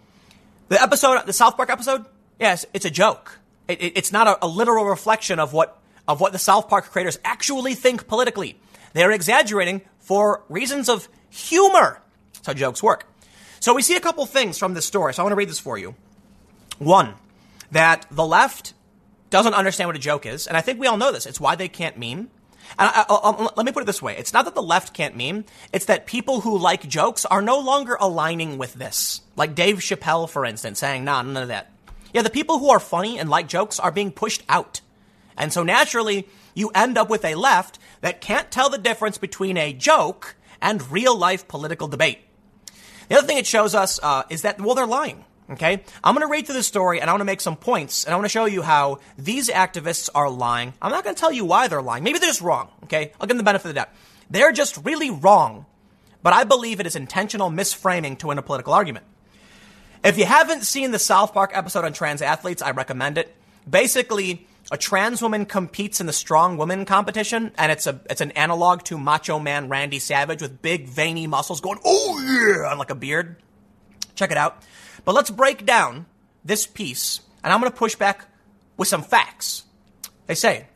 [0.69, 2.05] the episode, the South Park episode,
[2.39, 3.39] yes, it's a joke.
[3.67, 5.77] It, it, it's not a, a literal reflection of what
[6.07, 8.57] of what the South Park creators actually think politically.
[8.93, 12.01] They're exaggerating for reasons of humor.
[12.33, 13.07] That's how jokes work.
[13.59, 15.13] So we see a couple things from this story.
[15.13, 15.95] So I want to read this for you.
[16.77, 17.13] One,
[17.71, 18.73] that the left
[19.29, 20.47] doesn't understand what a joke is.
[20.47, 21.25] And I think we all know this.
[21.25, 22.29] It's why they can't meme.
[22.77, 24.15] And I, I, I, let me put it this way.
[24.17, 25.45] It's not that the left can't meme.
[25.73, 29.21] It's that people who like jokes are no longer aligning with this.
[29.35, 31.71] Like Dave Chappelle, for instance, saying, nah, none of that.
[32.13, 34.81] Yeah, the people who are funny and like jokes are being pushed out.
[35.37, 39.57] And so naturally, you end up with a left that can't tell the difference between
[39.57, 42.19] a joke and real life political debate.
[43.07, 45.25] The other thing it shows us uh, is that, well, they're lying.
[45.51, 45.83] Okay?
[46.03, 48.13] I'm going to read through the story and I want to make some points and
[48.13, 50.73] I want to show you how these activists are lying.
[50.81, 52.03] I'm not going to tell you why they're lying.
[52.03, 52.69] Maybe they're just wrong.
[52.83, 53.13] Okay?
[53.19, 53.89] I'll give them the benefit of the doubt.
[54.29, 55.65] They're just really wrong,
[56.21, 59.05] but I believe it is intentional misframing to win a political argument.
[60.03, 63.35] If you haven't seen the South Park episode on trans athletes, I recommend it.
[63.67, 68.31] Basically, a trans woman competes in the strong woman competition, and it's a it's an
[68.31, 72.91] analog to Macho Man Randy Savage with big veiny muscles going, oh yeah, on like
[72.91, 73.37] a beard.
[74.15, 74.61] Check it out.
[75.05, 76.05] But let's break down
[76.43, 78.25] this piece, and I'm going to push back
[78.77, 79.63] with some facts.
[80.27, 80.67] They say,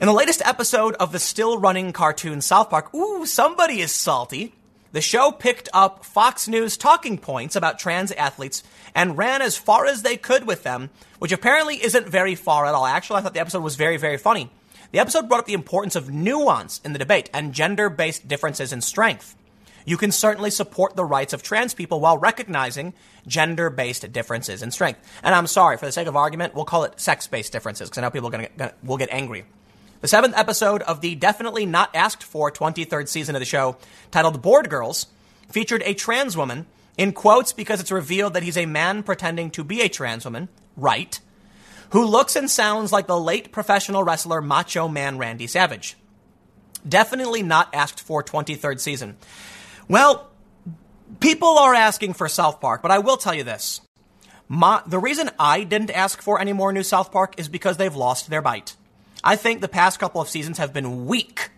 [0.00, 4.54] in the latest episode of the still running cartoon South Park, ooh, somebody is salty.
[4.90, 8.62] The show picked up Fox News talking points about trans athletes
[8.94, 10.88] and ran as far as they could with them,
[11.18, 12.86] which apparently isn't very far at all.
[12.86, 14.50] Actually, I thought the episode was very, very funny.
[14.92, 18.72] The episode brought up the importance of nuance in the debate and gender based differences
[18.72, 19.36] in strength.
[19.84, 22.94] You can certainly support the rights of trans people while recognizing
[23.26, 25.00] gender based differences in strength.
[25.22, 27.98] And I'm sorry, for the sake of argument, we'll call it sex based differences because
[27.98, 29.44] I know people are gonna, will get angry.
[30.00, 33.76] The seventh episode of the definitely not asked for 23rd season of the show,
[34.12, 35.08] titled Board Girls,
[35.50, 36.66] featured a trans woman,
[36.96, 40.48] in quotes because it's revealed that he's a man pretending to be a trans woman,
[40.76, 41.18] right,
[41.90, 45.96] who looks and sounds like the late professional wrestler Macho Man Randy Savage.
[46.88, 49.16] Definitely not asked for 23rd season.
[49.88, 50.30] Well,
[51.18, 53.80] people are asking for South Park, but I will tell you this.
[54.46, 57.94] My, the reason I didn't ask for any more new South Park is because they've
[57.94, 58.76] lost their bite.
[59.22, 61.50] I think the past couple of seasons have been weak.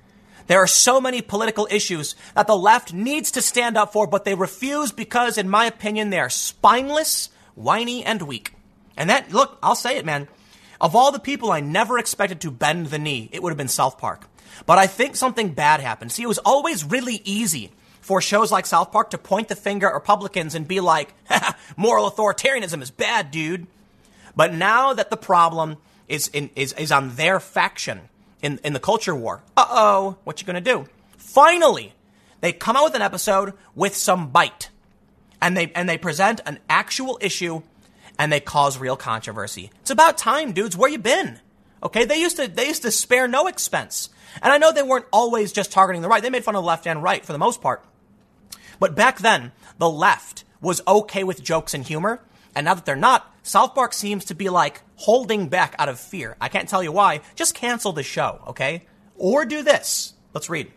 [0.47, 4.24] There are so many political issues that the left needs to stand up for, but
[4.24, 8.55] they refuse because, in my opinion, they are spineless, whiny, and weak.
[8.97, 10.28] And that, look, I'll say it, man.
[10.81, 13.69] Of all the people I never expected to bend the knee, it would have been
[13.69, 14.27] South Park.
[14.66, 16.11] But I think something bad happened.
[16.12, 17.70] See, it was always really easy
[18.01, 21.15] for shows like South Park to point the finger at Republicans and be like,
[21.77, 23.66] moral authoritarianism is bad, dude.
[24.35, 25.77] But now that the problem
[26.11, 28.03] is in, is is on their faction
[28.43, 30.87] in in the culture war, uh oh, what you gonna do?
[31.16, 31.95] Finally,
[32.41, 34.69] they come out with an episode with some bite,
[35.41, 37.62] and they and they present an actual issue,
[38.19, 39.70] and they cause real controversy.
[39.82, 40.77] It's about time, dudes.
[40.77, 41.39] Where you been?
[41.82, 44.11] Okay, they used to they used to spare no expense,
[44.43, 46.23] and I know they weren't always just targeting the right.
[46.23, 47.85] They made fun of left and right for the most part,
[48.81, 52.20] but back then the left was okay with jokes and humor,
[52.55, 55.98] and now that they're not, South Park seems to be like holding back out of
[55.98, 56.36] fear.
[56.40, 57.20] I can't tell you why.
[57.35, 58.82] Just cancel the show, okay?
[59.16, 60.14] Or do this.
[60.35, 60.70] Let's read.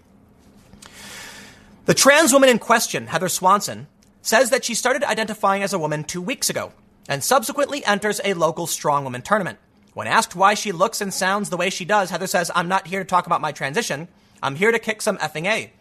[1.85, 3.87] The trans woman in question, Heather Swanson,
[4.21, 6.71] says that she started identifying as a woman two weeks ago
[7.09, 9.59] and subsequently enters a local strong woman tournament.
[9.93, 12.87] When asked why she looks and sounds the way she does, Heather says, I'm not
[12.87, 14.07] here to talk about my transition.
[14.41, 15.71] I'm here to kick some effing A.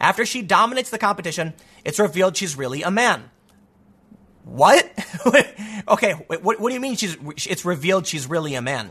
[0.00, 1.54] After she dominates the competition,
[1.84, 3.30] it's revealed she's really a man.
[4.44, 4.90] What?
[5.88, 7.16] okay, what, what do you mean she's,
[7.46, 8.90] it's revealed she's really a man?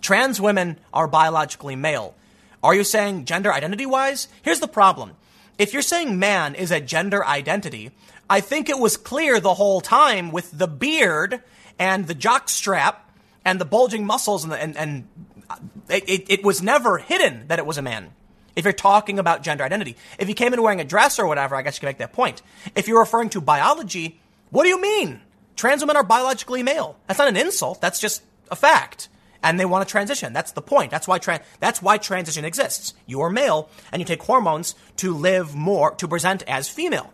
[0.00, 2.14] Trans women are biologically male.
[2.62, 4.28] Are you saying gender identity wise?
[4.42, 5.12] Here's the problem.
[5.58, 7.90] If you're saying man is a gender identity,
[8.28, 11.42] I think it was clear the whole time with the beard
[11.78, 13.10] and the jock strap
[13.44, 15.08] and the bulging muscles and, the, and, and
[15.48, 15.56] uh,
[15.88, 18.10] it, it was never hidden that it was a man.
[18.56, 21.54] If you're talking about gender identity, if you came in wearing a dress or whatever,
[21.54, 22.42] I guess you can make that point.
[22.74, 24.18] If you're referring to biology,
[24.50, 25.20] what do you mean?
[25.56, 26.98] Trans women are biologically male.
[27.06, 27.80] That's not an insult.
[27.80, 29.08] That's just a fact.
[29.42, 30.32] And they want to transition.
[30.32, 30.90] That's the point.
[30.90, 32.94] That's why tra- that's why transition exists.
[33.06, 37.12] You are male and you take hormones to live more to present as female.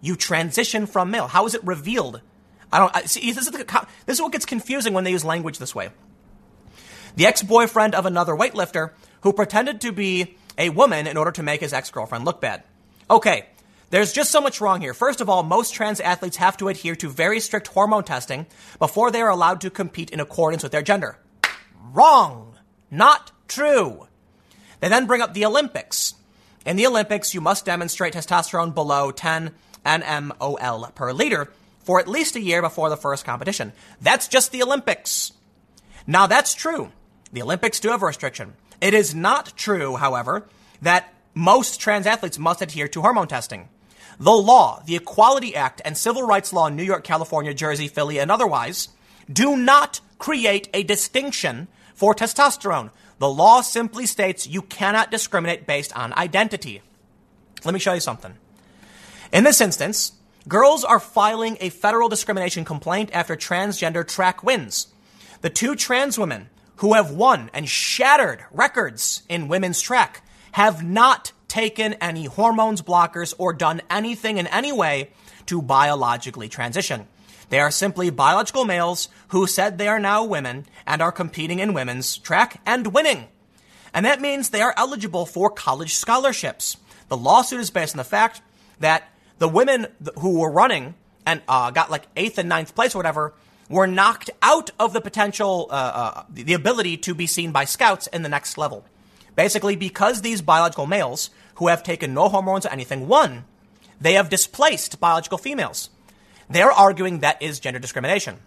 [0.00, 1.28] You transition from male.
[1.28, 2.20] How is it revealed
[2.72, 3.30] I don't I, see.
[3.32, 5.90] This is, the, this is what gets confusing when they use language this way.
[7.16, 11.60] The ex-boyfriend of another weightlifter who pretended to be a woman in order to make
[11.60, 12.62] his ex-girlfriend look bad.
[13.10, 13.46] Okay,
[13.92, 14.94] there's just so much wrong here.
[14.94, 18.46] First of all, most trans athletes have to adhere to very strict hormone testing
[18.78, 21.18] before they are allowed to compete in accordance with their gender.
[21.92, 22.56] Wrong.
[22.90, 24.08] Not true.
[24.80, 26.14] They then bring up the Olympics.
[26.64, 29.54] In the Olympics, you must demonstrate testosterone below 10
[29.84, 33.74] nmol per liter for at least a year before the first competition.
[34.00, 35.32] That's just the Olympics.
[36.06, 36.92] Now that's true.
[37.30, 38.54] The Olympics do have a restriction.
[38.80, 40.48] It is not true, however,
[40.80, 43.68] that most trans athletes must adhere to hormone testing.
[44.22, 48.18] The law, the Equality Act, and civil rights law in New York, California, Jersey, Philly,
[48.18, 48.88] and otherwise
[49.30, 52.90] do not create a distinction for testosterone.
[53.18, 56.82] The law simply states you cannot discriminate based on identity.
[57.64, 58.34] Let me show you something.
[59.32, 60.12] In this instance,
[60.48, 64.88] Girls are filing a federal discrimination complaint after transgender track wins.
[65.40, 70.22] The two trans women who have won and shattered records in women's track
[70.52, 75.10] have not taken any hormones blockers or done anything in any way
[75.44, 77.06] to biologically transition.
[77.50, 81.74] They are simply biological males who said they are now women and are competing in
[81.74, 83.28] women's track and winning.
[83.92, 86.78] And that means they are eligible for college scholarships.
[87.08, 88.40] The lawsuit is based on the fact
[88.80, 89.88] that the women
[90.20, 90.94] who were running
[91.26, 93.34] and uh, got like eighth and ninth place or whatever
[93.68, 98.06] were knocked out of the potential, uh, uh, the ability to be seen by scouts
[98.06, 98.86] in the next level.
[99.36, 101.30] Basically, because these biological males
[101.62, 103.44] who have taken no hormones or anything One,
[104.00, 105.90] they have displaced biological females.
[106.50, 108.38] They're arguing that is gender discrimination.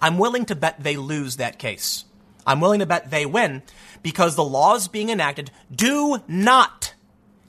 [0.00, 2.06] I'm willing to bet they lose that case.
[2.46, 3.60] I'm willing to bet they win
[4.02, 6.94] because the laws being enacted do not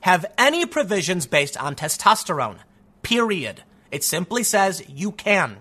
[0.01, 2.57] have any provisions based on testosterone.
[3.03, 3.63] Period.
[3.89, 5.59] It simply says you can.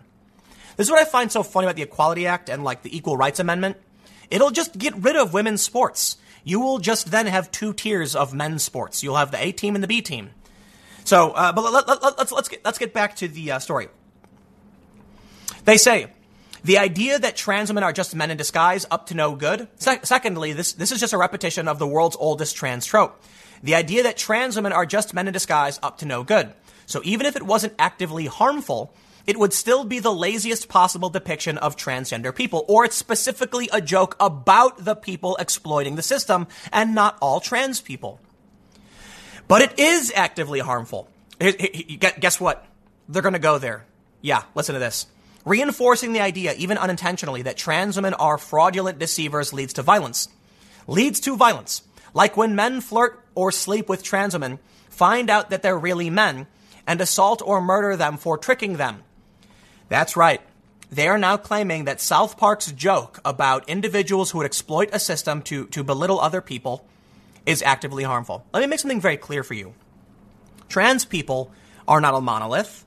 [0.76, 3.16] This is what I find so funny about the Equality Act and like the Equal
[3.16, 3.76] Rights Amendment.
[4.32, 6.16] It'll just get rid of women's sports.
[6.44, 9.02] You will just then have two tiers of men's sports.
[9.02, 10.30] You'll have the A team and the B team.
[11.04, 13.58] So, uh, but let, us let, let's, let's get let's get back to the uh,
[13.58, 13.88] story.
[15.64, 16.08] They say
[16.64, 19.68] the idea that trans women are just men in disguise up to no good.
[19.76, 23.20] Se- secondly, this this is just a repetition of the world's oldest trans trope.
[23.62, 26.52] The idea that trans women are just men in disguise up to no good.
[26.86, 28.94] So even if it wasn't actively harmful,
[29.26, 33.80] it would still be the laziest possible depiction of transgender people, or it's specifically a
[33.80, 38.20] joke about the people exploiting the system and not all trans people.
[39.48, 41.08] But it is actively harmful.
[41.38, 42.66] Guess what?
[43.08, 43.84] They're going to go there.
[44.20, 45.06] Yeah, listen to this.
[45.44, 50.28] Reinforcing the idea, even unintentionally, that trans women are fraudulent deceivers leads to violence.
[50.86, 51.82] Leads to violence.
[52.14, 56.46] Like when men flirt or sleep with trans women, find out that they're really men,
[56.86, 59.02] and assault or murder them for tricking them.
[59.92, 60.40] That's right.
[60.90, 65.42] They are now claiming that South Park's joke about individuals who would exploit a system
[65.42, 66.86] to, to belittle other people
[67.44, 68.42] is actively harmful.
[68.54, 69.74] Let me make something very clear for you.
[70.70, 71.52] Trans people
[71.86, 72.86] are not a monolith.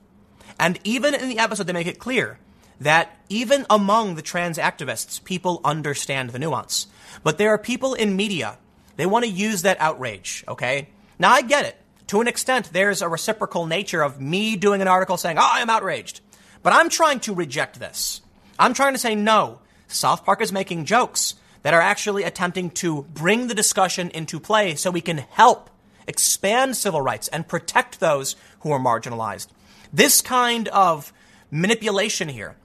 [0.58, 2.40] And even in the episode, they make it clear
[2.80, 6.88] that even among the trans activists, people understand the nuance.
[7.22, 8.58] But there are people in media,
[8.96, 10.88] they want to use that outrage, okay?
[11.20, 11.80] Now I get it.
[12.08, 15.60] To an extent, there's a reciprocal nature of me doing an article saying, oh, I
[15.60, 16.20] am outraged.
[16.66, 18.22] But I'm trying to reject this.
[18.58, 23.02] I'm trying to say, no, South Park is making jokes that are actually attempting to
[23.02, 25.70] bring the discussion into play so we can help
[26.08, 29.46] expand civil rights and protect those who are marginalized.
[29.92, 31.12] This kind of
[31.52, 32.56] manipulation here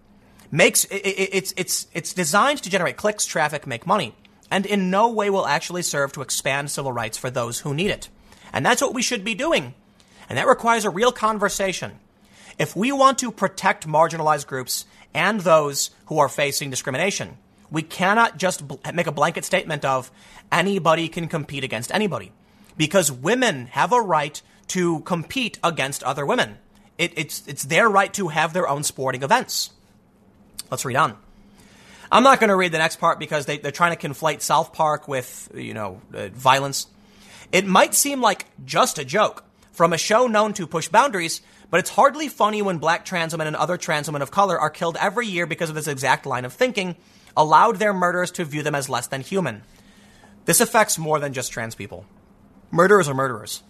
[0.49, 4.15] makes it, it, it's it's it's designed to generate clicks, traffic, make money,
[4.49, 7.91] and in no way will actually serve to expand civil rights for those who need
[7.91, 8.09] it.
[8.51, 9.75] And that's what we should be doing.
[10.27, 11.99] And that requires a real conversation.
[12.61, 14.85] If we want to protect marginalized groups
[15.15, 17.39] and those who are facing discrimination,
[17.71, 20.11] we cannot just bl- make a blanket statement of
[20.51, 22.31] anybody can compete against anybody.
[22.77, 26.59] Because women have a right to compete against other women.
[26.99, 29.71] It, it's, it's their right to have their own sporting events.
[30.69, 31.17] Let's read on.
[32.11, 34.71] I'm not going to read the next part because they, are trying to conflate South
[34.71, 36.85] Park with, you know, uh, violence.
[37.51, 41.41] It might seem like just a joke from a show known to push boundaries,
[41.71, 44.69] but it's hardly funny when black trans women and other trans women of color are
[44.69, 46.95] killed every year because of this exact line of thinking,
[47.35, 49.63] allowed their murderers to view them as less than human.
[50.45, 52.05] This affects more than just trans people.
[52.69, 53.63] Murderers are murderers.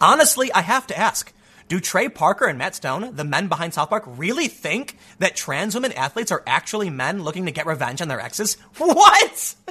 [0.00, 1.32] Honestly, I have to ask
[1.68, 5.74] do Trey Parker and Matt Stone, the men behind South Park, really think that trans
[5.74, 8.56] women athletes are actually men looking to get revenge on their exes?
[8.78, 9.54] What?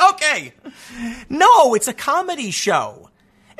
[0.00, 0.54] Okay.
[1.28, 3.09] No, it's a comedy show.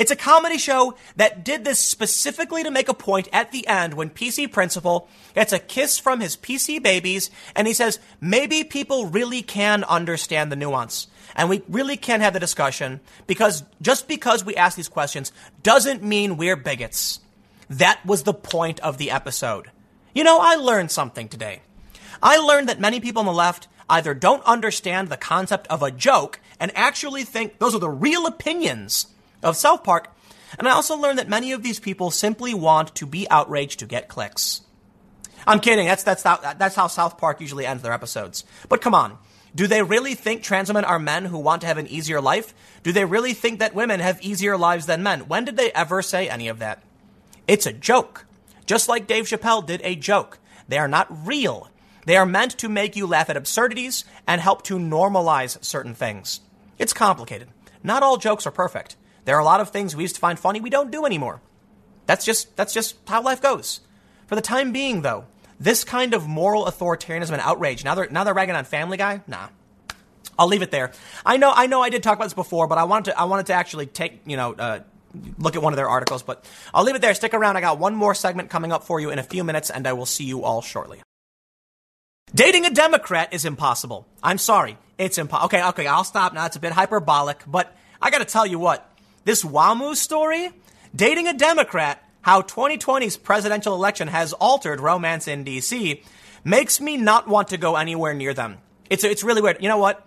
[0.01, 3.93] It's a comedy show that did this specifically to make a point at the end
[3.93, 9.09] when PC Principal gets a kiss from his PC babies and he says, maybe people
[9.09, 11.07] really can understand the nuance
[11.37, 15.33] and we really can have the discussion because just because we ask these questions
[15.63, 17.21] doesn't mean we're bigots.
[17.69, 19.71] That was the point of the episode.
[20.15, 21.61] You know, I learned something today.
[22.23, 25.91] I learned that many people on the left either don't understand the concept of a
[25.91, 29.07] joke and actually think those are the real opinions
[29.43, 30.15] of South Park.
[30.59, 33.87] And I also learned that many of these people simply want to be outraged to
[33.87, 34.63] get clicks.
[35.47, 35.87] I'm kidding.
[35.87, 38.45] That's, that's, how, that's how South Park usually ends their episodes.
[38.69, 39.19] But come on.
[39.55, 42.55] Do they really think trans women are men who want to have an easier life?
[42.83, 45.21] Do they really think that women have easier lives than men?
[45.21, 46.83] When did they ever say any of that?
[47.49, 48.27] It's a joke.
[48.67, 50.39] Just like Dave Chappelle did a joke.
[50.69, 51.69] They are not real.
[52.07, 56.41] They are meant to make you laugh at absurdities and help to normalize certain things.
[56.79, 57.49] It's complicated.
[57.83, 58.97] Not all jokes are perfect.
[59.25, 61.41] There are a lot of things we used to find funny we don't do anymore.
[62.07, 63.81] That's just that's just how life goes.
[64.27, 65.27] For the time being, though,
[65.59, 67.85] this kind of moral authoritarianism and outrage.
[67.85, 69.21] Now they're now they're ragging on Family Guy.
[69.27, 69.49] Nah,
[70.39, 70.93] I'll leave it there.
[71.25, 73.25] I know I know I did talk about this before, but I wanted to I
[73.25, 74.81] wanted to actually take you know uh,
[75.39, 76.23] look at one of their articles.
[76.23, 77.15] But I'll leave it there.
[77.15, 77.57] Stick around.
[77.57, 79.93] I got one more segment coming up for you in a few minutes, and I
[79.93, 81.03] will see you all shortly.
[82.35, 84.07] Dating a Democrat is impossible.
[84.23, 84.79] I'm sorry.
[84.99, 85.47] It's impossible.
[85.47, 86.47] Okay, okay, I'll stop now.
[86.47, 88.90] It's a bit hyperbolic, but I gotta tell you what.
[89.25, 90.51] This WAMU story,
[90.95, 96.03] dating a Democrat, how 2020's presidential election has altered romance in DC,
[96.43, 98.59] makes me not want to go anywhere near them.
[98.89, 99.63] It's, it's really weird.
[99.63, 100.07] You know what?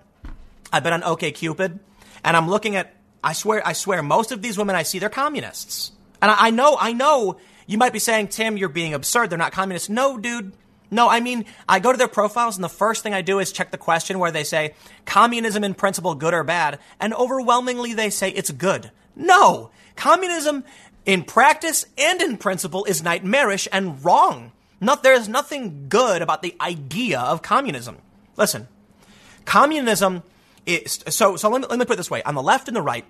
[0.72, 1.80] I've been on OKCupid,
[2.24, 5.10] and I'm looking at, I swear, I swear, most of these women I see, they're
[5.10, 5.92] communists.
[6.22, 7.38] And I, I know, I know
[7.68, 9.30] you might be saying, Tim, you're being absurd.
[9.30, 9.90] They're not communists.
[9.90, 10.54] No, dude.
[10.90, 13.52] No, I mean, I go to their profiles and the first thing I do is
[13.52, 14.76] check the question where they say,
[15.06, 16.80] communism in principle, good or bad?
[17.00, 18.92] And overwhelmingly they say it's good.
[19.16, 19.72] No!
[19.96, 20.64] Communism
[21.06, 24.52] in practice and in principle is nightmarish and wrong.
[24.80, 27.98] Not, there is nothing good about the idea of communism.
[28.36, 28.68] Listen,
[29.46, 30.24] communism
[30.66, 32.24] is, so, so let me, let me put it this way.
[32.24, 33.06] On the left and the right,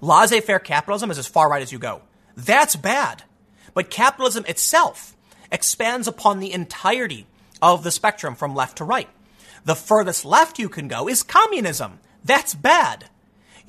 [0.00, 2.02] laissez-faire capitalism is as far right as you go.
[2.36, 3.24] That's bad.
[3.74, 5.16] But capitalism itself
[5.52, 7.26] expands upon the entirety
[7.60, 9.08] of the spectrum from left to right.
[9.64, 12.00] The furthest left you can go is communism.
[12.24, 13.10] That's bad.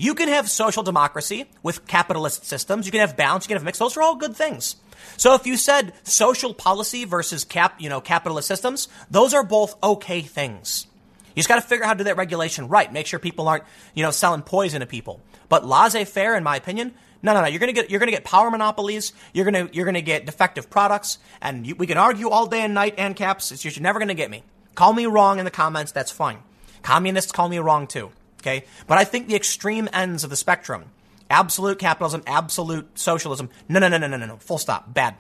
[0.02, 2.88] You can have social democracy with capitalist systems.
[2.88, 3.46] You can have balance.
[3.46, 3.78] You can have mix.
[3.78, 4.76] Those are all good things.
[5.16, 9.76] So if you said social policy versus cap, you know, capitalist systems, those are both
[9.84, 10.88] okay things.
[11.36, 12.92] You just got to figure out how to do that regulation right.
[12.92, 13.64] Make sure people aren't,
[13.94, 15.22] you know, selling poison to people.
[15.50, 17.48] But laissez-faire, in my opinion, no, no, no.
[17.48, 19.14] You're gonna get you're gonna get power monopolies.
[19.34, 22.74] You're gonna you're gonna get defective products, and you, we can argue all day and
[22.74, 22.96] night.
[22.98, 24.44] And caps, it's, you're never gonna get me.
[24.74, 25.92] Call me wrong in the comments.
[25.92, 26.40] That's fine.
[26.82, 28.12] Communists call me wrong too.
[28.42, 30.86] Okay, but I think the extreme ends of the spectrum,
[31.30, 33.50] absolute capitalism, absolute socialism.
[33.70, 34.38] No, no, no, no, no, no, no.
[34.38, 34.94] Full stop.
[34.94, 35.16] Bad.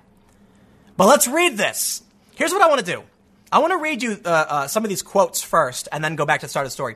[0.97, 2.01] But let's read this.
[2.35, 3.03] Here's what I want to do.
[3.51, 6.25] I want to read you uh, uh, some of these quotes first, and then go
[6.25, 6.95] back to the start of the story.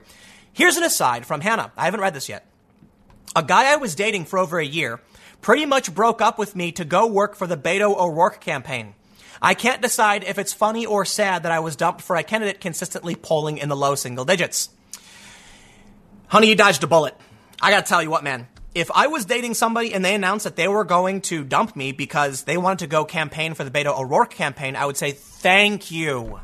[0.51, 1.71] Here's an aside from Hannah.
[1.77, 2.47] I haven't read this yet.
[3.35, 5.01] A guy I was dating for over a year
[5.41, 8.95] pretty much broke up with me to go work for the Beto O'Rourke campaign.
[9.41, 12.61] I can't decide if it's funny or sad that I was dumped for a candidate
[12.61, 14.69] consistently polling in the low single digits.
[16.27, 17.15] Honey, you dodged a bullet.
[17.61, 18.47] I gotta tell you what, man.
[18.73, 21.91] If I was dating somebody and they announced that they were going to dump me
[21.91, 25.91] because they wanted to go campaign for the Beto O'Rourke campaign, I would say, thank
[25.91, 26.41] you.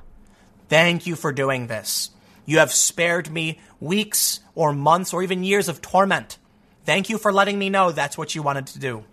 [0.70, 2.12] Thank you for doing this.
[2.45, 6.38] You have spared me weeks or months or even years of torment.
[6.86, 9.03] Thank you for letting me know that's what you wanted to do.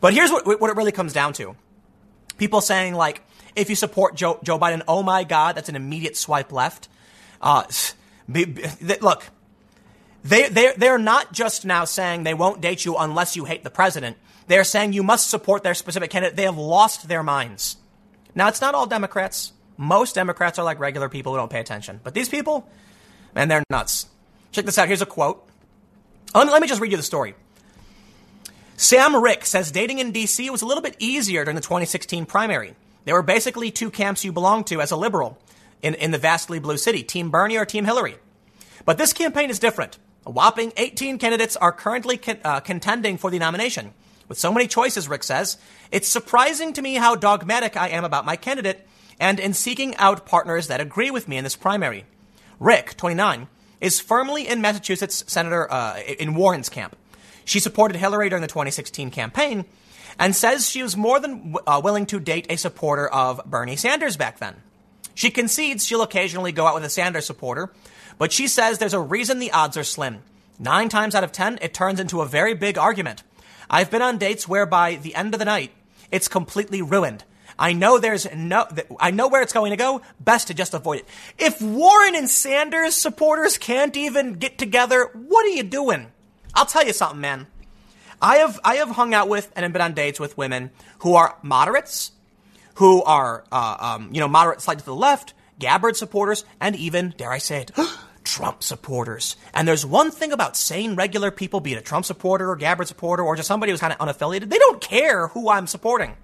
[0.00, 1.56] But here's what, what it really comes down to.
[2.36, 3.22] People saying like,
[3.56, 6.88] if you support Joe, Joe Biden, oh my God, that's an immediate swipe left.
[7.40, 7.64] Uh,
[8.30, 8.64] be, be,
[9.00, 9.24] look,
[10.24, 13.70] they, they, they're not just now saying they won't date you unless you hate the
[13.70, 14.16] president.
[14.46, 16.36] They're saying you must support their specific candidate.
[16.36, 17.76] They have lost their minds.
[18.34, 19.52] Now, it's not all Democrats.
[19.76, 22.00] Most Democrats are like regular people who don't pay attention.
[22.02, 22.68] But these people,
[23.34, 24.06] man, they're nuts.
[24.52, 24.86] Check this out.
[24.86, 25.46] Here's a quote.
[26.34, 27.34] Let me, let me just read you the story.
[28.76, 30.50] Sam Rick says dating in D.C.
[30.50, 32.74] was a little bit easier during the 2016 primary.
[33.04, 35.38] There were basically two camps you belonged to as a liberal
[35.82, 38.16] in, in the vastly blue city Team Bernie or Team Hillary.
[38.84, 39.98] But this campaign is different.
[40.24, 43.92] A whopping 18 candidates are currently con- uh, contending for the nomination.
[44.28, 45.58] With so many choices, Rick says,
[45.90, 48.86] it's surprising to me how dogmatic I am about my candidate
[49.18, 52.04] and in seeking out partners that agree with me in this primary.
[52.58, 53.48] Rick, 29,
[53.80, 56.96] is firmly in Massachusetts Senator uh, in Warren's camp.
[57.44, 59.64] She supported Hillary during the 2016 campaign
[60.18, 64.16] and says she was more than uh, willing to date a supporter of Bernie Sanders
[64.16, 64.56] back then.
[65.14, 67.72] She concedes she'll occasionally go out with a Sanders supporter,
[68.18, 70.22] but she says there's a reason the odds are slim.
[70.58, 73.22] Nine times out of ten, it turns into a very big argument.
[73.68, 75.72] I've been on dates where by the end of the night,
[76.10, 77.24] it's completely ruined.
[77.58, 78.66] I know there's no,
[78.98, 80.02] I know where it's going to go.
[80.20, 81.08] Best to just avoid it.
[81.38, 86.08] If Warren and Sanders supporters can't even get together, what are you doing?
[86.54, 87.46] I'll tell you something, man.
[88.20, 90.70] I have, I have hung out with and have been on dates with women
[91.00, 92.12] who are moderates,
[92.74, 97.14] who are, uh, um, you know, moderate slightly to the left, Gabbard supporters, and even,
[97.16, 97.70] dare I say it,
[98.24, 99.36] Trump supporters.
[99.54, 102.88] And there's one thing about sane, regular people, be it a Trump supporter or Gabbard
[102.88, 106.16] supporter or just somebody who's kind of unaffiliated, they don't care who I'm supporting.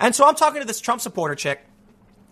[0.00, 1.60] And so I'm talking to this Trump supporter chick,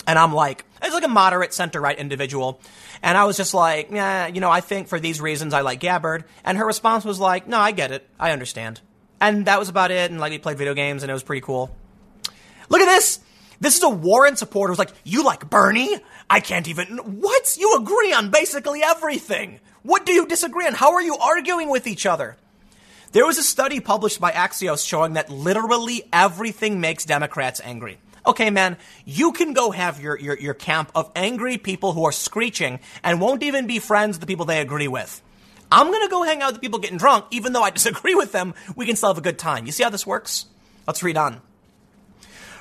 [0.06, 2.58] and I'm like, it's like a moderate center right individual.
[3.02, 5.80] And I was just like, yeah, you know, I think for these reasons I like
[5.80, 6.24] Gabbard.
[6.42, 8.08] And her response was like, no, I get it.
[8.18, 8.80] I understand.
[9.20, 10.10] And that was about it.
[10.10, 11.74] And like we played video games and it was pretty cool.
[12.68, 13.20] Look at this.
[13.60, 15.98] This is a Warren supporter who's like, you like Bernie?
[16.28, 16.98] I can't even.
[17.20, 17.56] What?
[17.58, 19.60] You agree on basically everything.
[19.82, 20.74] What do you disagree on?
[20.74, 22.36] How are you arguing with each other?
[23.12, 27.98] There was a study published by Axios showing that literally everything makes Democrats angry.
[28.26, 32.12] Okay, man, you can go have your, your, your camp of angry people who are
[32.12, 35.22] screeching and won't even be friends with the people they agree with.
[35.70, 38.32] I'm gonna go hang out with the people getting drunk, even though I disagree with
[38.32, 39.64] them, we can still have a good time.
[39.64, 40.46] You see how this works?
[40.86, 41.40] Let's read on.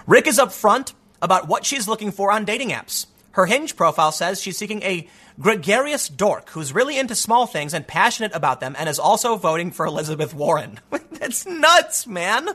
[0.05, 3.07] Rick is upfront about what she's looking for on dating apps.
[3.35, 5.09] Her Hinge profile says she's seeking a
[5.41, 9.71] gregarious dork who's really into small things and passionate about them and is also voting
[9.71, 10.79] for Elizabeth Warren.
[11.11, 12.47] That's nuts, man.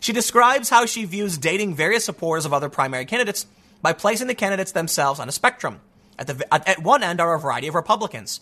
[0.00, 3.44] She describes how she views dating various supporters of other primary candidates
[3.82, 5.80] by placing the candidates themselves on a spectrum.
[6.18, 8.40] At, the, at one end are a variety of Republicans.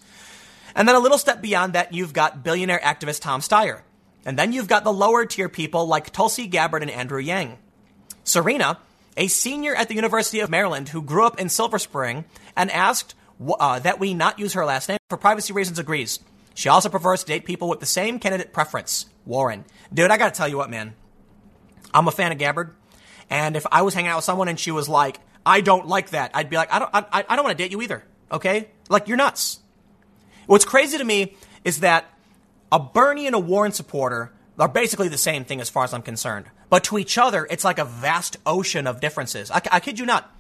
[0.77, 3.81] And then a little step beyond that, you've got billionaire activist Tom Steyer.
[4.25, 7.59] And then you've got the lower tier people like Tulsi Gabbard and Andrew Yang.
[8.23, 8.79] Serena
[9.17, 12.25] a senior at the University of Maryland who grew up in Silver Spring
[12.57, 13.15] and asked
[13.59, 16.21] uh, that we not use her last name for privacy reasons, agrees.
[16.55, 19.65] She also prefers to date people with the same candidate preference, Warren.
[19.93, 20.95] Dude, I gotta tell you what, man.
[21.95, 22.75] I'm a fan of Gabbard,
[23.29, 26.11] and if I was hanging out with someone and she was like, "I don't like
[26.11, 28.69] that," I'd be like, "I don't, I, I don't want to date you either." Okay,
[28.89, 29.61] like you're nuts.
[30.47, 32.07] What's crazy to me is that
[32.71, 36.03] a Bernie and a Warren supporter are basically the same thing as far as I'm
[36.03, 36.47] concerned.
[36.73, 39.51] But to each other, it's like a vast ocean of differences.
[39.51, 40.35] I, I kid you not.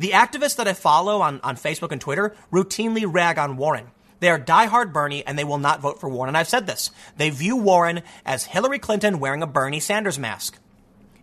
[0.00, 3.86] The activists that I follow on, on Facebook and Twitter routinely rag on Warren.
[4.18, 6.26] They are diehard Bernie and they will not vote for Warren.
[6.26, 6.90] And I've said this.
[7.18, 10.58] They view Warren as Hillary Clinton wearing a Bernie Sanders mask.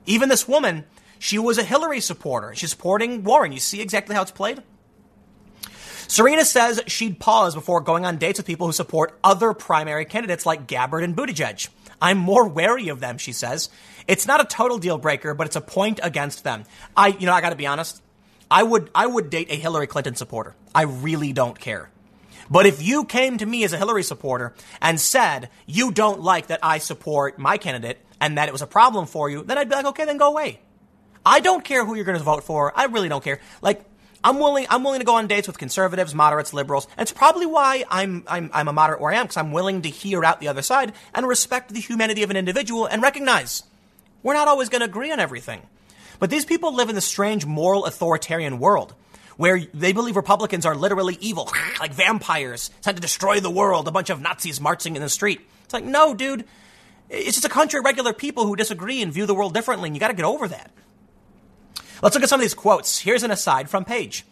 [0.06, 0.86] Even this woman,
[1.20, 2.56] she was a Hillary supporter.
[2.56, 3.52] She's supporting Warren.
[3.52, 4.64] You see exactly how it's played?
[6.08, 10.46] Serena says she'd pause before going on dates with people who support other primary candidates
[10.46, 11.68] like Gabbard and Buttigieg.
[12.04, 13.70] I'm more wary of them, she says.
[14.10, 16.66] It's not a total deal breaker, but it's a point against them.
[16.98, 18.02] I, you know, I got to be honest.
[18.52, 20.54] I would, I would date a Hillary Clinton supporter.
[20.76, 21.90] I really don't care.
[22.52, 26.48] But if you came to me as a Hillary supporter and said you don't like
[26.48, 29.70] that I support my candidate and that it was a problem for you, then I'd
[29.70, 30.60] be like, okay, then go away.
[31.26, 32.78] I don't care who you're going to vote for.
[32.78, 33.40] I really don't care.
[33.62, 33.86] Like,
[34.24, 34.66] I'm willing.
[34.70, 36.88] I'm willing to go on dates with conservatives, moderates, liberals.
[36.98, 39.82] And it's probably why I'm I'm I'm a moderate where I am because I'm willing
[39.82, 43.64] to hear out the other side and respect the humanity of an individual and recognize
[44.22, 45.62] we're not always going to agree on everything.
[46.20, 48.96] But these people live in this strange moral authoritarian world
[49.36, 53.92] where they believe Republicans are literally evil, like vampires sent to destroy the world, a
[53.92, 55.42] bunch of Nazis marching in the street.
[55.66, 56.46] It's like, no, dude.
[57.10, 59.96] It's just a country of regular people who disagree and view the world differently, and
[59.96, 60.72] you got to get over that.
[62.04, 63.00] Let's look at some of these quotes.
[63.00, 64.26] Here's an aside from Page.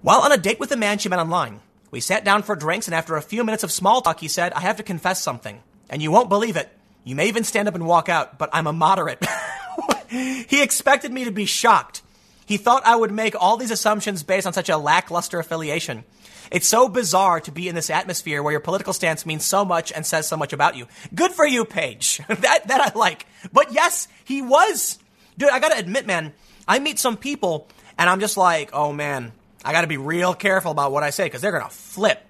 [0.00, 1.60] While on a date with a man she met online,
[1.90, 4.54] we sat down for drinks, and after a few minutes of small talk, he said,
[4.54, 5.60] I have to confess something.
[5.90, 6.70] And you won't believe it.
[7.04, 9.22] You may even stand up and walk out, but I'm a moderate.
[10.08, 12.00] he expected me to be shocked.
[12.46, 16.04] He thought I would make all these assumptions based on such a lackluster affiliation.
[16.50, 19.92] It's so bizarre to be in this atmosphere where your political stance means so much
[19.92, 20.88] and says so much about you.
[21.14, 22.22] Good for you, Page.
[22.28, 23.26] that, that I like.
[23.52, 24.98] But yes, he was.
[25.36, 26.32] Dude, I gotta admit, man,
[26.68, 27.66] I meet some people
[27.96, 29.32] and I'm just like, oh man,
[29.64, 32.22] I gotta be real careful about what I say because they're gonna flip.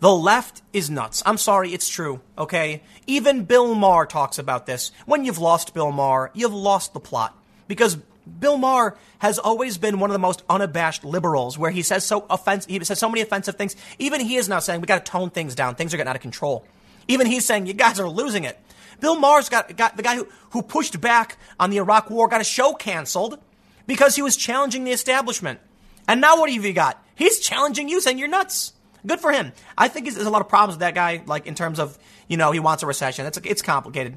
[0.00, 1.22] The left is nuts.
[1.24, 2.82] I'm sorry, it's true, okay?
[3.06, 4.90] Even Bill Maher talks about this.
[5.06, 7.38] When you've lost Bill Maher, you've lost the plot.
[7.68, 7.96] Because
[8.40, 12.26] Bill Maher has always been one of the most unabashed liberals, where he says so
[12.28, 13.76] offensive, he says so many offensive things.
[14.00, 15.76] Even he is now saying we got to tone things down.
[15.76, 16.64] Things are getting out of control.
[17.06, 18.58] Even he's saying you guys are losing it.
[18.98, 22.40] Bill Maher's got, got the guy who, who pushed back on the Iraq War got
[22.40, 23.38] a show canceled
[23.86, 25.60] because he was challenging the establishment.
[26.08, 27.02] And now what have you got?
[27.14, 28.72] He's challenging you, saying you're nuts.
[29.06, 29.52] Good for him.
[29.76, 31.98] I think there's a lot of problems with that guy, like in terms of
[32.28, 33.26] you know he wants a recession.
[33.26, 34.16] It's it's complicated,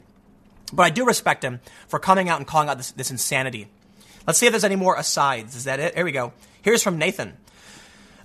[0.71, 3.67] but I do respect him for coming out and calling out this, this insanity.
[4.27, 5.55] Let's see if there's any more asides.
[5.55, 5.95] Is that it?
[5.95, 6.33] Here we go.
[6.61, 7.37] Here's from Nathan.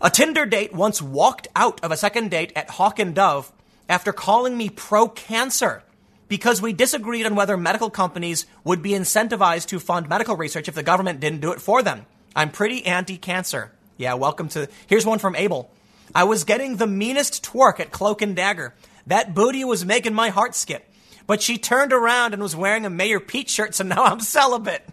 [0.03, 3.53] A Tinder date once walked out of a second date at Hawk and Dove
[3.89, 5.83] after calling me pro cancer
[6.31, 10.77] because we disagreed on whether medical companies would be incentivized to fund medical research if
[10.77, 12.07] the government didn't do it for them.
[12.37, 13.73] I'm pretty anti cancer.
[13.97, 14.69] Yeah, welcome to.
[14.87, 15.73] Here's one from Abel.
[16.15, 18.75] I was getting the meanest twerk at Cloak and Dagger.
[19.09, 20.89] That booty was making my heart skip.
[21.27, 24.87] But she turned around and was wearing a Mayor Pete shirt, so now I'm celibate.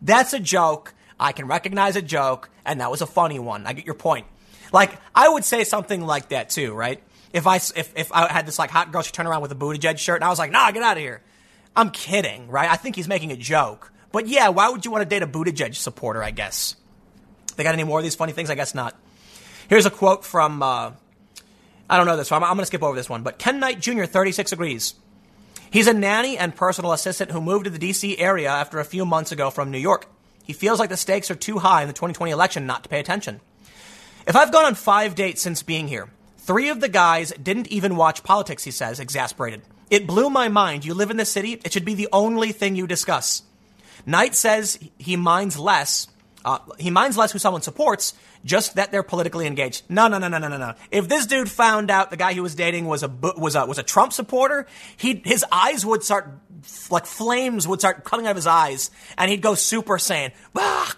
[0.00, 0.94] That's a joke.
[1.20, 3.66] I can recognize a joke, and that was a funny one.
[3.66, 4.26] I get your point.
[4.72, 7.02] Like, I would say something like that too, right?
[7.34, 9.56] If I, if, if I had this like hot girl, she turned around with a
[9.56, 11.20] Buttigieg shirt, and I was like, nah, get out of here.
[11.74, 12.70] I'm kidding, right?
[12.70, 13.92] I think he's making a joke.
[14.12, 16.76] But yeah, why would you want to date a Buttigieg supporter, I guess?
[17.56, 18.50] They got any more of these funny things?
[18.50, 18.96] I guess not.
[19.68, 20.92] Here's a quote from, uh,
[21.90, 23.58] I don't know this, so I'm, I'm going to skip over this one, but Ken
[23.58, 24.94] Knight Jr., 36, agrees.
[25.72, 28.16] He's a nanny and personal assistant who moved to the D.C.
[28.18, 30.06] area after a few months ago from New York.
[30.44, 33.00] He feels like the stakes are too high in the 2020 election not to pay
[33.00, 33.40] attention.
[34.24, 36.10] If I've gone on five dates since being here,
[36.44, 39.62] three of the guys didn't even watch politics, he says, exasperated.
[39.90, 40.84] It blew my mind.
[40.84, 43.42] You live in the city, it should be the only thing you discuss.
[44.06, 46.08] Knight says he minds less.
[46.44, 48.12] Uh, he minds less who someone supports,
[48.44, 49.82] just that they're politically engaged.
[49.88, 50.74] No, no, no, no, no, no, no.
[50.90, 53.78] If this dude found out the guy he was dating was a was a was
[53.78, 54.66] a Trump supporter,
[54.96, 56.28] he his eyes would start
[56.90, 59.98] like flames would start coming out of his eyes, and he'd go super
[60.56, 60.94] ah,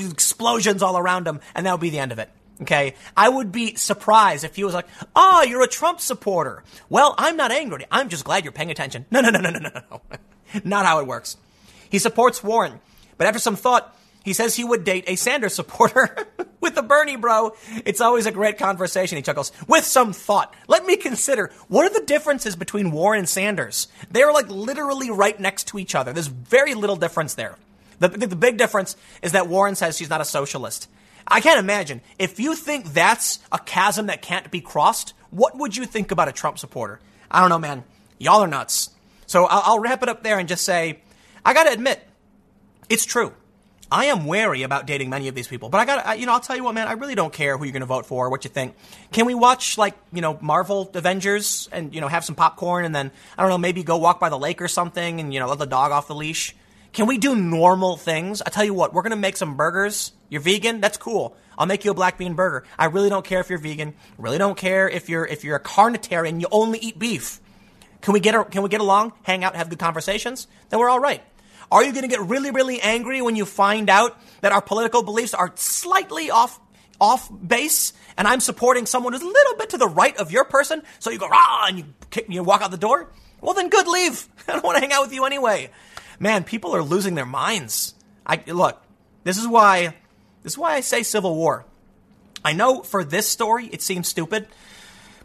[0.00, 2.28] explosions all around him, and that would be the end of it.
[2.60, 7.14] Okay, I would be surprised if he was like, "Oh, you're a Trump supporter." Well,
[7.16, 7.86] I'm not angry.
[7.90, 9.06] I'm just glad you're paying attention.
[9.10, 10.00] No, no, no, no, no, no, no.
[10.64, 11.36] not how it works.
[11.88, 12.80] He supports Warren,
[13.16, 13.94] but after some thought,
[14.24, 16.14] he says he would date a Sanders supporter
[16.60, 17.54] with the Bernie bro.
[17.86, 19.52] It's always a great conversation, he chuckles.
[19.66, 20.54] With some thought.
[20.66, 23.88] Let me consider what are the differences between Warren and Sanders?
[24.10, 26.12] They're like literally right next to each other.
[26.12, 27.56] There's very little difference there.
[28.00, 30.88] The, the, the big difference is that Warren says she's not a socialist.
[31.28, 32.00] I can't imagine.
[32.18, 36.28] If you think that's a chasm that can't be crossed, what would you think about
[36.28, 37.00] a Trump supporter?
[37.30, 37.84] I don't know, man.
[38.18, 38.90] Y'all are nuts.
[39.26, 41.00] So I'll, I'll wrap it up there and just say,
[41.44, 42.02] I gotta admit,
[42.88, 43.32] it's true.
[43.90, 46.40] I am wary about dating many of these people, but I got, you know, I'll
[46.40, 48.30] tell you what, man, I really don't care who you're going to vote for, or
[48.30, 48.74] what you think.
[49.12, 52.94] Can we watch like, you know, Marvel Avengers and you know have some popcorn and
[52.94, 55.48] then I don't know, maybe go walk by the lake or something and you know
[55.48, 56.54] let the dog off the leash?
[56.92, 58.42] Can we do normal things?
[58.42, 60.12] I tell you what, we're going to make some burgers.
[60.28, 61.36] You're vegan, that's cool.
[61.56, 62.64] I'll make you a black bean burger.
[62.78, 63.94] I really don't care if you're vegan.
[64.16, 67.40] Really don't care if you're if you're a carnitarian, you only eat beef.
[68.00, 70.46] Can we get a, can we get along, hang out, have good conversations?
[70.70, 71.22] Then we're all right.
[71.70, 75.02] Are you going to get really, really angry when you find out that our political
[75.02, 76.58] beliefs are slightly off
[77.00, 80.44] off base and I'm supporting someone who's a little bit to the right of your
[80.44, 83.10] person, so you go rah and you kick, you walk out the door?
[83.40, 84.28] Well, then good, leave.
[84.48, 85.70] I don't want to hang out with you anyway.
[86.18, 87.94] Man, people are losing their minds.
[88.26, 88.82] I look.
[89.24, 89.94] This is why.
[90.42, 91.64] This is why I say civil war.
[92.44, 94.46] I know for this story it seems stupid,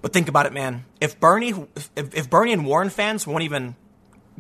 [0.02, 0.86] but think about it, man.
[1.00, 3.76] If Bernie, if, if Bernie and Warren fans won't even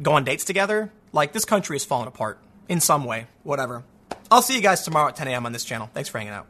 [0.02, 3.28] go on dates together, like, this country is falling apart in some way.
[3.44, 3.84] Whatever.
[4.32, 5.46] I'll see you guys tomorrow at 10 a.m.
[5.46, 5.90] on this channel.
[5.94, 6.48] Thanks for hanging out.